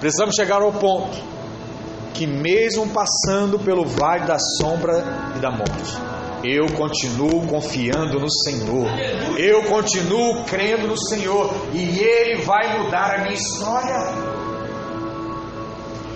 Precisamos 0.00 0.34
chegar 0.34 0.62
ao 0.62 0.72
ponto 0.72 1.14
que, 2.14 2.26
mesmo 2.26 2.88
passando 2.88 3.58
pelo 3.58 3.84
vale 3.84 4.24
da 4.24 4.38
sombra 4.38 5.04
e 5.36 5.40
da 5.40 5.50
morte, 5.50 5.98
eu 6.42 6.72
continuo 6.74 7.46
confiando 7.46 8.18
no 8.18 8.30
Senhor, 8.30 8.88
eu 9.36 9.64
continuo 9.64 10.42
crendo 10.44 10.88
no 10.88 10.96
Senhor, 10.96 11.54
e 11.74 12.00
Ele 12.00 12.42
vai 12.42 12.78
mudar 12.78 13.16
a 13.16 13.18
minha 13.24 13.34
história, 13.34 13.98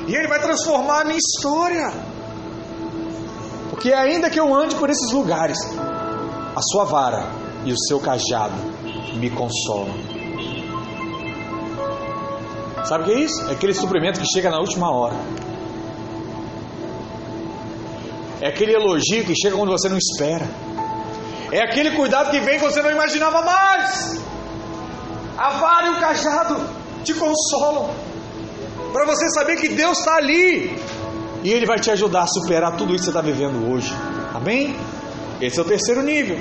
e 0.08 0.14
Ele 0.14 0.28
vai 0.28 0.40
transformar 0.40 1.02
a 1.02 1.04
minha 1.04 1.18
história, 1.18 2.15
porque 3.76 3.92
ainda 3.92 4.30
que 4.30 4.40
eu 4.40 4.54
ande 4.54 4.74
por 4.76 4.88
esses 4.88 5.12
lugares, 5.12 5.58
a 6.56 6.62
sua 6.62 6.84
vara 6.84 7.26
e 7.62 7.70
o 7.70 7.76
seu 7.86 8.00
cajado 8.00 8.54
me 9.16 9.28
consolam. 9.28 9.94
Sabe 12.86 13.04
o 13.04 13.06
que 13.06 13.12
é 13.12 13.20
isso? 13.20 13.50
É 13.50 13.52
aquele 13.52 13.74
suprimento 13.74 14.18
que 14.18 14.26
chega 14.32 14.50
na 14.50 14.58
última 14.60 14.90
hora. 14.90 15.14
É 18.40 18.48
aquele 18.48 18.72
elogio 18.72 19.26
que 19.26 19.34
chega 19.36 19.54
quando 19.54 19.72
você 19.72 19.90
não 19.90 19.98
espera. 19.98 20.48
É 21.52 21.60
aquele 21.60 21.90
cuidado 21.90 22.30
que 22.30 22.40
vem 22.40 22.58
quando 22.58 22.72
você 22.72 22.80
não 22.80 22.90
imaginava 22.90 23.42
mais. 23.42 24.22
A 25.36 25.50
vara 25.50 25.86
e 25.88 25.90
o 25.90 26.00
cajado 26.00 26.66
te 27.04 27.12
consolam. 27.12 27.90
Para 28.90 29.04
você 29.04 29.28
saber 29.34 29.56
que 29.56 29.68
Deus 29.68 29.98
está 29.98 30.16
ali. 30.16 30.74
E 31.46 31.52
Ele 31.52 31.64
vai 31.64 31.78
te 31.78 31.88
ajudar 31.92 32.22
a 32.22 32.26
superar 32.26 32.76
tudo 32.76 32.92
isso 32.92 33.04
que 33.04 33.12
você 33.12 33.18
está 33.18 33.20
vivendo 33.20 33.70
hoje. 33.70 33.94
Amém? 34.34 34.76
Esse 35.40 35.60
é 35.60 35.62
o 35.62 35.64
terceiro 35.64 36.02
nível. 36.02 36.36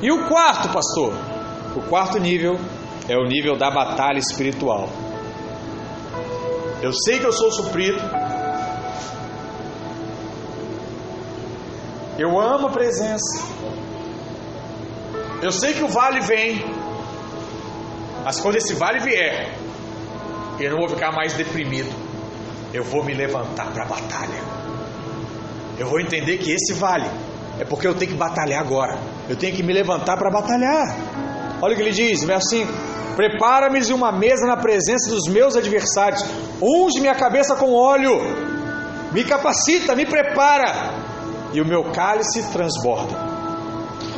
E 0.00 0.08
o 0.12 0.28
quarto, 0.28 0.68
pastor? 0.68 1.12
O 1.74 1.82
quarto 1.88 2.16
nível 2.20 2.60
é 3.08 3.16
o 3.16 3.24
nível 3.24 3.56
da 3.56 3.72
batalha 3.72 4.20
espiritual. 4.20 4.88
Eu 6.80 6.92
sei 6.92 7.18
que 7.18 7.26
eu 7.26 7.32
sou 7.32 7.50
suprido. 7.50 7.98
Eu 12.16 12.40
amo 12.40 12.68
a 12.68 12.70
presença. 12.70 13.42
Eu 15.42 15.50
sei 15.50 15.74
que 15.74 15.82
o 15.82 15.88
vale 15.88 16.20
vem. 16.20 16.64
Mas 18.24 18.38
quando 18.38 18.54
esse 18.54 18.74
vale 18.74 19.00
vier, 19.00 19.58
eu 20.60 20.70
não 20.70 20.78
vou 20.78 20.88
ficar 20.88 21.10
mais 21.10 21.32
deprimido. 21.32 22.01
Eu 22.72 22.84
vou 22.84 23.04
me 23.04 23.12
levantar 23.14 23.70
para 23.72 23.84
a 23.84 23.86
batalha. 23.86 24.40
Eu 25.78 25.88
vou 25.88 26.00
entender 26.00 26.38
que 26.38 26.52
esse 26.52 26.72
vale 26.74 27.08
é 27.58 27.64
porque 27.64 27.86
eu 27.86 27.94
tenho 27.94 28.12
que 28.12 28.16
batalhar 28.16 28.60
agora. 28.60 28.98
Eu 29.28 29.36
tenho 29.36 29.54
que 29.54 29.62
me 29.62 29.72
levantar 29.72 30.16
para 30.16 30.30
batalhar. 30.30 30.96
Olha 31.60 31.74
o 31.74 31.76
que 31.76 31.82
ele 31.82 31.92
diz, 31.92 32.24
verso 32.24 32.48
5: 32.50 32.72
Prepara-me 33.14 33.80
uma 33.92 34.10
mesa 34.10 34.46
na 34.46 34.56
presença 34.56 35.10
dos 35.10 35.28
meus 35.28 35.54
adversários, 35.54 36.24
unge 36.60 37.00
minha 37.00 37.14
cabeça 37.14 37.54
com 37.56 37.72
óleo, 37.72 38.12
me 39.12 39.22
capacita, 39.24 39.94
me 39.94 40.06
prepara, 40.06 40.94
e 41.52 41.60
o 41.60 41.66
meu 41.66 41.84
cálice 41.92 42.42
transborda. 42.52 43.32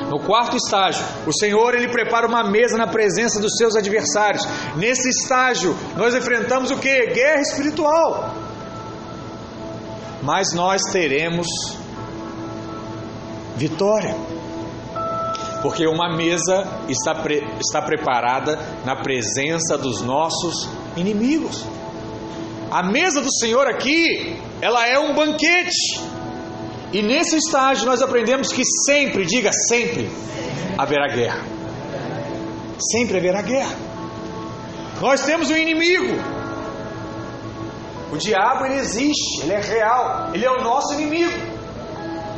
No 0.09 0.21
quarto 0.21 0.57
estágio, 0.57 1.05
o 1.27 1.33
Senhor 1.33 1.75
ele 1.75 1.89
prepara 1.89 2.27
uma 2.27 2.45
mesa 2.45 2.77
na 2.77 2.87
presença 2.87 3.41
dos 3.41 3.57
seus 3.57 3.75
adversários. 3.75 4.47
Nesse 4.77 5.09
estágio, 5.09 5.75
nós 5.97 6.15
enfrentamos 6.15 6.71
o 6.71 6.77
que? 6.77 7.07
Guerra 7.07 7.41
espiritual. 7.41 8.44
Mas 10.25 10.55
nós 10.55 10.81
teremos 10.91 11.47
vitória. 13.57 14.17
Porque 15.61 15.87
uma 15.87 16.17
mesa 16.17 16.67
está, 16.89 17.15
pre, 17.15 17.47
está 17.61 17.83
preparada 17.83 18.59
na 18.87 18.97
presença 18.97 19.77
dos 19.77 20.01
nossos 20.01 20.69
inimigos. 20.97 21.65
A 22.71 22.83
mesa 22.83 23.21
do 23.21 23.33
Senhor 23.39 23.67
aqui, 23.67 24.37
ela 24.63 24.87
é 24.87 24.99
um 24.99 25.15
banquete. 25.15 26.01
E 26.91 27.03
nesse 27.03 27.37
estágio 27.37 27.85
nós 27.85 28.01
aprendemos 28.01 28.51
que 28.51 28.63
sempre, 28.87 29.27
diga 29.27 29.51
sempre, 29.69 30.11
haverá 30.79 31.09
guerra. 31.09 31.45
Sempre 32.79 33.19
haverá 33.19 33.43
guerra. 33.43 33.77
Nós 35.01 35.23
temos 35.23 35.51
um 35.51 35.57
inimigo. 35.57 36.34
O 38.13 38.17
diabo 38.17 38.67
ele 38.67 38.79
existe, 38.79 39.43
ele 39.43 39.53
é 39.53 39.61
real, 39.61 40.31
ele 40.33 40.45
é 40.45 40.51
o 40.51 40.63
nosso 40.63 40.95
inimigo. 40.95 41.55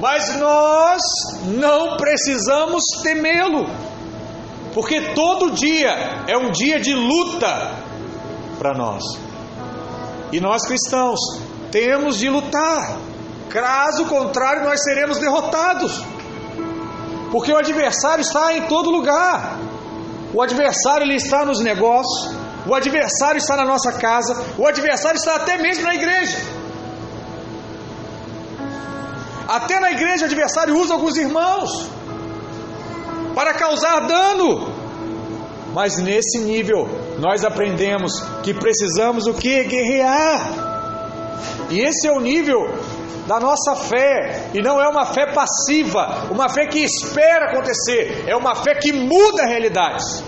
Mas 0.01 0.37
nós 0.37 1.01
não 1.45 1.97
precisamos 1.97 2.83
temê-lo, 3.03 3.67
porque 4.75 5.14
todo 5.14 5.53
dia 5.53 6.25
é 6.27 6.37
um 6.37 6.51
dia 6.51 6.79
de 6.79 6.95
luta 6.95 7.73
para 8.59 8.75
nós. 8.75 9.03
E 10.33 10.41
nós 10.41 10.67
cristãos 10.67 11.19
temos 11.71 12.19
de 12.19 12.29
lutar, 12.29 12.99
caso 13.49 14.05
contrário, 14.07 14.64
nós 14.64 14.83
seremos 14.83 15.19
derrotados, 15.19 16.05
porque 17.31 17.53
o 17.53 17.57
adversário 17.57 18.23
está 18.23 18.55
em 18.55 18.62
todo 18.62 18.91
lugar. 18.91 19.59
O 20.35 20.43
adversário 20.43 21.05
ele 21.05 21.14
está 21.14 21.45
nos 21.45 21.61
negócios, 21.61 22.35
o 22.67 22.75
adversário 22.75 23.39
está 23.39 23.57
na 23.57 23.64
nossa 23.64 23.93
casa, 23.93 24.37
o 24.59 24.67
adversário 24.67 25.19
está 25.19 25.37
até 25.37 25.57
mesmo 25.59 25.85
na 25.85 25.95
igreja. 25.95 26.39
Até 29.49 29.79
na 29.79 29.93
igreja 29.93 30.25
o 30.25 30.27
adversário 30.27 30.77
usa 30.77 30.95
alguns 30.95 31.17
irmãos 31.17 31.89
para 33.35 33.55
causar 33.55 34.01
dano. 34.01 34.75
Mas 35.73 35.99
nesse 35.99 36.39
nível 36.39 36.89
nós 37.19 37.45
aprendemos 37.45 38.12
que 38.43 38.53
precisamos 38.53 39.27
o 39.27 39.35
que? 39.35 39.62
Guerrear. 39.64 40.41
E 41.71 41.81
esse 41.81 42.09
é 42.09 42.12
o 42.12 42.21
nível 42.21 42.59
da 43.27 43.41
nossa 43.41 43.75
fé, 43.75 44.51
e 44.55 44.62
não 44.62 44.81
é 44.81 44.89
uma 44.89 45.05
fé 45.05 45.27
passiva, 45.27 46.29
uma 46.31 46.49
fé 46.49 46.67
que 46.67 46.79
espera 46.79 47.51
acontecer, 47.51 48.25
é 48.27 48.37
uma 48.37 48.55
fé 48.55 48.75
que 48.77 48.93
muda 48.93 49.45
realidades. 49.45 50.23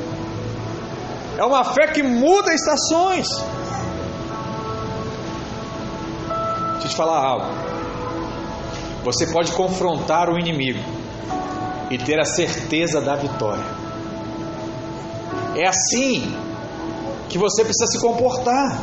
É 1.39 1.45
uma 1.45 1.63
fé 1.63 1.87
que 1.87 2.03
muda 2.03 2.53
estações. 2.53 3.29
Deixa 6.73 6.87
eu 6.87 6.91
te 6.91 6.97
falar 6.97 7.25
algo. 7.25 7.47
Você 9.05 9.25
pode 9.29 9.53
confrontar 9.53 10.29
o 10.29 10.37
inimigo 10.37 10.83
e 11.93 11.97
ter 11.97 12.19
a 12.21 12.25
certeza 12.25 13.01
da 13.01 13.15
vitória. 13.15 13.65
É 15.55 15.69
assim 15.69 16.37
que 17.29 17.39
você 17.39 17.63
precisa 17.63 17.87
se 17.87 18.01
comportar. 18.01 18.77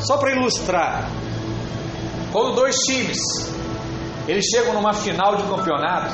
Só 0.00 0.16
para 0.18 0.32
ilustrar, 0.32 1.08
quando 2.32 2.56
dois 2.56 2.74
times 2.78 3.18
eles 4.26 4.44
chegam 4.46 4.74
numa 4.74 4.92
final 4.92 5.36
de 5.36 5.44
campeonato, 5.44 6.12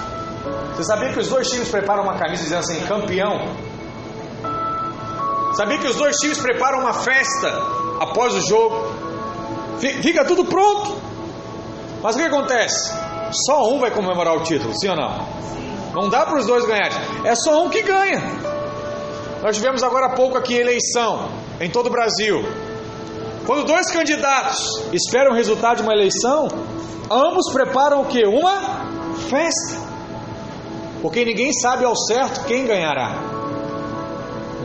você 0.77 0.85
sabia 0.85 1.11
que 1.11 1.21
os 1.21 1.29
dois 1.29 1.49
times 1.49 1.71
preparam 1.71 2.03
uma 2.03 2.19
camisa 2.19 2.43
dizendo 2.43 2.61
assim, 2.61 2.81
campeão? 2.87 3.72
Sabia 5.55 5.79
que 5.79 5.87
os 5.87 5.97
dois 5.97 6.17
times 6.17 6.39
preparam 6.39 6.81
uma 6.81 6.93
festa 6.95 7.49
após 8.01 8.35
o 8.35 8.41
jogo? 8.41 8.77
Fica 9.79 10.25
tudo 10.25 10.45
pronto. 10.45 10.97
Mas 12.03 12.17
o 12.17 12.19
que 12.19 12.25
acontece? 12.25 12.93
Só 13.47 13.69
um 13.71 13.79
vai 13.79 13.91
comemorar 13.91 14.37
o 14.37 14.43
título, 14.43 14.73
sim 14.79 14.89
ou 14.89 14.97
não? 14.97 15.27
Não 15.95 16.09
dá 16.09 16.25
para 16.25 16.39
os 16.39 16.47
dois 16.47 16.65
ganharem. 16.65 16.99
É 17.25 17.35
só 17.35 17.63
um 17.63 17.69
que 17.69 17.83
ganha. 17.83 18.21
Nós 19.43 19.57
tivemos 19.57 19.83
agora 19.83 20.07
há 20.07 20.11
pouco 20.11 20.39
aqui 20.39 20.55
eleição 20.55 21.29
em 21.61 21.71
todo 21.71 21.87
o 21.87 21.91
Brasil. 21.91 22.43
Quando 23.47 23.65
dois 23.65 23.91
candidatos 23.91 24.59
esperam 24.93 25.33
o 25.33 25.35
resultado 25.35 25.79
de 25.79 25.83
uma 25.83 25.93
eleição, 25.93 26.49
ambos 27.11 27.53
preparam 27.53 28.03
o 28.03 28.07
que? 28.07 28.25
Uma 28.25 28.87
festa. 29.29 29.81
Porque 31.03 31.25
ninguém 31.25 31.53
sabe 31.53 31.85
ao 31.85 31.97
certo 31.97 32.45
quem 32.47 32.65
ganhará. 32.65 33.32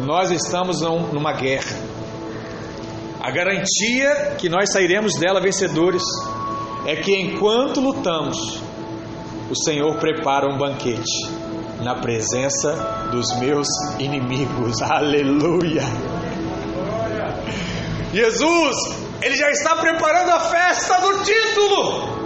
Nós 0.07 0.31
estamos 0.31 0.79
numa 0.79 1.33
guerra. 1.33 1.75
A 3.19 3.29
garantia 3.29 4.37
que 4.37 4.47
nós 4.47 4.71
sairemos 4.71 5.19
dela 5.19 5.41
vencedores 5.41 6.01
é 6.85 6.95
que 6.95 7.13
enquanto 7.13 7.81
lutamos, 7.81 8.37
o 9.51 9.63
Senhor 9.65 9.97
prepara 9.97 10.47
um 10.47 10.57
banquete 10.57 11.29
na 11.83 11.95
presença 11.95 12.71
dos 13.11 13.37
meus 13.37 13.67
inimigos. 13.99 14.79
Aleluia! 14.89 15.83
Jesus, 18.13 18.77
ele 19.21 19.35
já 19.35 19.51
está 19.51 19.75
preparando 19.75 20.29
a 20.29 20.39
festa 20.39 21.01
do 21.01 21.21
título 21.25 22.17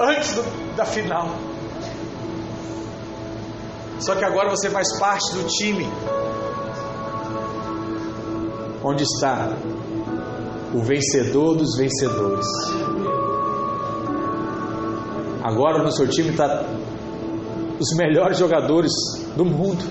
antes 0.00 0.34
do, 0.34 0.74
da 0.74 0.84
final. 0.84 1.53
Só 4.04 4.14
que 4.14 4.24
agora 4.24 4.50
você 4.50 4.68
faz 4.68 4.98
parte 4.98 5.34
do 5.34 5.46
time 5.46 5.88
onde 8.82 9.02
está 9.02 9.56
o 10.74 10.82
vencedor 10.82 11.56
dos 11.56 11.74
vencedores. 11.78 12.46
Agora 15.42 15.82
no 15.82 15.90
seu 15.90 16.06
time 16.06 16.30
está 16.30 16.66
os 17.80 17.96
melhores 17.96 18.36
jogadores 18.36 18.92
do 19.36 19.44
mundo. 19.44 19.84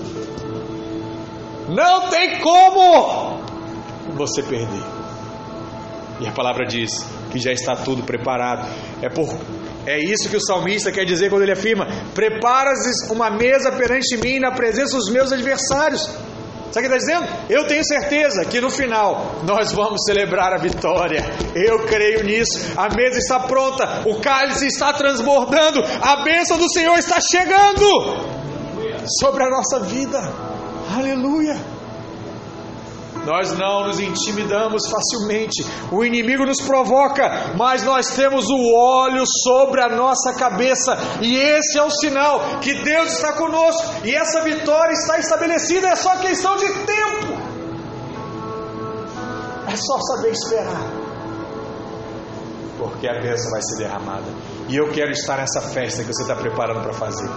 Não 1.70 2.09
tem 2.09 2.39
como 2.39 3.39
você 4.16 4.43
perder. 4.43 4.84
E 6.20 6.28
a 6.28 6.32
palavra 6.32 6.68
diz 6.68 6.91
que 7.32 7.39
já 7.39 7.51
está 7.51 7.76
tudo 7.76 8.03
preparado. 8.03 8.68
É 9.01 9.09
por 9.09 9.28
é 9.86 10.00
isso 10.00 10.30
que 10.30 10.38
o 10.38 10.42
salmista 10.42 10.92
quer 10.92 11.06
dizer 11.06 11.30
quando 11.30 11.44
ele 11.44 11.52
afirma: 11.52 11.86
Preparas 12.14 12.80
uma 13.10 13.30
mesa 13.30 13.72
perante 13.72 14.18
mim 14.18 14.40
na 14.40 14.52
presença 14.52 14.96
dos 14.96 15.10
meus 15.10 15.32
adversários. 15.32 16.10
Sabe 16.72 16.88
o 16.88 16.90
que 16.90 16.96
está 16.96 16.98
dizendo? 16.98 17.28
Eu 17.50 17.68
tenho 17.68 17.86
certeza 17.86 18.46
que 18.46 18.60
no 18.60 18.72
final 18.72 19.42
nós 19.44 19.72
vamos 19.72 20.02
celebrar 20.06 20.54
a 20.54 20.58
vitória. 20.58 21.24
Eu 21.54 21.86
creio 21.86 22.24
nisso. 22.24 22.72
A 22.76 22.90
mesa 22.90 23.20
está 23.20 23.42
pronta, 23.42 24.02
o 24.08 24.20
cálice 24.20 24.66
está 24.66 24.92
transbordando, 24.92 25.84
a 26.02 26.24
bênção 26.24 26.58
do 26.58 26.68
Senhor 26.72 26.98
está 26.98 27.20
chegando 27.22 27.86
sobre 29.22 29.44
a 29.44 29.50
nossa 29.50 29.82
vida. 29.82 30.18
Aleluia. 30.98 31.73
Nós 33.26 33.58
não 33.58 33.88
nos 33.88 34.00
intimidamos 34.00 34.84
facilmente. 34.90 35.66
O 35.92 36.04
inimigo 36.04 36.46
nos 36.46 36.62
provoca, 36.62 37.54
mas 37.56 37.84
nós 37.84 38.10
temos 38.16 38.46
o 38.50 38.76
óleo 38.76 39.24
sobre 39.44 39.82
a 39.82 39.90
nossa 39.90 40.34
cabeça, 40.34 40.98
e 41.22 41.36
esse 41.36 41.78
é 41.78 41.84
o 41.84 41.90
sinal 41.90 42.60
que 42.62 42.74
Deus 42.74 43.14
está 43.14 43.34
conosco, 43.34 44.06
e 44.06 44.14
essa 44.14 44.42
vitória 44.42 44.94
está 44.94 45.18
estabelecida, 45.20 45.88
é 45.88 45.96
só 45.96 46.18
questão 46.18 46.58
de 46.58 46.68
tempo. 46.68 47.54
É 49.68 49.76
só 49.76 50.00
saber 50.02 50.32
esperar. 50.32 51.04
Porque 52.78 53.08
a 53.08 53.14
bênção 53.22 53.52
vai 53.52 53.62
ser 53.62 53.78
derramada. 53.78 54.26
E 54.68 54.76
eu 54.76 54.92
quero 54.92 55.12
estar 55.12 55.38
nessa 55.38 55.62
festa 55.62 56.04
que 56.04 56.14
você 56.14 56.24
está 56.24 56.36
preparando 56.36 56.82
para 56.82 56.94
fazer. 56.94 57.30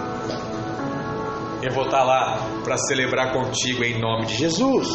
Eu 1.62 1.72
vou 1.72 1.84
estar 1.84 2.05
lá 2.05 2.39
para 2.64 2.76
celebrar 2.76 3.32
contigo 3.32 3.82
em 3.84 4.01
nome 4.01 4.26
de 4.26 4.34
Jesus. 4.34 4.89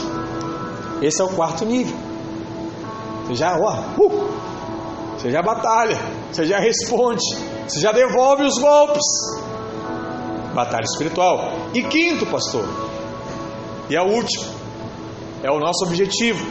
Esse 1.02 1.22
é 1.22 1.26
o 1.26 1.30
quarto 1.30 1.66
nível. 1.66 1.97
Você 3.26 3.36
já, 3.36 3.58
ó, 3.58 3.80
uh, 3.97 4.32
você 5.18 5.32
já 5.32 5.41
batalha, 5.41 5.97
você 6.32 6.45
já 6.45 6.60
responde, 6.60 7.24
você 7.68 7.80
já 7.80 7.91
devolve 7.91 8.43
os 8.43 8.58
golpes. 8.60 9.06
Batalha 10.54 10.84
espiritual. 10.84 11.54
E 11.74 11.82
quinto, 11.84 12.26
pastor, 12.28 12.66
e 13.89 13.95
é 13.95 14.02
o 14.02 14.08
último, 14.08 14.45
é 15.41 15.49
o 15.49 15.60
nosso 15.60 15.86
objetivo. 15.86 16.45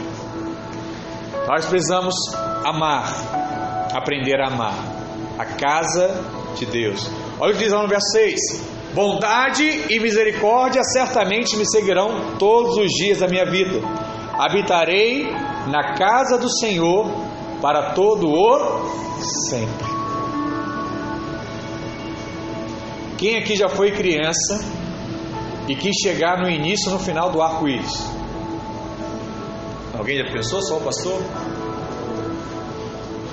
Nós 1.47 1.65
precisamos 1.65 2.15
amar, 2.65 3.89
aprender 3.93 4.41
a 4.41 4.47
amar 4.47 4.75
a 5.37 5.45
casa 5.45 6.23
de 6.55 6.65
Deus. 6.65 7.09
Olha 7.39 7.53
o 7.53 7.57
que 7.57 7.63
diz 7.63 7.71
lá 7.71 7.83
no 7.83 7.87
verso 7.87 8.11
6: 8.11 8.39
Bondade 8.93 9.85
e 9.89 9.99
misericórdia 9.99 10.83
certamente 10.83 11.55
me 11.55 11.69
seguirão 11.69 12.37
todos 12.37 12.77
os 12.77 12.91
dias 12.91 13.19
da 13.19 13.27
minha 13.27 13.45
vida 13.45 13.79
habitarei 14.37 15.31
na 15.67 15.95
casa 15.95 16.37
do 16.37 16.49
Senhor 16.49 17.09
para 17.61 17.93
todo 17.93 18.29
o 18.29 18.89
sempre. 19.49 19.91
Quem 23.17 23.37
aqui 23.37 23.55
já 23.55 23.69
foi 23.69 23.91
criança 23.91 24.59
e 25.67 25.75
quis 25.75 25.95
chegar 26.01 26.39
no 26.39 26.49
início 26.49 26.91
no 26.91 26.97
final 26.97 27.29
do 27.31 27.41
arco-íris? 27.41 28.09
Alguém 29.95 30.17
já 30.17 30.31
pensou, 30.31 30.61
só 30.63 30.77
o 30.77 30.81
pastor? 30.81 31.21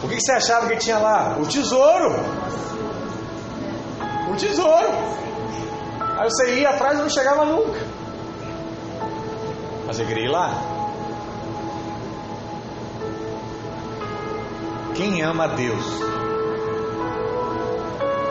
O 0.02 0.08
que 0.08 0.20
você 0.20 0.32
achava 0.32 0.68
que 0.68 0.76
tinha 0.76 0.98
lá? 0.98 1.38
O 1.40 1.46
tesouro! 1.46 2.14
O 4.30 4.36
tesouro! 4.36 4.88
Aí 6.18 6.28
você 6.28 6.60
ia 6.60 6.70
atrás 6.70 6.98
e 6.98 7.02
não 7.02 7.08
chegava 7.08 7.44
nunca. 7.46 7.80
Mas 9.86 9.98
eu 9.98 10.06
queria 10.06 10.24
ir 10.26 10.30
lá. 10.30 10.67
Quem 14.98 15.22
ama 15.22 15.44
a 15.44 15.46
Deus? 15.46 16.00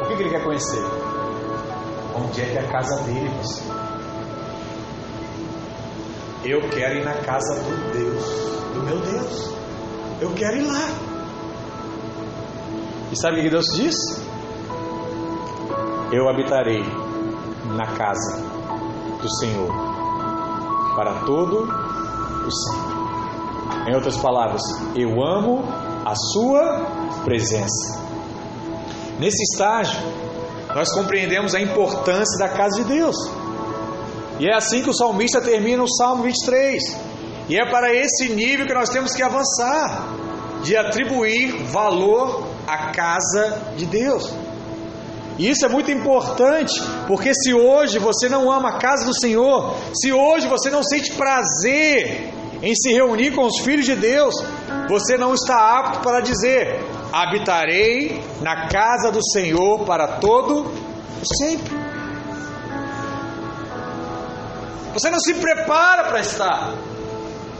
O 0.02 0.08
que, 0.08 0.22
ele 0.22 0.30
quer 0.30 0.44
conhecer? 0.44 0.84
Onde 2.14 2.42
é 2.42 2.46
que 2.46 2.58
é 2.58 2.60
a 2.60 2.68
casa 2.68 3.04
dele, 3.04 3.30
você? 3.42 3.64
Eu 6.44 6.60
quero 6.70 6.96
ir 6.96 7.06
na 7.06 7.14
casa 7.14 7.56
do 7.64 7.94
Deus, 7.94 8.22
do 8.74 8.84
meu 8.84 9.00
Deus. 9.00 9.54
Eu 10.20 10.34
quero 10.34 10.58
ir 10.58 10.68
lá. 10.68 10.90
E 13.14 13.16
sabe 13.16 13.40
o 13.40 13.44
que 13.44 13.50
Deus 13.50 13.66
diz? 13.74 13.96
Eu 16.12 16.28
habitarei 16.28 16.84
na 17.78 17.88
casa 17.96 18.44
do 19.22 19.36
Senhor 19.38 19.74
para 20.98 21.22
todo 21.22 21.64
o 22.46 22.52
sempre. 22.52 22.98
Em 23.90 23.96
outras 23.96 24.18
palavras, 24.18 24.62
eu 24.98 25.24
amo 25.24 25.64
a 26.08 26.16
sua 26.16 27.22
presença. 27.26 28.00
Nesse 29.20 29.44
estágio, 29.44 30.00
nós 30.74 30.90
compreendemos 30.94 31.54
a 31.54 31.60
importância 31.60 32.40
da 32.40 32.48
casa 32.48 32.82
de 32.82 32.86
Deus. 32.86 33.16
E 34.40 34.48
é 34.48 34.56
assim 34.56 34.82
que 34.82 34.90
o 34.90 34.94
salmista 34.94 35.42
termina 35.42 35.84
o 35.84 35.88
Salmo 35.88 36.24
23. 36.24 36.82
E 37.50 37.60
é 37.60 37.70
para 37.70 37.94
esse 37.94 38.30
nível 38.30 38.66
que 38.66 38.74
nós 38.74 38.88
temos 38.88 39.14
que 39.14 39.22
avançar 39.22 40.08
de 40.64 40.78
atribuir 40.78 41.64
valor 41.72 42.48
à 42.66 42.92
casa 42.92 43.74
de 43.76 43.86
Deus. 43.86 44.32
E 45.38 45.50
isso 45.50 45.66
é 45.66 45.70
muito 45.70 45.92
importante, 45.92 46.74
porque 47.06 47.34
se 47.34 47.54
hoje 47.54 48.00
você 48.00 48.30
não 48.30 48.50
ama 48.50 48.70
a 48.70 48.78
casa 48.78 49.06
do 49.06 49.14
Senhor, 49.14 49.76
se 49.94 50.14
hoje 50.14 50.48
você 50.48 50.70
não 50.70 50.84
sente 50.84 51.12
prazer 51.12 52.34
em 52.62 52.74
se 52.74 52.94
reunir 52.94 53.32
com 53.32 53.46
os 53.46 53.60
filhos 53.60 53.86
de 53.86 53.96
Deus, 53.96 54.36
você 54.88 55.18
não 55.18 55.34
está 55.34 55.80
apto 55.80 56.00
para 56.00 56.22
dizer: 56.22 56.80
habitarei 57.12 58.24
na 58.42 58.68
casa 58.68 59.12
do 59.12 59.24
Senhor 59.32 59.86
para 59.86 60.20
todo 60.20 60.72
sempre. 61.40 61.76
Você 64.94 65.10
não 65.10 65.20
se 65.20 65.34
prepara 65.36 66.06
para 66.06 66.20
estar. 66.20 66.74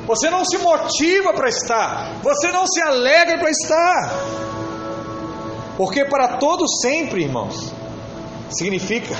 Você 0.08 0.30
não 0.30 0.46
se 0.46 0.58
motiva 0.58 1.34
para 1.34 1.50
estar. 1.50 2.14
Você 2.24 2.52
não 2.52 2.66
se 2.66 2.82
alegra 2.82 3.38
para 3.38 3.50
estar. 3.50 4.14
Porque 5.76 6.06
para 6.06 6.38
todo 6.38 6.68
sempre, 6.82 7.24
irmãos, 7.24 7.72
significa 8.50 9.16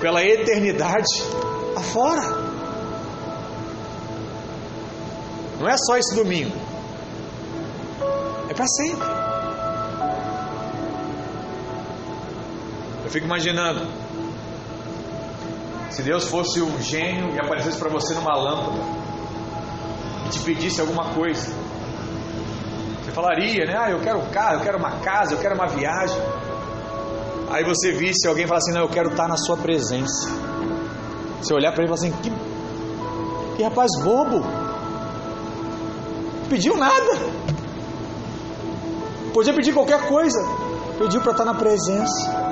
pela 0.00 0.24
eternidade 0.24 1.22
afora. 1.76 2.22
Não 5.60 5.68
é 5.68 5.76
só 5.76 5.96
esse 5.98 6.14
domingo. 6.14 6.67
Para 8.58 8.66
sempre. 8.66 9.06
Eu 13.04 13.08
fico 13.08 13.24
imaginando 13.24 13.86
se 15.92 16.02
Deus 16.02 16.24
fosse 16.24 16.60
um 16.60 16.82
gênio 16.82 17.36
e 17.36 17.38
aparecesse 17.38 17.78
para 17.78 17.88
você 17.88 18.14
numa 18.14 18.36
lâmpada 18.36 18.82
e 20.26 20.30
te 20.30 20.40
pedisse 20.40 20.80
alguma 20.80 21.04
coisa. 21.14 21.54
Você 23.04 23.12
falaria, 23.12 23.64
né? 23.64 23.76
Ah, 23.78 23.92
eu 23.92 24.00
quero 24.00 24.18
um 24.18 24.28
carro, 24.28 24.54
eu 24.54 24.60
quero 24.60 24.76
uma 24.76 24.90
casa, 25.02 25.34
eu 25.34 25.38
quero 25.38 25.54
uma 25.54 25.68
viagem. 25.68 26.20
Aí 27.50 27.62
você 27.62 27.92
visse 27.92 28.26
alguém 28.26 28.44
falar 28.44 28.58
assim: 28.58 28.72
Não, 28.72 28.80
eu 28.80 28.88
quero 28.88 29.10
estar 29.10 29.28
na 29.28 29.36
sua 29.36 29.56
presença. 29.56 30.32
Você 31.40 31.54
olhar 31.54 31.70
para 31.70 31.84
ele 31.84 31.92
e 31.92 31.96
falar 31.96 32.08
assim: 32.08 32.22
Que, 32.22 33.56
que 33.56 33.62
rapaz 33.62 33.88
bobo 34.02 34.44
pediu 36.50 36.76
nada. 36.76 37.38
Podia 39.32 39.52
pedir 39.54 39.72
qualquer 39.72 40.06
coisa. 40.06 40.38
Pediu 40.98 41.20
para 41.20 41.32
estar 41.32 41.44
na 41.44 41.54
presença. 41.54 42.48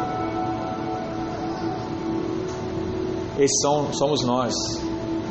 Esses 3.38 3.60
são, 3.60 3.92
somos 3.92 4.24
nós, 4.24 4.54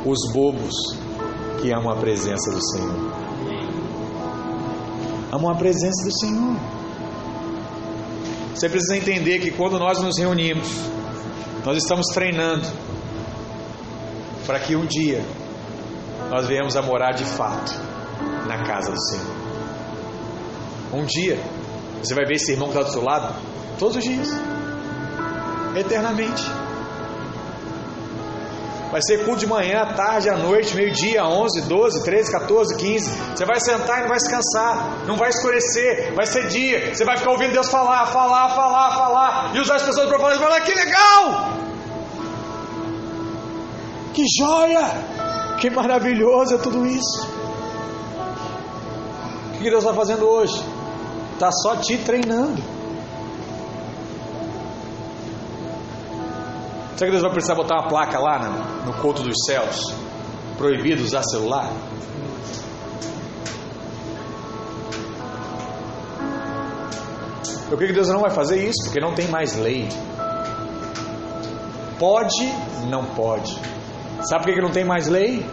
os 0.04 0.32
bobos 0.32 0.74
que 1.60 1.72
amam 1.72 1.90
a 1.90 1.96
presença 1.96 2.50
do 2.50 2.62
Senhor. 2.62 3.16
Amam 5.32 5.50
a 5.50 5.54
presença 5.56 6.04
do 6.04 6.18
Senhor. 6.18 6.56
Você 8.54 8.68
precisa 8.68 8.96
entender 8.96 9.40
que 9.40 9.50
quando 9.50 9.78
nós 9.78 10.00
nos 10.00 10.18
reunimos, 10.18 10.68
nós 11.64 11.76
estamos 11.76 12.06
treinando 12.14 12.66
para 14.46 14.60
que 14.60 14.76
um 14.76 14.86
dia 14.86 15.22
nós 16.30 16.46
venhamos 16.46 16.76
a 16.76 16.82
morar 16.82 17.12
de 17.12 17.24
fato 17.24 17.72
na 18.46 18.64
casa 18.64 18.92
do 18.92 19.00
Senhor. 19.10 19.35
Um 20.96 21.04
dia, 21.04 21.38
você 22.02 22.14
vai 22.14 22.24
ver 22.24 22.36
esse 22.36 22.52
irmão 22.52 22.70
que 22.70 22.78
está 22.78 22.88
do 22.88 22.90
seu 22.90 23.04
lado, 23.04 23.34
todos 23.78 23.96
os 23.96 24.02
dias, 24.02 24.30
eternamente. 25.76 26.42
Vai 28.90 29.02
ser 29.02 29.26
culto 29.26 29.40
de 29.40 29.46
manhã, 29.46 29.84
tarde, 29.94 30.30
à 30.30 30.38
noite, 30.38 30.74
meio-dia, 30.74 31.22
11, 31.22 31.68
12, 31.68 32.02
13, 32.02 32.32
14, 32.32 32.76
15. 32.78 33.10
Você 33.36 33.44
vai 33.44 33.60
sentar 33.60 33.98
e 33.98 34.00
não 34.02 34.08
vai 34.08 34.18
se 34.18 34.30
cansar, 34.30 35.04
não 35.06 35.16
vai 35.18 35.28
escurecer, 35.28 36.14
vai 36.14 36.24
ser 36.24 36.48
dia. 36.48 36.94
Você 36.94 37.04
vai 37.04 37.18
ficar 37.18 37.32
ouvindo 37.32 37.52
Deus 37.52 37.68
falar, 37.68 38.06
falar, 38.06 38.54
falar, 38.54 38.96
falar, 38.96 39.52
e 39.54 39.60
usar 39.60 39.74
as 39.74 39.82
pessoas 39.82 40.08
para 40.08 40.18
falar, 40.18 40.38
falar, 40.38 40.60
que 40.62 40.74
legal! 40.74 41.52
Que 44.14 44.22
joia! 44.38 45.56
Que 45.60 45.68
maravilhoso 45.68 46.54
é 46.54 46.58
tudo 46.58 46.86
isso 46.86 47.36
que 49.66 49.70
Deus 49.70 49.82
está 49.82 49.94
fazendo 49.94 50.26
hoje? 50.26 50.75
Está 51.36 51.52
só 51.52 51.76
te 51.76 51.96
treinando. 51.98 52.62
Será 56.96 57.06
que 57.06 57.10
Deus 57.10 57.22
vai 57.22 57.30
precisar 57.30 57.54
botar 57.54 57.76
uma 57.76 57.88
placa 57.88 58.18
lá 58.18 58.38
no, 58.38 58.86
no 58.86 59.02
culto 59.02 59.22
dos 59.22 59.44
céus? 59.46 59.94
proibido 60.56 61.02
usar 61.02 61.22
celular? 61.22 61.70
Eu 67.70 67.76
creio 67.76 67.92
que 67.92 67.94
Deus 67.94 68.08
não 68.08 68.20
vai 68.20 68.30
fazer 68.30 68.64
isso, 68.64 68.84
porque 68.84 69.00
não 69.00 69.14
tem 69.14 69.28
mais 69.28 69.56
lei. 69.56 69.88
Pode, 71.98 72.46
não 72.88 73.04
pode. 73.04 73.60
Sabe 74.28 74.44
por 74.44 74.54
que 74.54 74.60
não 74.60 74.70
tem 74.70 74.84
mais 74.84 75.08
lei? 75.08 75.44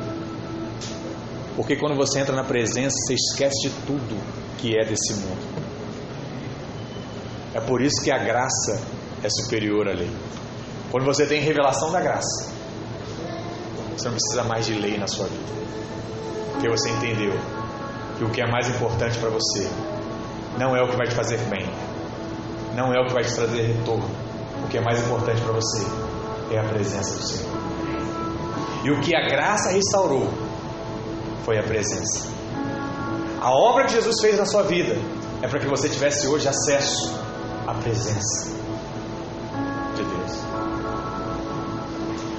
Porque 1.56 1.76
quando 1.76 1.96
você 1.96 2.20
entra 2.20 2.36
na 2.36 2.44
presença, 2.44 2.96
você 2.96 3.16
esquece 3.16 3.68
de 3.68 3.70
tudo 3.86 4.16
que 4.58 4.78
é 4.78 4.86
desse 4.86 5.14
mundo. 5.16 5.53
É 7.54 7.60
por 7.60 7.82
isso 7.82 8.04
que 8.04 8.12
a 8.12 8.18
graça 8.18 8.82
é 9.24 9.30
superior 9.30 9.88
à 9.88 9.94
lei. 9.94 10.10
Quando 10.92 11.06
você 11.06 11.26
tem 11.26 11.40
revelação 11.40 11.92
da 11.92 12.02
graça, 12.02 12.52
você 13.96 14.06
não 14.06 14.16
precisa 14.16 14.44
mais 14.44 14.66
de 14.66 14.74
lei 14.74 14.98
na 14.98 15.08
sua 15.08 15.28
vida. 15.28 15.54
Porque 16.54 16.70
você 16.70 16.90
entendeu 16.90 17.34
que 18.18 18.24
o 18.24 18.30
que 18.30 18.42
é 18.42 18.48
mais 18.48 18.68
importante 18.70 19.18
para 19.20 19.30
você 19.30 19.70
não 20.58 20.76
é 20.76 20.82
o 20.82 20.90
que 20.90 20.96
vai 20.96 21.08
te 21.08 21.16
fazer 21.16 21.38
bem, 21.50 21.68
não 22.76 22.94
é 22.94 23.00
o 23.00 23.08
que 23.08 23.14
vai 23.14 23.24
te 23.24 23.34
trazer 23.34 23.62
retorno. 23.62 24.10
O 24.64 24.68
que 24.68 24.78
é 24.78 24.82
mais 24.82 25.00
importante 25.00 25.42
para 25.42 25.54
você 25.54 25.86
é 26.52 26.60
a 26.60 26.64
presença 26.64 27.18
do 27.18 27.24
Senhor. 27.24 27.54
E 28.84 28.92
o 28.92 29.00
que 29.02 29.16
a 29.16 29.28
graça 29.28 29.72
restaurou 29.72 30.28
foi 31.46 31.60
a 31.60 31.64
presença. 31.64 32.28
A 33.42 33.52
obra 33.52 33.86
que 33.86 33.94
Jesus 33.94 34.20
fez 34.22 34.38
na 34.38 34.46
sua 34.46 34.64
vida 34.64 34.96
é 35.42 35.48
para 35.48 35.60
que 35.60 35.68
você 35.68 35.90
tivesse 35.90 36.28
hoje 36.28 36.48
acesso 36.48 37.14
à 37.68 37.74
presença 37.74 38.52
de 39.96 40.04
Deus. 40.04 40.44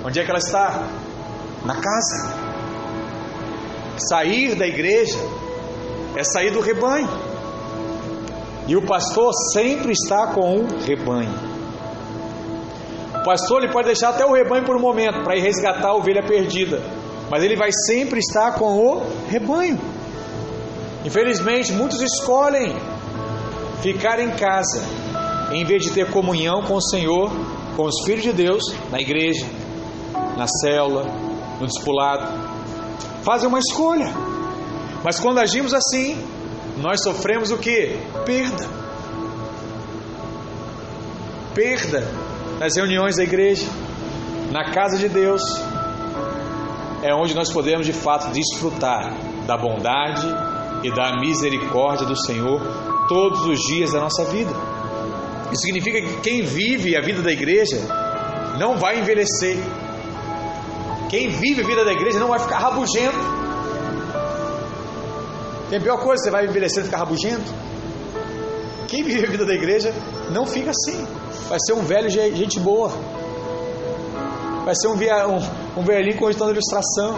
Onde 0.04 0.20
é 0.20 0.24
que 0.24 0.30
ela 0.30 0.38
está? 0.38 0.86
Na 1.64 1.74
casa. 1.76 2.34
Sair 3.96 4.54
da 4.54 4.66
igreja 4.66 5.18
é 6.16 6.22
sair 6.24 6.50
do 6.50 6.60
rebanho. 6.60 7.08
E 8.66 8.76
o 8.76 8.82
pastor 8.82 9.32
sempre 9.52 9.92
está 9.92 10.28
com 10.28 10.58
um 10.58 10.66
rebanho. 10.84 11.54
O 13.14 13.24
pastor 13.24 13.62
ele 13.62 13.72
pode 13.72 13.86
deixar 13.86 14.10
até 14.10 14.24
o 14.24 14.32
rebanho 14.32 14.64
por 14.64 14.76
um 14.76 14.80
momento 14.80 15.22
para 15.22 15.36
ir 15.36 15.40
resgatar 15.40 15.88
a 15.88 15.94
ovelha 15.94 16.22
perdida, 16.22 16.82
mas 17.30 17.42
ele 17.42 17.56
vai 17.56 17.70
sempre 17.86 18.18
estar 18.18 18.52
com 18.58 18.66
o 18.66 19.02
rebanho. 19.28 19.80
Infelizmente, 21.04 21.72
muitos 21.72 22.00
escolhem 22.00 22.76
ficar 23.82 24.18
em 24.18 24.30
casa 24.30 24.82
em 25.54 25.64
vez 25.64 25.84
de 25.84 25.90
ter 25.92 26.10
comunhão 26.10 26.62
com 26.62 26.74
o 26.74 26.82
Senhor, 26.82 27.30
com 27.76 27.84
os 27.84 28.04
filhos 28.04 28.24
de 28.24 28.32
Deus, 28.32 28.62
na 28.90 29.00
igreja, 29.00 29.46
na 30.36 30.46
célula, 30.48 31.04
no 31.60 31.66
discipulado. 31.66 32.26
Fazem 33.22 33.48
uma 33.48 33.60
escolha. 33.60 34.12
Mas 35.04 35.20
quando 35.20 35.38
agimos 35.38 35.72
assim, 35.72 36.18
nós 36.76 37.02
sofremos 37.02 37.52
o 37.52 37.58
que? 37.58 37.96
Perda. 38.26 38.68
Perda 41.54 42.10
nas 42.58 42.76
reuniões 42.76 43.16
da 43.16 43.22
igreja, 43.22 43.66
na 44.50 44.72
casa 44.72 44.98
de 44.98 45.08
Deus, 45.08 45.42
é 47.00 47.14
onde 47.14 47.34
nós 47.34 47.52
podemos 47.52 47.86
de 47.86 47.92
fato 47.92 48.32
desfrutar 48.32 49.14
da 49.46 49.56
bondade 49.56 50.26
e 50.82 50.90
da 50.92 51.16
misericórdia 51.20 52.06
do 52.06 52.16
Senhor 52.16 52.60
todos 53.06 53.46
os 53.46 53.60
dias 53.60 53.92
da 53.92 54.00
nossa 54.00 54.24
vida. 54.24 54.73
Isso 55.54 55.62
significa 55.62 56.00
que 56.00 56.20
quem 56.20 56.42
vive 56.42 56.96
a 56.96 57.00
vida 57.00 57.22
da 57.22 57.30
igreja 57.30 57.78
não 58.58 58.76
vai 58.76 58.98
envelhecer. 58.98 59.56
Quem 61.08 61.28
vive 61.28 61.62
a 61.62 61.64
vida 61.64 61.84
da 61.84 61.92
igreja 61.92 62.18
não 62.18 62.26
vai 62.26 62.40
ficar 62.40 62.58
rabugento. 62.58 63.16
Tem 65.70 65.80
pior 65.80 65.98
coisa, 66.02 66.24
você 66.24 66.30
vai 66.32 66.44
envelhecer 66.44 66.82
e 66.82 66.86
ficar 66.86 66.98
rabugento? 66.98 67.54
Quem 68.88 69.04
vive 69.04 69.24
a 69.24 69.30
vida 69.30 69.44
da 69.44 69.54
igreja 69.54 69.94
não 70.32 70.44
fica 70.44 70.72
assim. 70.72 71.06
Vai 71.48 71.58
ser 71.64 71.74
um 71.74 71.82
velho 71.82 72.10
gente 72.10 72.58
boa. 72.58 72.90
Vai 74.64 74.74
ser 74.74 74.88
um, 74.88 74.94
um, 74.94 75.80
um 75.80 75.84
velhinho 75.84 76.18
contando 76.18 76.50
ilustração, 76.50 77.16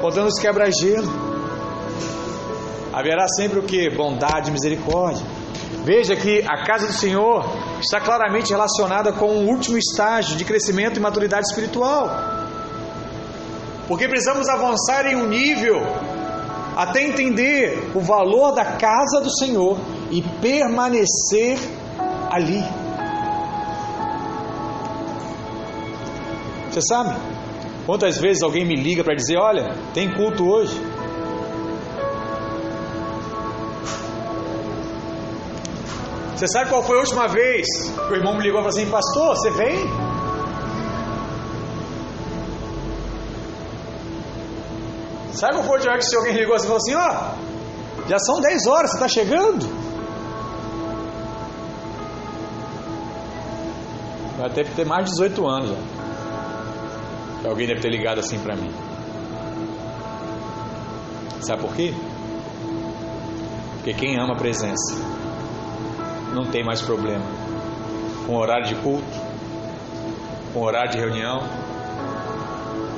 contando 0.00 0.26
os 0.26 0.40
quebra-gelo. 0.40 1.08
Haverá 2.92 3.28
sempre 3.28 3.60
o 3.60 3.62
que? 3.62 3.88
Bondade 3.90 4.50
misericórdia. 4.50 5.24
Veja 5.84 6.14
que 6.16 6.42
a 6.42 6.64
casa 6.64 6.86
do 6.86 6.92
Senhor 6.92 7.44
está 7.80 8.00
claramente 8.00 8.50
relacionada 8.50 9.12
com 9.12 9.26
o 9.26 9.46
último 9.46 9.78
estágio 9.78 10.36
de 10.36 10.44
crescimento 10.44 10.98
e 10.98 11.00
maturidade 11.00 11.46
espiritual. 11.46 12.08
Porque 13.86 14.06
precisamos 14.06 14.48
avançar 14.48 15.06
em 15.06 15.16
um 15.16 15.26
nível 15.26 15.80
até 16.76 17.02
entender 17.02 17.90
o 17.94 18.00
valor 18.00 18.52
da 18.52 18.64
casa 18.64 19.20
do 19.22 19.30
Senhor 19.36 19.78
e 20.10 20.22
permanecer 20.40 21.58
ali. 22.30 22.62
Você 26.70 26.80
sabe? 26.82 27.18
Quantas 27.86 28.18
vezes 28.18 28.42
alguém 28.42 28.66
me 28.66 28.76
liga 28.76 29.02
para 29.02 29.14
dizer: 29.14 29.38
Olha, 29.38 29.74
tem 29.94 30.12
culto 30.12 30.46
hoje. 30.46 30.78
Você 36.38 36.46
sabe 36.46 36.70
qual 36.70 36.84
foi 36.84 36.96
a 36.98 37.00
última 37.00 37.26
vez 37.26 37.66
que 37.90 38.12
o 38.12 38.14
irmão 38.14 38.36
me 38.36 38.44
ligou 38.44 38.60
e 38.60 38.62
falou 38.62 38.68
assim: 38.68 38.88
Pastor, 38.88 39.36
você 39.36 39.50
vem? 39.50 39.76
Sabe 45.32 45.54
qual 45.54 45.64
foi 45.64 45.72
a 45.72 45.78
última 45.78 45.92
vez 45.94 46.08
que 46.08 46.16
alguém 46.16 46.32
ligou 46.34 46.54
assim 46.54 46.66
e 46.66 46.68
falou 46.68 46.76
assim: 46.76 46.94
Ó, 46.94 47.32
oh, 48.04 48.08
já 48.08 48.20
são 48.20 48.40
10 48.40 48.66
horas, 48.68 48.90
você 48.90 48.96
está 48.98 49.08
chegando? 49.08 49.66
Já 54.38 54.46
deve 54.46 54.70
ter 54.76 54.86
mais 54.86 55.06
de 55.06 55.10
18 55.10 55.48
anos 55.48 55.70
já. 55.70 57.48
Alguém 57.48 57.66
deve 57.66 57.80
ter 57.80 57.90
ligado 57.90 58.20
assim 58.20 58.38
para 58.38 58.54
mim. 58.54 58.72
Sabe 61.40 61.62
por 61.62 61.74
quê? 61.74 61.92
Porque 63.74 63.92
quem 63.92 64.16
ama 64.20 64.34
a 64.34 64.36
presença 64.36 65.17
não 66.38 66.46
tem 66.52 66.64
mais 66.64 66.80
problema 66.80 67.24
com 68.24 68.36
horário 68.36 68.66
de 68.66 68.76
culto, 68.76 69.18
com 70.52 70.60
horário 70.60 70.92
de 70.92 70.98
reunião, 70.98 71.40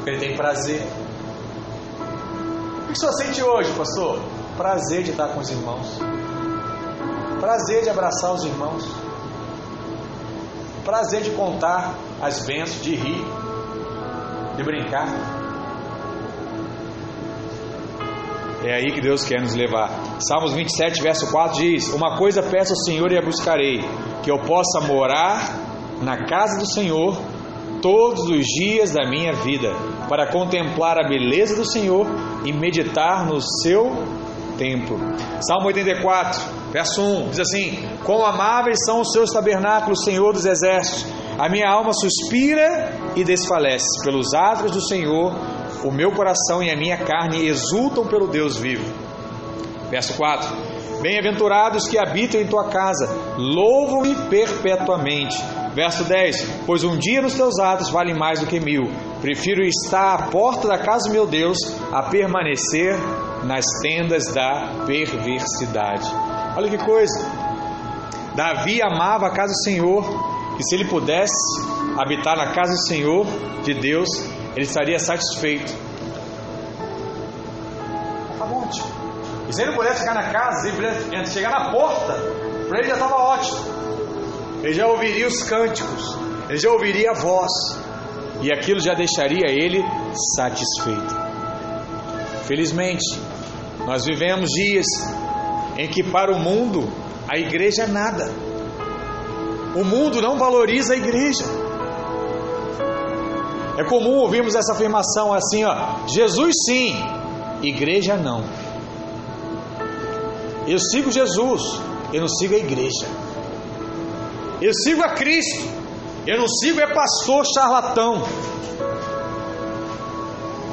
ele 0.06 0.18
tem 0.18 0.36
prazer. 0.36 0.82
O 2.82 2.92
que 2.92 2.98
senhor 2.98 3.12
sente 3.12 3.42
hoje, 3.42 3.72
pastor? 3.72 4.20
Prazer 4.56 5.04
de 5.04 5.12
estar 5.12 5.28
com 5.28 5.40
os 5.40 5.48
irmãos, 5.48 5.98
prazer 7.40 7.84
de 7.84 7.88
abraçar 7.88 8.34
os 8.34 8.44
irmãos, 8.44 8.84
prazer 10.84 11.22
de 11.22 11.30
contar 11.30 11.94
as 12.20 12.44
bênçãos, 12.44 12.82
de 12.82 12.94
rir, 12.94 13.24
de 14.56 14.62
brincar. 14.62 15.39
É 18.70 18.74
aí 18.74 18.92
que 18.92 19.00
Deus 19.00 19.24
quer 19.24 19.40
nos 19.40 19.56
levar. 19.56 19.90
Salmos 20.20 20.52
27, 20.52 21.02
verso 21.02 21.28
4 21.32 21.58
diz: 21.60 21.92
Uma 21.92 22.16
coisa 22.16 22.40
peço 22.40 22.70
ao 22.70 22.76
Senhor 22.76 23.10
e 23.10 23.18
a 23.18 23.20
buscarei, 23.20 23.80
que 24.22 24.30
eu 24.30 24.38
possa 24.38 24.80
morar 24.86 25.58
na 26.00 26.24
casa 26.24 26.56
do 26.56 26.72
Senhor 26.72 27.20
todos 27.82 28.28
os 28.28 28.44
dias 28.44 28.92
da 28.92 29.10
minha 29.10 29.32
vida, 29.32 29.74
para 30.08 30.30
contemplar 30.30 31.04
a 31.04 31.08
beleza 31.08 31.56
do 31.56 31.68
Senhor 31.68 32.06
e 32.44 32.52
meditar 32.52 33.26
no 33.26 33.40
seu 33.40 33.90
templo. 34.56 35.00
Salmo 35.40 35.66
84, 35.66 36.40
verso 36.70 37.02
1 37.02 37.30
diz 37.30 37.40
assim: 37.40 37.88
Quão 38.04 38.24
amáveis 38.24 38.78
são 38.86 39.00
os 39.00 39.10
seus 39.10 39.30
tabernáculos, 39.32 40.04
Senhor 40.04 40.32
dos 40.32 40.44
exércitos! 40.44 41.12
A 41.36 41.48
minha 41.48 41.68
alma 41.68 41.90
suspira 41.92 42.92
e 43.16 43.24
desfalece 43.24 43.88
pelos 44.04 44.32
atos 44.32 44.70
do 44.70 44.80
Senhor, 44.80 45.32
o 45.84 45.90
meu 45.90 46.12
coração 46.12 46.62
e 46.62 46.70
a 46.70 46.76
minha 46.76 46.98
carne 46.98 47.46
exultam 47.46 48.06
pelo 48.06 48.26
Deus 48.26 48.56
vivo. 48.56 48.84
Verso 49.90 50.14
4: 50.14 50.48
Bem-aventurados 51.00 51.88
que 51.88 51.98
habitam 51.98 52.40
em 52.40 52.46
tua 52.46 52.68
casa, 52.68 53.08
louvam-me 53.36 54.14
perpetuamente. 54.28 55.36
Verso 55.74 56.04
10: 56.04 56.64
Pois 56.66 56.84
um 56.84 56.98
dia 56.98 57.22
nos 57.22 57.34
teus 57.34 57.58
atos 57.58 57.90
vale 57.90 58.12
mais 58.12 58.40
do 58.40 58.46
que 58.46 58.60
mil. 58.60 58.90
Prefiro 59.20 59.62
estar 59.62 60.14
à 60.14 60.22
porta 60.28 60.68
da 60.68 60.78
casa 60.78 61.08
do 61.08 61.12
meu 61.12 61.26
Deus 61.26 61.56
a 61.92 62.02
permanecer 62.02 62.96
nas 63.44 63.64
tendas 63.82 64.26
da 64.32 64.84
perversidade. 64.86 66.08
Olha 66.56 66.68
que 66.68 66.78
coisa! 66.78 67.18
Davi 68.34 68.80
amava 68.82 69.26
a 69.26 69.30
casa 69.30 69.52
do 69.52 69.62
Senhor, 69.64 70.04
e 70.58 70.62
se 70.62 70.74
ele 70.74 70.84
pudesse 70.84 71.32
habitar 71.98 72.36
na 72.36 72.52
casa 72.52 72.72
do 72.72 72.86
Senhor, 72.86 73.26
de 73.64 73.74
Deus, 73.74 74.08
ele 74.56 74.64
estaria 74.64 74.98
satisfeito. 74.98 75.72
Bom, 78.38 78.66
tio. 78.68 78.84
E 79.48 79.52
se 79.52 79.62
ele 79.62 79.72
pudesse 79.72 80.00
ficar 80.00 80.14
na 80.14 80.30
casa, 80.30 80.62
se 80.62 80.68
ele 80.68 80.76
pudesse 80.76 81.32
chegar 81.32 81.50
na 81.50 81.70
porta, 81.70 82.14
para 82.68 82.78
ele 82.78 82.88
já 82.88 82.94
estava 82.94 83.14
ótimo. 83.16 83.58
Ele 84.62 84.74
já 84.74 84.86
ouviria 84.86 85.26
os 85.26 85.42
cânticos, 85.42 86.16
ele 86.48 86.58
já 86.58 86.70
ouviria 86.70 87.10
a 87.10 87.14
voz, 87.14 87.50
e 88.42 88.52
aquilo 88.52 88.80
já 88.80 88.94
deixaria 88.94 89.50
ele 89.50 89.82
satisfeito. 90.36 91.14
Infelizmente, 92.42 93.20
nós 93.86 94.04
vivemos 94.04 94.50
dias 94.50 94.86
em 95.76 95.88
que 95.88 96.02
para 96.02 96.32
o 96.32 96.38
mundo 96.38 96.92
a 97.28 97.38
igreja 97.38 97.84
é 97.84 97.86
nada. 97.86 98.30
O 99.74 99.84
mundo 99.84 100.20
não 100.20 100.36
valoriza 100.36 100.94
a 100.94 100.96
igreja. 100.96 101.44
É 103.80 103.84
comum 103.84 104.16
ouvirmos 104.18 104.54
essa 104.54 104.74
afirmação 104.74 105.32
assim, 105.32 105.64
ó, 105.64 106.06
Jesus 106.06 106.54
sim, 106.66 106.94
igreja 107.62 108.14
não. 108.14 108.44
Eu 110.68 110.78
sigo 110.78 111.10
Jesus, 111.10 111.80
eu 112.12 112.20
não 112.20 112.28
sigo 112.28 112.56
a 112.56 112.58
igreja. 112.58 113.06
Eu 114.60 114.74
sigo 114.74 115.02
a 115.02 115.14
Cristo, 115.14 115.66
eu 116.26 116.38
não 116.38 116.46
sigo 116.46 116.78
é 116.78 116.92
pastor 116.92 117.42
charlatão. 117.54 118.22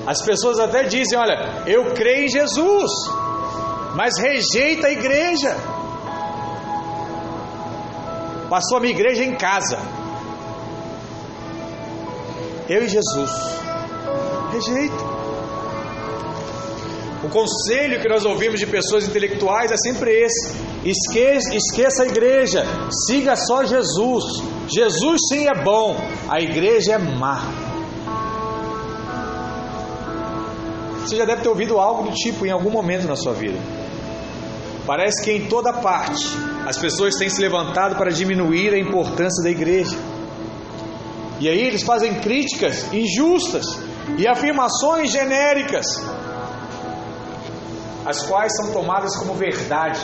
As 0.05 0.21
pessoas 0.21 0.59
até 0.59 0.83
dizem: 0.83 1.17
Olha, 1.17 1.63
eu 1.65 1.93
creio 1.93 2.25
em 2.25 2.29
Jesus, 2.29 2.91
mas 3.95 4.19
rejeita 4.19 4.87
a 4.87 4.91
igreja. 4.91 5.55
Passou 8.49 8.79
a 8.79 8.81
minha 8.81 8.93
igreja 8.93 9.23
em 9.23 9.33
casa. 9.37 9.79
Eu 12.69 12.83
e 12.83 12.87
Jesus. 12.87 13.31
Rejeita. 14.51 15.17
O 17.23 17.29
conselho 17.29 17.99
que 18.01 18.07
nós 18.07 18.25
ouvimos 18.25 18.59
de 18.59 18.67
pessoas 18.67 19.07
intelectuais 19.07 19.71
é 19.71 19.77
sempre 19.77 20.11
esse: 20.11 20.53
esqueça, 20.83 21.55
esqueça 21.55 22.03
a 22.03 22.07
igreja, 22.07 22.63
siga 23.07 23.35
só 23.35 23.63
Jesus. 23.63 24.23
Jesus 24.67 25.21
sim 25.29 25.47
é 25.47 25.63
bom, 25.63 25.95
a 26.29 26.41
igreja 26.41 26.93
é 26.93 26.97
má. 26.97 27.41
Você 31.01 31.15
já 31.15 31.23
deve 31.25 31.41
ter 31.41 31.49
ouvido 31.49 31.79
algo 31.79 32.03
do 32.03 32.13
tipo 32.13 32.45
em 32.45 32.51
algum 32.51 32.69
momento 32.69 33.07
na 33.07 33.15
sua 33.15 33.33
vida. 33.33 33.57
Parece 34.85 35.23
que 35.23 35.31
em 35.31 35.47
toda 35.47 35.71
parte 35.73 36.25
as 36.65 36.77
pessoas 36.77 37.15
têm 37.15 37.29
se 37.29 37.41
levantado 37.41 37.95
para 37.95 38.11
diminuir 38.11 38.73
a 38.73 38.79
importância 38.79 39.41
da 39.41 39.49
igreja. 39.49 39.97
E 41.39 41.47
aí 41.47 41.59
eles 41.59 41.83
fazem 41.83 42.15
críticas 42.15 42.91
injustas 42.91 43.65
e 44.17 44.27
afirmações 44.27 45.11
genéricas, 45.11 45.85
as 48.05 48.23
quais 48.23 48.55
são 48.55 48.71
tomadas 48.71 49.15
como 49.17 49.33
verdade 49.33 49.99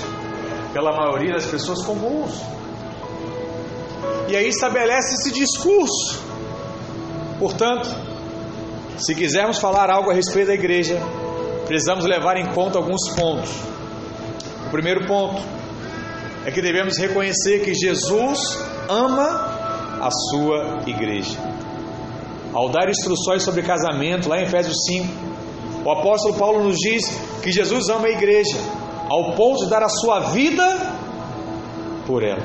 pela 0.73 0.91
maioria 0.91 1.33
das 1.33 1.45
pessoas 1.45 1.83
comuns. 1.85 2.31
E 4.27 4.35
aí 4.35 4.47
estabelece 4.47 5.15
esse 5.15 5.31
discurso. 5.31 6.21
Portanto, 7.39 7.89
se 8.97 9.15
quisermos 9.15 9.57
falar 9.57 9.89
algo 9.89 10.11
a 10.11 10.13
respeito 10.13 10.47
da 10.47 10.53
igreja, 10.53 10.99
precisamos 11.65 12.05
levar 12.05 12.37
em 12.37 12.45
conta 12.53 12.77
alguns 12.77 13.09
pontos. 13.15 13.51
O 14.67 14.69
primeiro 14.69 15.05
ponto 15.07 15.41
é 16.45 16.51
que 16.51 16.61
devemos 16.61 16.97
reconhecer 16.97 17.63
que 17.63 17.73
Jesus 17.73 18.39
ama 18.89 19.52
a 20.03 20.11
sua 20.11 20.79
igreja. 20.85 21.37
Ao 22.53 22.69
dar 22.69 22.89
instruções 22.89 23.43
sobre 23.43 23.63
casamento, 23.63 24.27
lá 24.27 24.39
em 24.39 24.43
Efésios 24.43 24.75
5, 24.85 25.07
o 25.85 25.91
apóstolo 25.91 26.35
Paulo 26.35 26.63
nos 26.63 26.77
diz 26.77 27.03
que 27.41 27.51
Jesus 27.51 27.89
ama 27.89 28.07
a 28.07 28.11
igreja, 28.11 28.57
ao 29.09 29.33
ponto 29.33 29.63
de 29.63 29.69
dar 29.69 29.81
a 29.81 29.89
sua 29.89 30.19
vida 30.31 30.65
por 32.05 32.21
ela. 32.23 32.43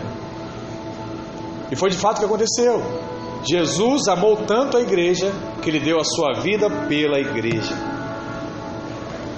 E 1.71 1.77
foi 1.77 1.91
de 1.91 1.97
fato 1.97 2.17
o 2.17 2.21
que 2.21 2.27
aconteceu. 2.27 2.83
Jesus 3.45 4.09
amou 4.09 4.37
tanto 4.37 4.77
a 4.77 4.81
igreja 4.81 5.33
que 5.63 5.69
ele 5.69 5.81
deu 5.81 5.99
a 5.99 6.05
sua 6.05 6.41
vida 6.41 6.69
pela 6.89 7.19
igreja. 7.19 7.75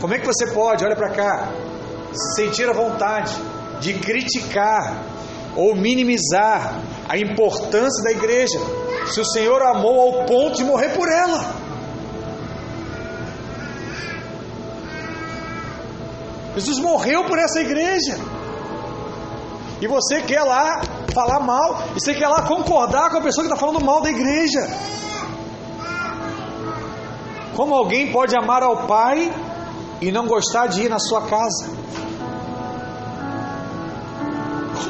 Como 0.01 0.15
é 0.15 0.19
que 0.19 0.27
você 0.27 0.47
pode, 0.53 0.85
olha 0.85 0.97
para 0.97 1.11
cá, 1.11 1.53
sentir 2.37 2.69
a 2.69 2.73
vontade 2.73 3.35
de 3.81 3.95
criticar 3.95 5.05
ou 5.57 5.75
minimizar 5.75 6.81
a 7.11 7.19
importância 7.19 8.05
da 8.05 8.13
igreja 8.13 8.57
se 9.13 9.21
o 9.21 9.25
Senhor 9.25 9.61
amou 9.63 10.01
ao 10.01 10.25
ponto 10.27 10.57
de 10.57 10.63
morrer 10.63 10.91
por 10.91 11.09
ela? 11.09 11.57
Jesus 16.55 16.79
morreu 16.79 17.25
por 17.25 17.37
essa 17.37 17.61
igreja. 17.61 18.17
E 19.81 19.89
você 19.89 20.23
quer 20.23 20.45
lá 20.45 20.83
falar 21.13 21.41
mal, 21.41 21.83
e 21.97 22.01
você 22.01 22.15
quer 22.15 22.29
lá 22.29 22.43
concordar 22.43 23.11
com 23.11 23.17
a 23.17 23.23
pessoa 23.23 23.45
que 23.45 23.53
está 23.53 23.61
falando 23.61 23.85
mal 23.85 24.01
da 24.01 24.11
igreja. 24.11 24.61
Como 27.57 27.75
alguém 27.75 28.13
pode 28.13 28.37
amar 28.37 28.63
ao 28.63 28.87
Pai 28.87 29.35
e 30.01 30.13
não 30.13 30.29
gostar 30.29 30.69
de 30.69 30.83
ir 30.83 30.89
na 30.89 31.01
sua 31.01 31.23
casa? 31.23 31.71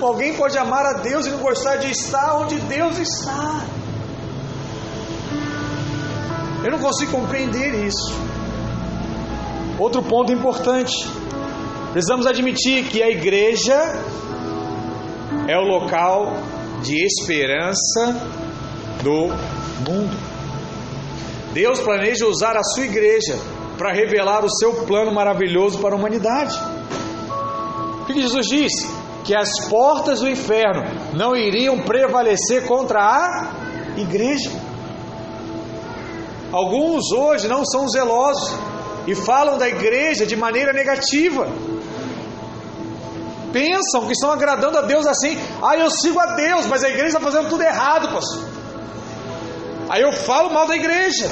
Como 0.01 0.15
alguém 0.15 0.33
pode 0.35 0.57
amar 0.57 0.87
a 0.87 0.93
Deus 0.95 1.27
e 1.27 1.31
não 1.31 1.41
gostar 1.41 1.77
de 1.77 1.91
estar 1.91 2.35
onde 2.37 2.59
Deus 2.61 2.99
está? 2.99 3.67
Eu 6.65 6.71
não 6.71 6.79
consigo 6.79 7.13
compreender 7.13 7.75
isso. 7.85 8.11
Outro 9.79 10.03
ponto 10.03 10.33
importante: 10.33 11.07
precisamos 11.93 12.27
admitir 12.27 12.85
que 12.85 13.03
a 13.03 13.11
igreja 13.11 13.77
é 15.47 15.59
o 15.59 15.65
local 15.65 16.33
de 16.83 17.05
esperança 17.05 18.17
do 19.03 19.27
mundo. 19.87 20.17
Deus 21.53 21.79
planeja 21.79 22.27
usar 22.27 22.57
a 22.57 22.63
sua 22.63 22.87
igreja 22.87 23.39
para 23.77 23.93
revelar 23.93 24.47
o 24.47 24.51
seu 24.51 24.87
plano 24.87 25.13
maravilhoso 25.13 25.79
para 25.79 25.95
a 25.95 25.99
humanidade. 25.99 26.59
O 28.01 28.07
que 28.07 28.15
Jesus 28.15 28.47
disse? 28.47 29.00
Que 29.25 29.35
as 29.35 29.49
portas 29.69 30.21
do 30.21 30.29
inferno 30.29 30.83
não 31.13 31.37
iriam 31.37 31.79
prevalecer 31.81 32.67
contra 32.67 33.01
a 33.01 33.51
igreja. 33.97 34.51
Alguns 36.53 37.13
hoje 37.13 37.47
não 37.47 37.65
são 37.65 37.89
zelosos 37.89 38.59
e 39.07 39.15
falam 39.15 39.59
da 39.59 39.69
igreja 39.69 40.27
de 40.27 40.37
maneira 40.37 40.73
negativa 40.73 41.47
pensam 43.53 44.07
que 44.07 44.13
estão 44.13 44.31
agradando 44.31 44.79
a 44.79 44.83
Deus 44.83 45.07
assim. 45.07 45.39
Ah, 45.63 45.77
eu 45.77 45.91
sigo 45.91 46.19
a 46.19 46.35
Deus, 46.35 46.67
mas 46.67 46.83
a 46.83 46.89
igreja 46.89 47.19
está 47.19 47.21
fazendo 47.21 47.49
tudo 47.49 47.63
errado, 47.63 48.13
pastor. 48.13 48.49
Aí 49.89 50.03
eu 50.03 50.13
falo 50.13 50.53
mal 50.53 50.67
da 50.67 50.77
igreja. 50.77 51.29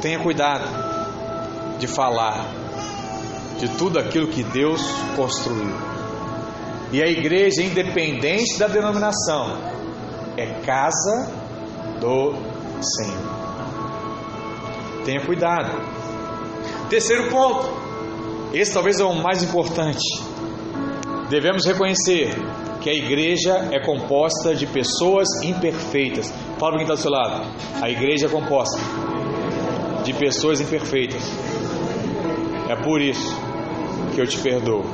Tenha 0.00 0.18
cuidado 0.20 0.64
de 1.78 1.86
falar 1.86 2.46
de 3.58 3.68
tudo 3.76 3.98
aquilo 3.98 4.28
que 4.28 4.42
Deus 4.42 4.82
construiu. 5.16 5.74
E 6.92 7.02
a 7.02 7.06
igreja, 7.06 7.62
independente 7.62 8.58
da 8.58 8.68
denominação, 8.68 9.58
é 10.36 10.46
casa 10.64 11.32
do 12.00 12.34
Senhor. 12.80 13.34
Tenha 15.04 15.24
cuidado. 15.24 15.70
Terceiro 16.88 17.30
ponto 17.30 17.84
esse 18.54 18.72
talvez 18.72 19.00
é 19.00 19.04
o 19.04 19.12
mais 19.12 19.42
importante. 19.42 20.22
Devemos 21.28 21.66
reconhecer 21.66 22.32
que 22.80 22.88
a 22.88 22.94
igreja 22.94 23.68
é 23.72 23.84
composta 23.84 24.54
de 24.54 24.64
pessoas 24.64 25.26
imperfeitas. 25.42 26.32
Fala 26.56 26.70
para 26.70 26.78
quem 26.78 26.82
está 26.82 26.94
do 26.94 27.00
seu 27.00 27.10
lado. 27.10 27.44
A 27.82 27.90
igreja 27.90 28.26
é 28.26 28.28
composta 28.28 28.78
de 30.04 30.12
pessoas 30.12 30.60
imperfeitas. 30.60 31.20
É 32.68 32.76
por 32.76 33.00
isso 33.00 33.43
que 34.14 34.20
eu 34.20 34.26
te 34.26 34.38
perdoo. 34.38 34.84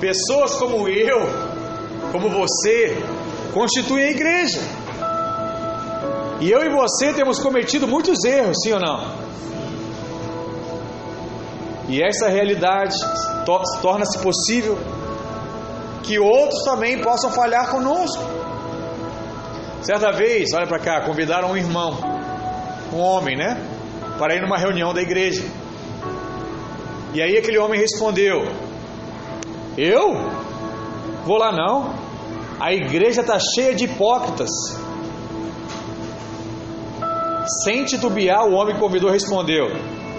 Pessoas 0.00 0.54
como 0.56 0.88
eu, 0.88 1.20
como 2.10 2.28
você, 2.28 2.96
constituem 3.52 4.04
a 4.04 4.10
igreja. 4.10 4.60
E 6.40 6.50
eu 6.50 6.62
e 6.62 6.70
você 6.70 7.12
temos 7.12 7.38
cometido 7.38 7.86
muitos 7.86 8.24
erros, 8.24 8.56
sim 8.62 8.72
ou 8.72 8.80
não? 8.80 9.22
E 11.88 12.02
essa 12.02 12.28
realidade 12.28 12.94
to 13.44 13.60
torna-se 13.80 14.18
possível 14.18 14.78
que 16.02 16.18
outros 16.18 16.64
também 16.64 17.00
possam 17.00 17.30
falhar 17.30 17.70
conosco. 17.70 18.22
Certa 19.82 20.10
vez, 20.12 20.48
olha 20.54 20.66
para 20.66 20.78
cá, 20.78 21.00
convidaram 21.02 21.50
um 21.50 21.56
irmão, 21.56 21.96
um 22.92 22.98
homem, 22.98 23.36
né? 23.36 23.71
Para 24.18 24.34
ir 24.34 24.42
numa 24.42 24.58
reunião 24.58 24.92
da 24.92 25.02
igreja. 25.02 25.44
E 27.14 27.20
aí 27.20 27.36
aquele 27.36 27.58
homem 27.58 27.80
respondeu: 27.80 28.42
Eu? 29.76 30.14
Vou 31.24 31.38
lá 31.38 31.52
não. 31.52 31.94
A 32.60 32.72
igreja 32.72 33.22
está 33.22 33.38
cheia 33.38 33.74
de 33.74 33.84
hipócritas. 33.84 34.50
Sem 37.64 37.84
titubear, 37.84 38.46
o 38.46 38.52
homem 38.52 38.78
convidou 38.78 39.10
respondeu: 39.10 39.66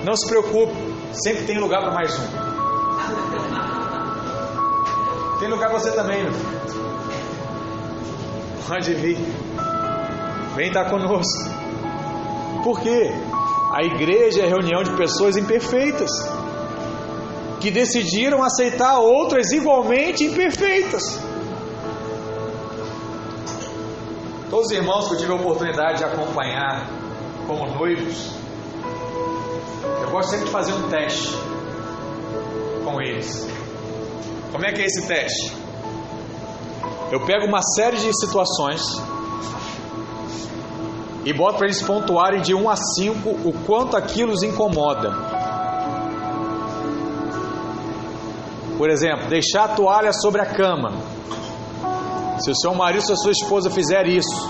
Não 0.04 0.16
se 0.16 0.28
preocupe, 0.28 0.76
Sempre 1.14 1.46
tem 1.46 1.58
lugar 1.60 1.82
para 1.82 1.94
mais 1.94 2.18
um. 2.18 2.24
Tem 5.40 5.48
lugar 5.48 5.70
para 5.70 5.80
você 5.80 5.92
também, 5.92 6.24
meu 6.24 6.34
filho. 6.34 6.50
Pode 8.68 8.96
vir. 8.96 9.18
vem 10.56 10.70
estar 10.70 10.90
conosco. 10.90 11.54
Por 12.64 12.80
quê? 12.80 13.12
A 13.74 13.82
igreja 13.84 14.44
é 14.44 14.48
reunião 14.48 14.84
de 14.84 14.96
pessoas 14.96 15.36
imperfeitas 15.36 16.08
que 17.60 17.72
decidiram 17.72 18.44
aceitar 18.44 19.00
outras 19.00 19.52
igualmente 19.52 20.24
imperfeitas. 20.26 21.02
Todos 24.48 24.68
os 24.68 24.72
irmãos 24.72 25.08
que 25.08 25.16
eu 25.16 25.18
tive 25.18 25.32
a 25.32 25.36
oportunidade 25.36 25.98
de 25.98 26.04
acompanhar 26.04 26.88
como 27.48 27.66
noivos, 27.74 28.36
eu 30.04 30.12
gosto 30.12 30.30
sempre 30.30 30.46
de 30.46 30.52
fazer 30.52 30.74
um 30.74 30.90
teste 30.90 31.36
com 32.86 33.02
eles. 33.02 33.48
Como 34.52 34.64
é 34.68 34.72
que 34.72 34.82
é 34.84 34.86
esse 34.86 35.08
teste? 35.08 35.52
Eu 37.12 37.26
pego 37.26 37.48
uma 37.48 37.64
série 37.76 37.98
de 37.98 38.12
situações 38.20 38.84
e 41.26 41.34
boto 41.34 41.58
para 41.58 41.68
eles 41.68 41.82
pontuarem 41.82 42.42
de 42.42 42.54
1 42.54 42.70
a 42.70 42.76
5 42.76 43.30
o 43.30 43.54
quanto 43.66 43.96
aquilo 43.96 44.32
os 44.32 44.44
incomoda. 44.44 45.12
Por 48.78 48.90
exemplo, 48.90 49.30
deixar 49.30 49.66
a 49.66 49.68
toalha 49.70 50.12
sobre 50.12 50.42
a 50.42 50.46
cama. 50.46 50.92
Se 52.40 52.52
o 52.52 52.56
seu 52.56 52.74
marido 52.74 53.06
ou 53.08 53.14
a 53.14 53.18
sua 53.18 53.32
esposa 53.32 53.70
fizer 53.70 54.06
isso, 54.08 54.50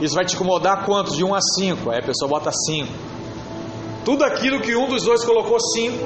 isso 0.00 0.14
vai 0.14 0.24
te 0.24 0.34
incomodar 0.34 0.84
quanto? 0.84 1.12
De 1.12 1.22
1 1.22 1.34
a 1.34 1.40
5. 1.40 1.90
Aí 1.90 1.98
a 1.98 2.02
pessoa 2.02 2.28
bota 2.28 2.50
5. 2.50 2.88
Tudo 4.04 4.24
aquilo 4.24 4.60
que 4.60 4.74
um 4.74 4.88
dos 4.88 5.04
dois 5.04 5.24
colocou 5.24 5.60
5, 5.60 5.96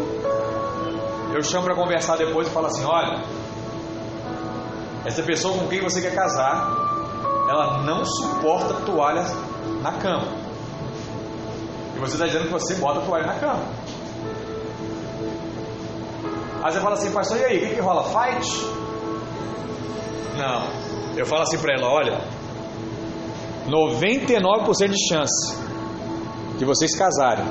eu 1.35 1.43
chamo 1.43 1.65
para 1.65 1.75
conversar 1.75 2.17
depois 2.17 2.49
e 2.49 2.51
falo 2.51 2.67
assim: 2.67 2.85
olha, 2.85 3.23
essa 5.07 5.23
pessoa 5.23 5.57
com 5.57 5.69
quem 5.69 5.81
você 5.81 6.03
quer 6.03 6.15
casar, 6.15 6.71
ela 7.49 7.83
não 7.85 8.05
suporta 8.05 8.75
toalha 8.85 9.25
na 9.85 9.93
cama. 9.93 10.26
E 11.95 12.01
você 12.01 12.14
está 12.14 12.26
dizendo 12.26 12.47
que 12.47 12.53
você 12.53 12.74
bota 12.76 13.01
a 13.01 13.03
toalha 13.03 13.26
na 13.26 13.35
cama. 13.35 13.62
Aí 16.62 16.72
você 16.72 16.80
fala 16.80 16.95
assim, 16.95 17.12
pastor, 17.12 17.39
e 17.39 17.45
aí, 17.45 17.57
o 17.59 17.61
que, 17.61 17.74
que 17.74 17.80
rola? 17.80 18.03
Fight? 18.05 18.49
Não. 20.39 21.16
Eu 21.16 21.26
falo 21.26 21.43
assim 21.43 21.59
para 21.59 21.74
ela, 21.74 21.93
olha, 21.93 22.18
99% 23.68 24.89
de 24.89 25.09
chance 25.09 25.62
de 26.59 26.64
vocês 26.64 26.97
casarem 26.97 27.45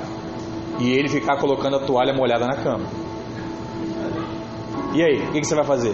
e 0.80 0.92
ele 0.92 1.10
ficar 1.10 1.38
colocando 1.38 1.76
a 1.76 1.86
toalha 1.86 2.14
molhada 2.14 2.48
na 2.48 2.56
cama. 2.56 2.88
E 4.96 5.04
aí, 5.04 5.28
o 5.28 5.32
que, 5.32 5.42
que 5.42 5.46
você 5.46 5.56
vai 5.56 5.66
fazer? 5.66 5.94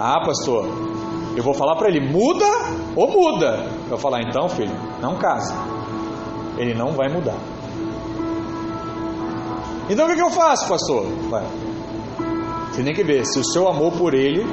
Ah, 0.00 0.20
pastor, 0.24 0.87
eu 1.38 1.44
vou 1.44 1.54
falar 1.54 1.76
para 1.76 1.88
ele, 1.88 2.00
muda 2.00 2.44
ou 2.96 3.08
muda? 3.08 3.64
Eu 3.84 3.90
vou 3.90 3.98
falar, 3.98 4.22
então, 4.22 4.48
filho, 4.48 4.74
não 5.00 5.14
casa. 5.18 5.54
Ele 6.56 6.74
não 6.74 6.90
vai 6.90 7.08
mudar. 7.08 7.38
Então 9.88 10.08
o 10.08 10.12
que, 10.12 10.20
eu 10.20 10.30
faço, 10.30 10.68
pastor? 10.68 11.06
Vai. 11.30 11.46
Você 12.72 12.82
tem 12.82 12.92
que 12.92 13.04
ver 13.04 13.24
se 13.24 13.38
o 13.38 13.44
seu 13.44 13.68
amor 13.68 13.92
por 13.92 14.14
ele 14.14 14.44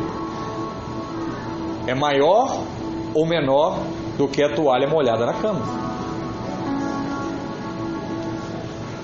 é 1.87 1.95
maior 1.95 2.61
ou 3.15 3.25
menor 3.27 3.79
do 4.15 4.27
que 4.27 4.43
a 4.43 4.53
toalha 4.53 4.87
molhada 4.87 5.25
na 5.25 5.33
cama. 5.33 5.65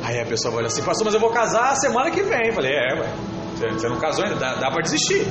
Aí 0.04 0.20
a 0.22 0.26
pessoa 0.28 0.52
vai 0.52 0.60
olhar 0.60 0.68
assim, 0.68 0.84
pastor, 0.84 1.06
mas 1.06 1.16
eu 1.16 1.20
vou 1.20 1.32
casar 1.32 1.76
semana 1.78 2.12
que 2.12 2.22
vem. 2.22 2.50
Eu 2.50 2.54
falei, 2.54 2.74
é, 2.74 2.96
você 3.56 3.90
não 3.90 3.98
casou 3.98 4.24
ainda, 4.24 4.36
dá, 4.36 4.54
dá 4.54 4.70
para 4.70 4.84
desistir. 4.84 5.26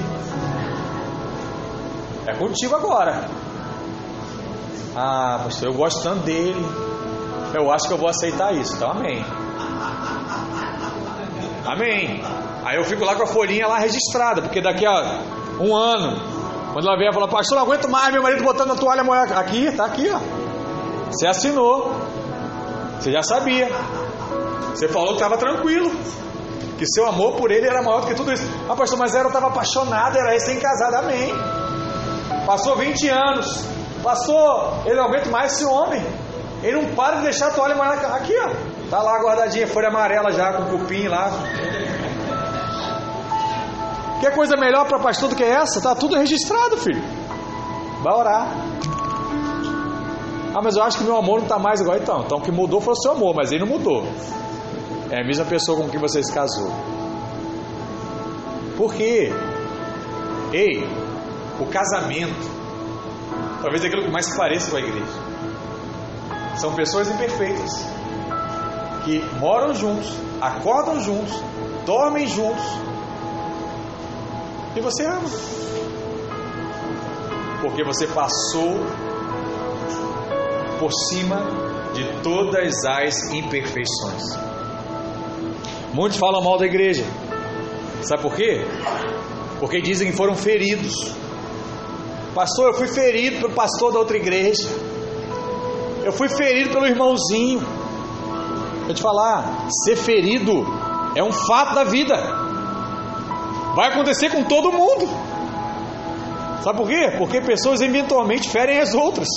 É 2.27 2.35
contigo 2.35 2.75
agora. 2.77 3.29
Ah, 4.97 5.41
pastor, 5.45 5.68
eu 5.68 5.75
gosto 5.75 6.03
tanto 6.03 6.25
dele. 6.25 6.66
Eu 7.55 7.71
acho 7.73 7.87
que 7.87 7.93
eu 7.93 7.99
vou 7.99 8.09
aceitar 8.09 8.53
isso. 8.55 8.77
Então, 8.77 8.91
amém. 8.91 9.25
Amém. 11.66 12.23
Aí 12.64 12.77
eu 12.77 12.85
fico 12.85 13.05
lá 13.05 13.14
com 13.14 13.23
a 13.23 13.27
folhinha 13.27 13.66
lá 13.66 13.79
registrada, 13.79 14.43
porque 14.43 14.61
daqui 14.61 14.85
a 14.85 15.21
um 15.61 15.75
ano, 15.75 16.16
quando 16.73 16.87
ela 16.87 16.97
vier 16.97 17.12
falar, 17.12 17.29
pastor, 17.29 17.57
não 17.57 17.64
aguento 17.64 17.89
mais 17.89 18.12
meu 18.12 18.23
marido 18.23 18.43
botando 18.43 18.73
a 18.73 18.75
toalha 18.77 19.05
molhada. 19.05 19.39
Aqui, 19.39 19.71
tá 19.73 19.87
aqui, 19.87 20.09
ó. 20.11 20.18
Você 21.11 21.27
assinou. 21.27 21.93
Você 22.99 23.12
já 23.12 23.23
sabia. 23.23 23.68
Você 24.75 24.89
falou 24.89 25.09
que 25.09 25.14
estava 25.14 25.37
tranquilo. 25.37 25.91
Que 26.79 26.87
seu 26.87 27.07
amor 27.07 27.37
por 27.37 27.51
ele 27.51 27.66
era 27.66 27.83
maior 27.83 28.01
do 28.01 28.07
que 28.07 28.14
tudo 28.14 28.33
isso. 28.33 28.47
Ah, 28.68 28.75
pastor, 28.75 28.99
mas 28.99 29.14
ela 29.14 29.29
estava 29.29 29.49
apaixonada, 29.49 30.18
era 30.18 30.33
recém-casada. 30.33 30.99
Amém. 31.01 31.59
Passou 32.51 32.74
20 32.74 33.09
anos. 33.09 33.46
Pastor, 34.03 34.82
ele 34.84 34.96
não 34.96 35.05
aguenta 35.05 35.30
mais 35.30 35.53
esse 35.53 35.64
homem. 35.64 36.05
Ele 36.64 36.82
não 36.82 36.94
para 36.96 37.18
de 37.18 37.22
deixar 37.22 37.46
a 37.46 37.51
toalha 37.53 37.76
molhada. 37.76 38.09
Aqui, 38.09 38.34
ó. 38.44 38.51
Tá 38.90 39.01
lá 39.01 39.22
guardadinha, 39.22 39.68
folha 39.68 39.86
amarela 39.86 40.32
já, 40.32 40.55
com 40.55 40.64
cupim 40.76 41.07
lá. 41.07 41.30
Quer 44.20 44.34
coisa 44.34 44.57
melhor 44.57 44.84
para 44.88 44.98
pastor 44.98 45.28
do 45.28 45.36
que 45.36 45.44
essa? 45.44 45.80
Tá 45.80 45.94
tudo 45.94 46.16
registrado, 46.16 46.76
filho. 46.78 47.01
Vai 48.03 48.14
orar. 48.16 48.48
Ah, 50.53 50.61
mas 50.61 50.74
eu 50.74 50.82
acho 50.82 50.98
que 50.98 51.05
meu 51.05 51.16
amor 51.16 51.36
não 51.36 51.44
está 51.44 51.57
mais 51.57 51.80
igual. 51.80 51.98
Então, 51.98 52.22
então 52.22 52.38
o 52.38 52.42
que 52.42 52.51
mudou 52.51 52.80
foi 52.80 52.94
o 52.94 53.01
seu 53.01 53.12
amor, 53.12 53.32
mas 53.32 53.53
ele 53.53 53.61
não 53.61 53.68
mudou. 53.68 54.03
É 55.09 55.22
a 55.22 55.24
mesma 55.24 55.44
pessoa 55.44 55.78
com 55.78 55.88
quem 55.88 56.01
você 56.01 56.20
se 56.20 56.34
casou. 56.34 56.72
Por 58.76 58.92
quê? 58.92 59.32
Ei, 60.53 60.84
o 61.61 61.66
casamento, 61.66 62.50
talvez 63.62 63.84
aquilo 63.84 64.02
que 64.02 64.11
mais 64.11 64.26
se 64.26 64.36
pareça 64.36 64.70
com 64.70 64.76
a 64.76 64.80
igreja, 64.80 65.30
são 66.56 66.74
pessoas 66.74 67.08
imperfeitas 67.11 67.70
que 69.04 69.20
moram 69.38 69.74
juntos, 69.74 70.12
acordam 70.40 71.00
juntos, 71.00 71.34
dormem 71.86 72.26
juntos 72.26 72.64
e 74.76 74.80
você 74.80 75.04
ama. 75.04 75.28
Porque 77.61 77.84
você 77.84 78.06
passou 78.06 78.78
por 80.78 80.90
cima 80.92 81.42
de 81.92 82.22
todas 82.22 82.84
as 82.86 83.32
imperfeições. 83.32 84.22
Muitos 85.92 86.18
falam 86.18 86.42
mal 86.42 86.58
da 86.58 86.66
igreja. 86.66 87.04
Sabe 88.02 88.22
por 88.22 88.34
quê? 88.34 88.64
Porque 89.58 89.80
dizem 89.80 90.11
que 90.11 90.16
foram 90.16 90.34
feridos. 90.34 90.94
Pastor, 92.35 92.68
eu 92.68 92.74
fui 92.74 92.87
ferido 92.87 93.41
pelo 93.41 93.55
pastor 93.55 93.93
da 93.93 93.99
outra 93.99 94.16
igreja. 94.16 94.68
Eu 96.05 96.12
fui 96.12 96.28
ferido 96.28 96.70
pelo 96.70 96.87
irmãozinho. 96.87 97.61
Vou 98.87 98.95
te 98.95 99.03
falar, 99.03 99.68
ser 99.85 99.97
ferido 99.97 100.64
é 101.14 101.22
um 101.22 101.33
fato 101.33 101.74
da 101.74 101.85
vida. 101.85 102.16
Vai 103.75 103.88
acontecer 103.91 104.30
com 104.30 104.45
todo 104.45 104.72
mundo. 104.72 105.09
Sabe 106.63 106.79
por 106.79 106.88
quê? 106.88 107.13
Porque 107.18 107.41
pessoas 107.41 107.80
eventualmente 107.80 108.49
ferem 108.49 108.79
as 108.79 108.95
outras. 108.95 109.29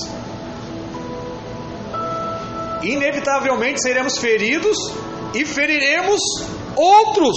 Inevitavelmente 2.84 3.82
seremos 3.82 4.18
feridos 4.18 4.78
e 5.34 5.46
feriremos 5.46 6.20
outros. 6.76 7.36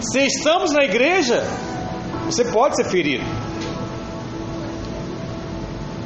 Se 0.00 0.26
estamos 0.26 0.72
na 0.72 0.84
igreja, 0.84 1.44
você 2.26 2.44
pode 2.46 2.76
ser 2.76 2.84
ferido. 2.84 3.41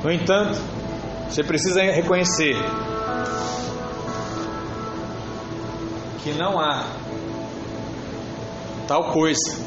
No 0.06 0.12
entanto, 0.12 0.56
você 1.28 1.42
precisa 1.42 1.82
reconhecer 1.82 2.54
que 6.22 6.30
não 6.30 6.60
há 6.60 6.84
tal 8.86 9.10
coisa 9.10 9.66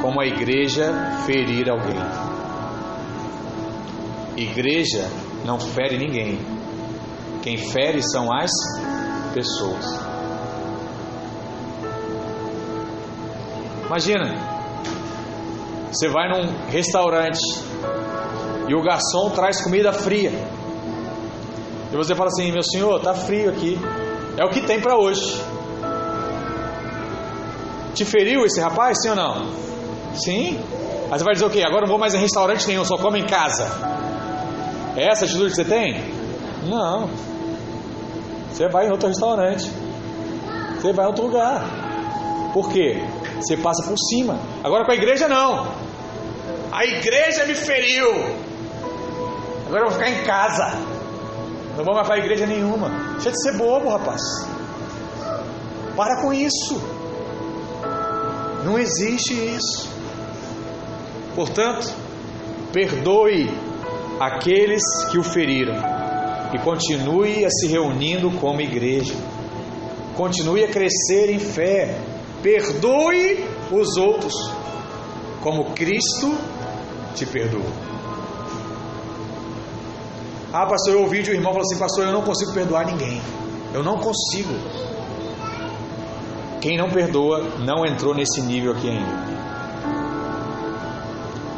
como 0.00 0.20
a 0.20 0.24
igreja 0.24 0.84
ferir 1.26 1.68
alguém. 1.68 2.00
Igreja 4.36 5.04
não 5.44 5.58
fere 5.58 5.98
ninguém. 5.98 6.38
Quem 7.42 7.56
fere 7.56 8.00
são 8.04 8.32
as 8.32 8.52
pessoas. 9.34 9.84
Imagina, 13.86 14.32
você 15.90 16.08
vai 16.08 16.28
num 16.28 16.70
restaurante 16.70 17.71
e 18.72 18.74
o 18.74 18.80
garçom 18.80 19.28
traz 19.28 19.62
comida 19.62 19.92
fria. 19.92 20.32
E 21.92 21.94
você 21.94 22.14
fala 22.14 22.28
assim: 22.28 22.50
Meu 22.50 22.62
senhor, 22.62 23.02
tá 23.02 23.12
frio 23.12 23.50
aqui. 23.50 23.78
É 24.38 24.44
o 24.46 24.48
que 24.48 24.62
tem 24.62 24.80
para 24.80 24.96
hoje. 24.96 25.38
Te 27.92 28.06
feriu 28.06 28.46
esse 28.46 28.58
rapaz, 28.62 29.02
sim 29.02 29.10
ou 29.10 29.14
não? 29.14 29.52
Sim. 30.14 30.58
Aí 31.10 31.18
você 31.18 31.22
vai 31.24 31.34
dizer 31.34 31.44
o 31.44 31.50
quê? 31.50 31.62
Agora 31.62 31.82
não 31.82 31.88
vou 31.88 31.98
mais 31.98 32.14
em 32.14 32.18
restaurante 32.18 32.66
nenhum, 32.66 32.82
só 32.82 32.96
como 32.96 33.18
em 33.18 33.26
casa. 33.26 33.68
É 34.96 35.10
essa 35.10 35.26
atitude 35.26 35.50
que 35.50 35.56
você 35.56 35.66
tem? 35.66 36.02
Não. 36.64 37.10
Você 38.50 38.70
vai 38.70 38.86
em 38.86 38.90
outro 38.90 39.08
restaurante. 39.08 39.70
Você 40.80 40.94
vai 40.94 41.04
em 41.04 41.08
outro 41.08 41.26
lugar. 41.26 41.62
Por 42.54 42.70
quê? 42.70 43.04
Você 43.38 43.54
passa 43.54 43.86
por 43.86 43.98
cima. 43.98 44.38
Agora 44.64 44.86
com 44.86 44.92
a 44.92 44.94
igreja 44.94 45.28
não. 45.28 45.66
A 46.72 46.86
igreja 46.86 47.44
me 47.44 47.54
feriu. 47.54 48.51
Agora 49.72 49.86
eu 49.86 49.90
vou 49.90 49.98
ficar 49.98 50.10
em 50.10 50.22
casa. 50.22 50.66
Não 51.78 51.82
vou 51.82 51.94
mais 51.94 52.06
para 52.06 52.16
a 52.16 52.18
igreja 52.18 52.46
nenhuma. 52.46 52.90
Deixa 53.14 53.30
de 53.30 53.42
ser 53.42 53.56
bobo, 53.56 53.88
rapaz. 53.88 54.20
Para 55.96 56.20
com 56.20 56.30
isso. 56.30 56.78
Não 58.66 58.78
existe 58.78 59.32
isso. 59.32 59.88
Portanto, 61.34 61.90
perdoe 62.70 63.50
aqueles 64.20 64.82
que 65.10 65.16
o 65.16 65.24
feriram 65.24 65.76
e 66.52 66.58
continue 66.58 67.46
a 67.46 67.48
se 67.48 67.66
reunindo 67.66 68.30
como 68.32 68.60
igreja. 68.60 69.14
Continue 70.14 70.64
a 70.64 70.68
crescer 70.68 71.30
em 71.30 71.38
fé. 71.38 71.98
Perdoe 72.42 73.42
os 73.70 73.96
outros, 73.96 74.34
como 75.40 75.72
Cristo 75.72 76.36
te 77.14 77.24
perdoou. 77.24 77.91
Ah, 80.52 80.66
pastor, 80.66 80.92
eu 80.92 81.00
ouvi 81.00 81.22
de 81.22 81.30
um 81.30 81.34
irmão 81.34 81.52
falou 81.52 81.66
assim: 81.66 81.78
Pastor, 81.78 82.04
eu 82.06 82.12
não 82.12 82.22
consigo 82.22 82.52
perdoar 82.52 82.84
ninguém. 82.84 83.20
Eu 83.72 83.82
não 83.82 83.96
consigo. 83.98 84.52
Quem 86.60 86.76
não 86.76 86.90
perdoa 86.90 87.40
não 87.60 87.86
entrou 87.86 88.14
nesse 88.14 88.42
nível 88.42 88.72
aqui 88.72 88.90
ainda. 88.90 89.32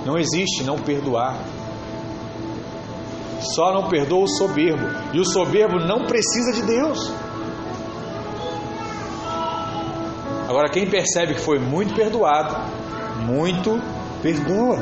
Não 0.07 0.16
existe 0.16 0.62
não 0.62 0.79
perdoar. 0.79 1.37
Só 3.55 3.73
não 3.75 3.89
perdoa 3.89 4.25
o 4.25 4.29
soberbo. 4.29 4.87
E 5.12 5.19
o 5.19 5.25
soberbo 5.25 5.79
não 5.81 6.07
precisa 6.07 6.53
de 6.53 6.62
Deus. 6.62 7.12
Agora, 10.49 10.69
quem 10.69 10.89
percebe 10.89 11.35
que 11.35 11.41
foi 11.41 11.59
muito 11.59 11.95
perdoado, 11.95 12.55
muito 13.27 13.83
perdoa. 14.23 14.79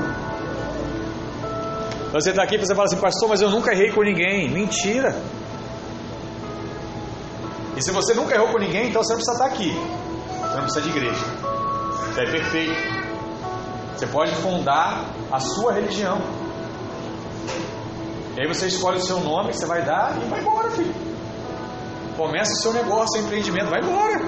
Você 2.13 2.31
está 2.31 2.43
aqui 2.43 2.57
e 2.57 2.59
você 2.59 2.75
fala 2.75 2.85
assim, 2.85 2.97
pastor, 2.97 3.29
mas 3.31 3.41
eu 3.41 3.51
nunca 3.51 3.73
errei 3.73 3.91
com 3.91 4.03
ninguém. 4.03 4.51
Mentira. 4.51 5.17
E 7.75 7.83
se 7.83 7.91
você 7.91 8.13
nunca 8.13 8.35
errou 8.35 8.49
com 8.49 8.59
ninguém, 8.59 8.91
então 8.91 9.03
você 9.03 9.15
não 9.15 9.21
precisa 9.21 9.45
estar 9.45 9.47
aqui. 9.47 9.73
Você 9.73 10.57
não 10.57 10.63
precisa 10.65 10.83
de 10.83 10.91
igreja. 10.91 11.25
Você 12.13 12.21
é 12.21 12.31
perfeito. 12.31 13.03
Você 13.97 14.07
pode 14.09 14.35
fundar 14.37 15.07
a 15.31 15.41
sua 15.41 15.73
religião. 15.73 16.21
E 18.37 18.43
aí 18.43 18.47
você 18.47 18.67
escolhe 18.67 18.99
o 18.99 19.01
seu 19.01 19.21
nome 19.21 19.51
que 19.51 19.57
você 19.57 19.67
vai 19.67 19.83
dar 19.83 20.19
e 20.23 20.29
vai 20.29 20.41
embora, 20.41 20.71
filho. 20.71 20.95
Começa 22.17 22.53
o 22.53 22.57
seu 22.57 22.75
negócio, 22.75 23.13
seu 23.13 23.23
empreendimento, 23.23 23.71
vai 23.71 23.81
embora. 23.81 24.21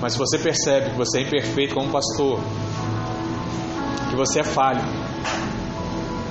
Mas 0.00 0.12
se 0.12 0.18
você 0.18 0.38
percebe 0.38 0.90
que 0.90 0.96
você 0.96 1.18
é 1.18 1.22
imperfeito 1.22 1.74
como 1.74 1.90
pastor, 1.90 2.38
que 4.16 4.26
você 4.26 4.40
é 4.40 4.44
falho. 4.44 4.80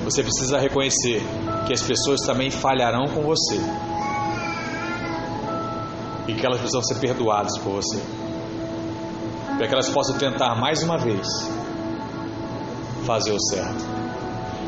Você 0.04 0.22
precisa 0.22 0.58
reconhecer 0.58 1.22
que 1.66 1.72
as 1.72 1.82
pessoas 1.82 2.20
também 2.20 2.50
falharão 2.50 3.06
com 3.06 3.22
você. 3.22 3.60
E 6.26 6.34
que 6.34 6.44
elas 6.44 6.58
precisam 6.58 6.82
ser 6.82 6.96
perdoadas 6.96 7.56
por 7.58 7.74
você. 7.74 8.02
Para 9.56 9.68
que 9.68 9.72
elas 9.72 9.88
possam 9.88 10.18
tentar 10.18 10.56
mais 10.56 10.82
uma 10.82 10.98
vez 10.98 11.26
fazer 13.04 13.32
o 13.32 13.40
certo. 13.40 13.84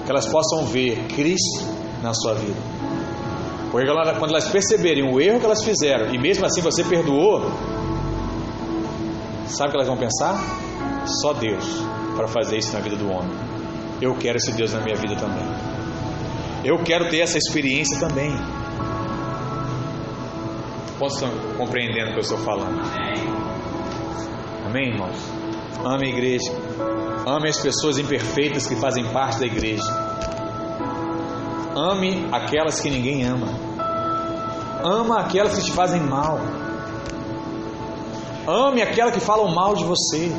Que 0.05 0.11
elas 0.11 0.27
possam 0.27 0.65
ver 0.65 1.09
Cristo 1.09 1.65
na 2.03 2.15
sua 2.15 2.35
vida. 2.35 2.61
Porque 3.73 3.87
quando 4.19 4.31
elas 4.31 4.49
perceberem 4.49 5.13
o 5.13 5.21
erro 5.21 5.41
que 5.41 5.45
elas 5.45 5.63
fizeram 5.63 6.15
e 6.15 6.19
mesmo 6.19 6.47
assim 6.47 6.61
você 6.61 6.85
perdoou, 6.85 7.51
sabe 9.47 9.69
o 9.69 9.71
que 9.73 9.77
elas 9.77 9.89
vão 9.89 9.97
pensar? 9.97 10.39
Só 11.21 11.33
Deus 11.33 11.98
para 12.19 12.27
fazer 12.27 12.59
isso 12.59 12.73
na 12.73 12.81
vida 12.81 12.97
do 12.97 13.09
homem. 13.09 13.31
Eu 14.03 14.13
quero 14.17 14.39
esse 14.39 14.51
Deus 14.51 14.73
na 14.73 14.81
minha 14.81 14.97
vida 14.97 15.15
também. 15.15 15.45
Eu 16.65 16.83
quero 16.83 17.09
ter 17.09 17.21
essa 17.21 17.39
experiência 17.39 17.97
também. 18.01 18.33
Posso 20.99 21.25
estar 21.25 21.31
compreendendo 21.57 22.09
o 22.09 22.13
que 22.15 22.19
eu 22.19 22.23
estou 22.23 22.39
falando? 22.39 22.81
Amém, 24.67 24.89
irmãos? 24.89 25.17
Ame 25.85 26.09
a 26.09 26.11
igreja. 26.11 26.53
Ame 27.25 27.49
as 27.49 27.61
pessoas 27.61 27.99
imperfeitas 27.99 28.67
que 28.67 28.75
fazem 28.75 29.05
parte 29.13 29.39
da 29.39 29.47
igreja. 29.47 29.89
Ame 31.77 32.27
aquelas 32.33 32.81
que 32.81 32.91
ninguém 32.91 33.25
ama. 33.25 33.47
Ama 34.83 35.21
aquelas 35.21 35.57
que 35.57 35.65
te 35.67 35.71
fazem 35.71 36.01
mal. 36.01 36.41
Ame 38.49 38.83
aquelas 38.83 39.15
que 39.15 39.21
falam 39.21 39.55
mal 39.55 39.77
de 39.77 39.85
você. 39.85 40.33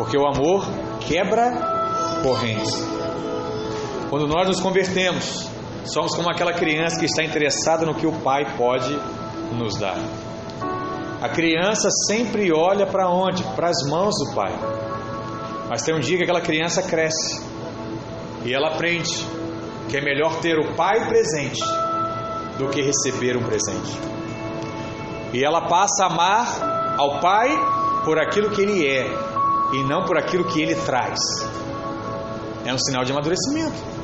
Porque 0.00 0.16
o 0.16 0.26
amor 0.26 0.64
quebra 1.00 1.52
correntes. 2.22 2.72
Quando 4.08 4.26
nós 4.26 4.48
nos 4.48 4.58
convertemos, 4.58 5.46
somos 5.84 6.16
como 6.16 6.30
aquela 6.30 6.54
criança 6.54 6.98
que 6.98 7.04
está 7.04 7.22
interessada 7.22 7.84
no 7.84 7.94
que 7.94 8.06
o 8.06 8.12
pai 8.20 8.56
pode 8.56 8.98
nos 9.52 9.78
dar. 9.78 9.98
A 11.20 11.28
criança 11.28 11.90
sempre 12.08 12.50
olha 12.50 12.86
para 12.86 13.10
onde? 13.10 13.44
Para 13.54 13.68
as 13.68 13.86
mãos 13.90 14.14
do 14.24 14.34
pai. 14.34 14.54
Mas 15.68 15.82
tem 15.82 15.94
um 15.94 16.00
dia 16.00 16.16
que 16.16 16.22
aquela 16.22 16.40
criança 16.40 16.82
cresce 16.82 17.38
e 18.42 18.54
ela 18.54 18.68
aprende 18.68 19.12
que 19.90 19.98
é 19.98 20.00
melhor 20.00 20.40
ter 20.40 20.58
o 20.58 20.74
pai 20.76 21.08
presente 21.08 21.60
do 22.56 22.70
que 22.70 22.80
receber 22.80 23.36
um 23.36 23.42
presente. 23.42 24.00
E 25.34 25.44
ela 25.44 25.68
passa 25.68 26.04
a 26.04 26.06
amar 26.06 26.96
ao 26.96 27.20
pai 27.20 27.50
por 28.02 28.18
aquilo 28.18 28.48
que 28.48 28.62
ele 28.62 28.88
é 28.88 29.29
e 29.72 29.82
não 29.84 30.04
por 30.04 30.18
aquilo 30.18 30.44
que 30.44 30.60
ele 30.60 30.74
traz. 30.74 31.18
É 32.64 32.74
um 32.74 32.78
sinal 32.78 33.04
de 33.04 33.12
amadurecimento. 33.12 34.00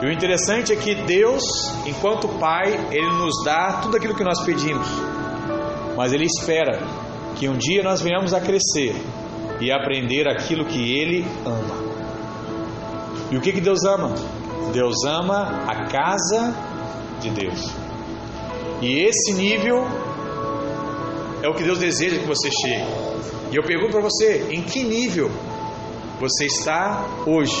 E 0.00 0.06
o 0.06 0.12
interessante 0.12 0.72
é 0.72 0.76
que 0.76 0.94
Deus, 0.94 1.42
enquanto 1.84 2.28
Pai, 2.38 2.72
Ele 2.92 3.10
nos 3.18 3.34
dá 3.44 3.80
tudo 3.82 3.96
aquilo 3.96 4.14
que 4.14 4.22
nós 4.22 4.40
pedimos, 4.44 4.86
mas 5.96 6.12
Ele 6.12 6.24
espera 6.24 6.80
que 7.34 7.48
um 7.48 7.56
dia 7.56 7.82
nós 7.82 8.00
venhamos 8.00 8.32
a 8.32 8.40
crescer 8.40 8.94
e 9.60 9.72
aprender 9.72 10.28
aquilo 10.28 10.64
que 10.64 10.96
Ele 10.96 11.26
ama. 11.44 11.88
E 13.30 13.36
o 13.36 13.40
que, 13.40 13.52
que 13.52 13.60
Deus 13.60 13.84
ama? 13.84 14.14
Deus 14.72 15.04
ama 15.04 15.64
a 15.66 15.86
casa 15.86 16.54
de 17.20 17.30
Deus. 17.30 17.60
E 18.80 19.00
esse 19.00 19.34
nível 19.34 19.84
é 21.42 21.48
o 21.48 21.54
que 21.54 21.64
Deus 21.64 21.80
deseja 21.80 22.18
que 22.18 22.26
você 22.26 22.48
chegue. 22.50 22.86
E 23.50 23.56
eu 23.56 23.62
pergunto 23.62 23.92
para 23.92 24.02
você: 24.02 24.48
em 24.50 24.62
que 24.62 24.82
nível 24.82 25.30
você 26.20 26.46
está 26.46 27.06
hoje 27.26 27.56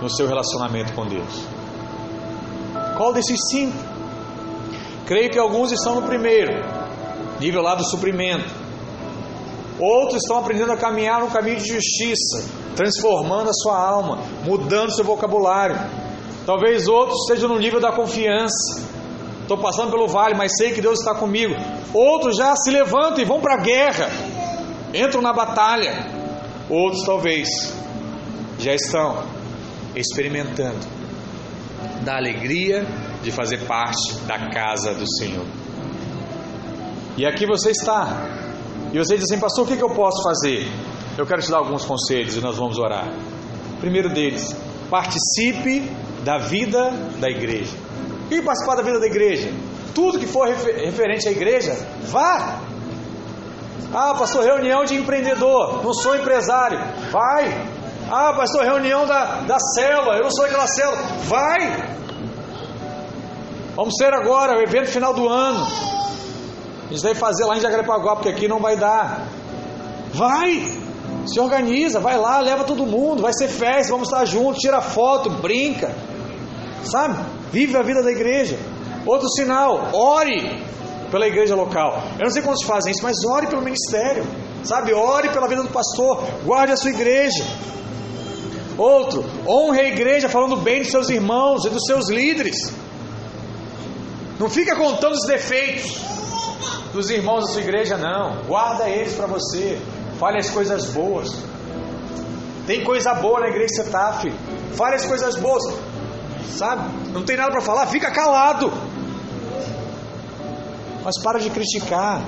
no 0.00 0.10
seu 0.10 0.26
relacionamento 0.26 0.92
com 0.94 1.06
Deus? 1.06 1.44
Qual 2.96 3.12
desses 3.12 3.38
cinco? 3.50 3.76
Creio 5.06 5.30
que 5.30 5.38
alguns 5.38 5.70
estão 5.70 5.94
no 5.96 6.02
primeiro, 6.02 6.52
nível 7.38 7.62
lá 7.62 7.74
do 7.74 7.84
suprimento. 7.84 8.64
Outros 9.78 10.22
estão 10.22 10.38
aprendendo 10.38 10.72
a 10.72 10.76
caminhar 10.76 11.20
no 11.20 11.30
caminho 11.30 11.56
de 11.56 11.68
justiça, 11.68 12.48
transformando 12.74 13.50
a 13.50 13.52
sua 13.52 13.76
alma, 13.76 14.18
mudando 14.44 14.94
seu 14.94 15.04
vocabulário. 15.04 15.76
Talvez 16.46 16.88
outros 16.88 17.22
estejam 17.22 17.48
no 17.48 17.58
nível 17.58 17.80
da 17.80 17.92
confiança. 17.92 18.82
Estou 19.42 19.58
passando 19.58 19.90
pelo 19.90 20.08
vale, 20.08 20.34
mas 20.34 20.52
sei 20.56 20.72
que 20.72 20.80
Deus 20.80 21.00
está 21.00 21.14
comigo. 21.14 21.54
Outros 21.92 22.36
já 22.36 22.54
se 22.56 22.70
levantam 22.70 23.18
e 23.18 23.24
vão 23.24 23.40
para 23.40 23.54
a 23.54 23.58
guerra 23.58 24.33
entram 24.94 25.20
na 25.20 25.32
batalha. 25.32 26.24
Outros 26.70 27.04
talvez 27.04 27.48
já 28.58 28.74
estão 28.74 29.24
experimentando 29.94 30.86
da 32.02 32.16
alegria 32.16 32.86
de 33.22 33.30
fazer 33.30 33.66
parte 33.66 34.14
da 34.26 34.50
casa 34.50 34.94
do 34.94 35.06
Senhor. 35.18 35.46
E 37.16 37.26
aqui 37.26 37.46
você 37.46 37.70
está. 37.70 38.44
E 38.92 38.98
você 38.98 39.16
diz 39.16 39.24
assim, 39.30 39.40
pastor, 39.40 39.64
o 39.64 39.66
que, 39.66 39.82
eu 39.82 39.90
posso 39.90 40.22
fazer? 40.22 40.66
Eu 41.16 41.26
quero 41.26 41.42
te 41.42 41.50
dar 41.50 41.58
alguns 41.58 41.84
conselhos 41.84 42.36
e 42.36 42.40
nós 42.40 42.56
vamos 42.56 42.78
orar. 42.78 43.12
Primeiro 43.80 44.08
deles, 44.08 44.54
participe 44.90 45.90
da 46.24 46.38
vida 46.38 46.90
da 47.18 47.28
igreja. 47.28 47.76
E 48.30 48.40
participar 48.40 48.76
da 48.76 48.82
vida 48.82 48.98
da 48.98 49.06
igreja? 49.06 49.52
Tudo 49.94 50.18
que 50.18 50.26
for 50.26 50.48
referente 50.48 51.28
à 51.28 51.30
igreja, 51.30 51.76
vá. 52.08 52.60
Ah, 53.92 54.14
pastor, 54.14 54.44
reunião 54.44 54.84
de 54.84 54.96
empreendedor, 54.96 55.82
não 55.84 55.94
sou 55.94 56.16
empresário. 56.16 56.78
Vai. 57.10 57.66
Ah, 58.10 58.32
pastor, 58.36 58.64
reunião 58.64 59.06
da, 59.06 59.40
da 59.42 59.58
célula, 59.58 60.16
eu 60.16 60.24
não 60.24 60.30
sou 60.30 60.44
daquela 60.44 60.66
célula. 60.66 60.98
Vai. 61.24 61.94
Vamos 63.76 63.94
ter 63.94 64.12
agora 64.12 64.58
o 64.58 64.62
evento 64.62 64.90
final 64.90 65.14
do 65.14 65.28
ano. 65.28 65.66
A 66.86 66.92
gente 66.92 67.02
deve 67.02 67.18
fazer 67.18 67.44
lá 67.44 67.56
em 67.56 67.60
Jacarepaguá, 67.60 68.16
porque 68.16 68.28
aqui 68.28 68.46
não 68.46 68.60
vai 68.60 68.76
dar. 68.76 69.26
Vai. 70.12 70.62
Se 71.26 71.40
organiza, 71.40 72.00
vai 72.00 72.18
lá, 72.18 72.40
leva 72.40 72.64
todo 72.64 72.84
mundo, 72.86 73.22
vai 73.22 73.32
ser 73.32 73.48
festa, 73.48 73.92
vamos 73.92 74.08
estar 74.08 74.24
juntos, 74.26 74.60
tira 74.60 74.80
foto, 74.80 75.30
brinca. 75.30 75.94
Sabe? 76.84 77.24
Vive 77.50 77.76
a 77.76 77.82
vida 77.82 78.02
da 78.02 78.10
igreja. 78.10 78.58
Outro 79.06 79.28
sinal, 79.30 79.90
ore 79.92 80.62
pela 81.14 81.28
igreja 81.28 81.54
local. 81.54 82.02
Eu 82.18 82.24
não 82.24 82.30
sei 82.30 82.42
quantos 82.42 82.66
fazem 82.66 82.90
isso, 82.90 83.04
mas 83.04 83.24
ore 83.24 83.46
pelo 83.46 83.62
ministério. 83.62 84.26
Sabe, 84.64 84.92
ore 84.92 85.28
pela 85.28 85.46
vida 85.46 85.62
do 85.62 85.68
pastor, 85.68 86.24
guarde 86.44 86.72
a 86.72 86.76
sua 86.76 86.90
igreja. 86.90 87.44
Outro, 88.76 89.24
honre 89.46 89.78
a 89.78 89.88
igreja 89.90 90.28
falando 90.28 90.56
bem 90.56 90.82
dos 90.82 90.90
seus 90.90 91.08
irmãos 91.08 91.64
e 91.66 91.70
dos 91.70 91.84
seus 91.86 92.10
líderes. 92.10 92.74
Não 94.40 94.50
fica 94.50 94.74
contando 94.74 95.12
os 95.12 95.24
defeitos 95.24 96.00
dos 96.92 97.08
irmãos 97.10 97.44
da 97.44 97.52
sua 97.52 97.62
igreja, 97.62 97.96
não. 97.96 98.42
Guarda 98.48 98.88
eles 98.88 99.14
para 99.14 99.28
você. 99.28 99.80
Fale 100.18 100.40
as 100.40 100.50
coisas 100.50 100.86
boas. 100.86 101.32
Tem 102.66 102.82
coisa 102.82 103.14
boa 103.14 103.38
na 103.38 103.50
igreja 103.50 103.68
que 103.68 103.76
você 103.76 103.82
está, 103.82 104.14
filho. 104.14 104.36
Fale 104.72 104.96
as 104.96 105.06
coisas 105.06 105.36
boas. 105.36 105.62
Sabe? 106.48 106.90
Não 107.12 107.22
tem 107.22 107.36
nada 107.36 107.52
para 107.52 107.60
falar, 107.60 107.86
fica 107.86 108.10
calado. 108.10 108.72
Mas 111.04 111.20
para 111.22 111.38
de 111.38 111.50
criticar 111.50 112.22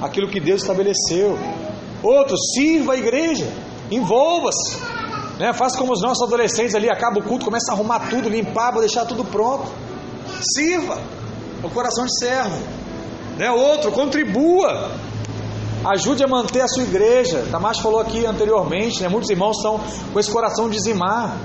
aquilo 0.00 0.28
que 0.28 0.40
Deus 0.40 0.62
estabeleceu. 0.62 1.38
Outro, 2.02 2.36
sirva 2.38 2.94
a 2.94 2.96
igreja. 2.96 3.46
Envolva-se. 3.90 4.78
Né? 5.38 5.52
Faça 5.52 5.76
como 5.76 5.92
os 5.92 6.00
nossos 6.00 6.26
adolescentes 6.26 6.74
ali, 6.74 6.88
acaba 6.88 7.18
o 7.18 7.22
culto, 7.22 7.44
começa 7.44 7.70
a 7.70 7.74
arrumar 7.74 8.08
tudo, 8.08 8.28
limpar, 8.28 8.72
para 8.72 8.80
deixar 8.80 9.04
tudo 9.04 9.24
pronto. 9.24 9.70
Sirva 10.54 10.98
o 11.62 11.70
coração 11.70 12.06
de 12.06 12.18
servo. 12.18 12.58
Né? 13.36 13.50
Outro, 13.50 13.92
contribua. 13.92 14.90
Ajude 15.84 16.24
a 16.24 16.26
manter 16.26 16.62
a 16.62 16.68
sua 16.68 16.82
igreja. 16.82 17.44
Tamás 17.50 17.78
falou 17.78 18.00
aqui 18.00 18.24
anteriormente, 18.24 19.02
né? 19.02 19.08
muitos 19.08 19.28
irmãos 19.28 19.56
estão 19.56 19.80
com 20.12 20.18
esse 20.18 20.30
coração 20.30 20.70
dizimar. 20.70 21.36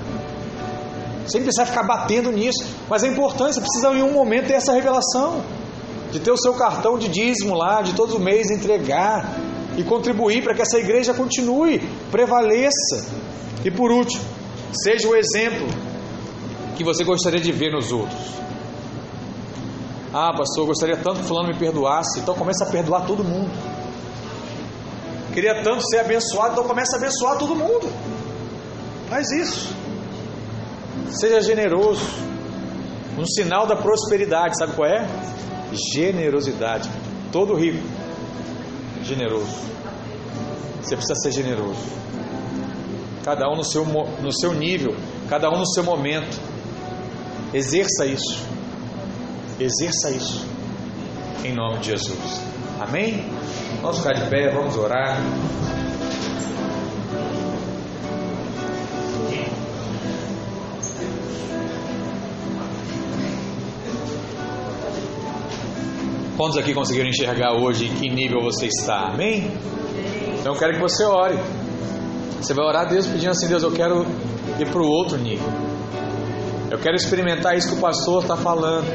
Sem 1.28 1.44
precisar 1.44 1.66
ficar 1.66 1.84
batendo 1.84 2.32
nisso. 2.32 2.66
Mas 2.90 3.04
é 3.04 3.08
importante, 3.08 3.56
você 3.56 3.62
precisa 3.62 3.90
em 3.90 4.02
um 4.02 4.14
momento 4.14 4.48
ter 4.48 4.54
essa 4.54 4.72
revelação. 4.72 5.42
De 6.12 6.20
ter 6.20 6.32
o 6.32 6.38
seu 6.38 6.54
cartão 6.54 6.98
de 6.98 7.08
dízimo 7.08 7.56
lá, 7.56 7.82
de 7.82 7.94
todo 7.94 8.20
mês 8.20 8.50
entregar 8.50 9.36
e 9.78 9.84
contribuir 9.84 10.44
para 10.44 10.54
que 10.54 10.62
essa 10.62 10.78
igreja 10.78 11.14
continue, 11.14 11.80
prevaleça. 12.12 13.06
E 13.64 13.70
por 13.70 13.92
último, 13.92 14.24
seja 14.74 15.08
o 15.08 15.16
exemplo 15.16 15.68
que 16.76 16.84
você 16.84 17.04
gostaria 17.04 17.40
de 17.40 17.52
ver 17.52 17.72
nos 17.72 17.92
outros. 17.92 18.40
Ah, 20.12 20.32
pastor, 20.36 20.64
eu 20.64 20.68
gostaria 20.68 20.98
tanto 20.98 21.20
que 21.20 21.26
fulano 21.26 21.50
me 21.50 21.60
perdoasse, 21.60 22.20
então 22.20 22.34
começa 22.34 22.64
a 22.64 22.72
perdoar 22.72 23.06
todo 23.06 23.24
mundo. 23.24 23.52
Queria 25.34 25.62
tanto 25.62 25.88
ser 25.88 26.00
abençoado, 26.00 26.54
então 26.54 26.64
começa 26.64 26.96
a 26.96 27.00
abençoar 27.00 27.38
todo 27.38 27.56
mundo. 27.56 27.88
Faz 29.08 29.30
isso. 29.32 29.76
Seja 31.12 31.42
generoso. 31.42 32.02
Um 33.18 33.26
sinal 33.26 33.68
da 33.68 33.76
prosperidade, 33.76 34.58
sabe 34.58 34.74
qual 34.74 34.88
é? 34.88 35.08
Generosidade. 35.72 36.90
Todo 37.32 37.56
rico, 37.56 37.84
generoso. 39.04 39.70
Você 40.82 40.96
precisa 40.96 41.16
ser 41.16 41.32
generoso. 41.32 42.00
Cada 43.24 43.50
um 43.50 43.56
no 43.56 43.64
seu, 43.64 43.86
no 43.86 44.34
seu 44.34 44.54
nível, 44.54 44.96
cada 45.30 45.50
um 45.50 45.60
no 45.60 45.68
seu 45.68 45.84
momento. 45.84 46.40
Exerça 47.54 48.06
isso. 48.06 48.44
Exerça 49.60 50.10
isso. 50.12 50.46
Em 51.44 51.54
nome 51.54 51.80
de 51.80 51.92
Jesus. 51.92 52.42
Amém? 52.80 53.26
Vamos 53.82 53.98
ficar 53.98 54.14
de 54.14 54.30
pé, 54.30 54.50
vamos 54.50 54.76
orar. 54.78 55.18
Quantos 66.40 66.58
aqui 66.58 66.74
conseguiram 66.74 67.10
enxergar 67.10 67.52
hoje 67.52 67.88
em 67.88 67.96
que 67.96 68.10
nível 68.10 68.42
você 68.42 68.68
está? 68.68 69.10
Amém? 69.10 69.52
Então 70.40 70.54
eu 70.54 70.58
quero 70.58 70.72
que 70.76 70.80
você 70.80 71.04
ore. 71.04 71.38
Você 72.40 72.54
vai 72.54 72.66
orar 72.66 72.84
a 72.84 72.86
Deus 72.86 73.06
pedindo 73.08 73.32
assim: 73.32 73.50
Deus, 73.50 73.62
eu 73.62 73.74
quero 73.74 74.06
ir 74.58 74.66
para 74.72 74.82
o 74.82 74.88
outro 74.88 75.18
nível. 75.18 75.46
Eu 76.72 76.80
quero 76.80 76.96
experimentar 76.96 77.58
isso 77.58 77.68
que 77.68 77.76
o 77.76 77.82
pastor 77.82 78.22
está 78.22 78.38
falando. 78.38 78.88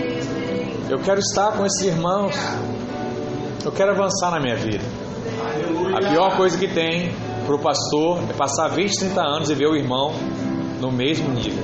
Eu 0.88 0.98
quero 1.00 1.20
estar 1.20 1.52
com 1.52 1.66
esses 1.66 1.82
irmãos. 1.82 2.34
Eu 3.62 3.72
quero 3.72 3.90
avançar 3.90 4.30
na 4.30 4.40
minha 4.40 4.56
vida. 4.56 4.84
A 5.94 6.00
pior 6.00 6.38
coisa 6.38 6.56
que 6.56 6.66
tem 6.66 7.14
para 7.44 7.56
o 7.56 7.58
pastor 7.58 8.20
é 8.26 8.32
passar 8.32 8.68
20, 8.68 9.00
30 9.00 9.20
anos 9.20 9.50
e 9.50 9.54
ver 9.54 9.66
o 9.66 9.76
irmão 9.76 10.14
no 10.80 10.90
mesmo 10.90 11.28
nível. 11.28 11.62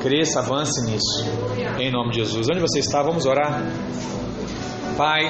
Cresça, 0.00 0.38
avance 0.38 0.86
nisso. 0.88 1.51
Em 1.82 1.90
nome 1.90 2.10
de 2.10 2.20
Jesus. 2.20 2.46
Onde 2.48 2.60
você 2.60 2.78
está? 2.78 3.02
Vamos 3.02 3.26
orar. 3.26 3.60
Pai, 4.96 5.24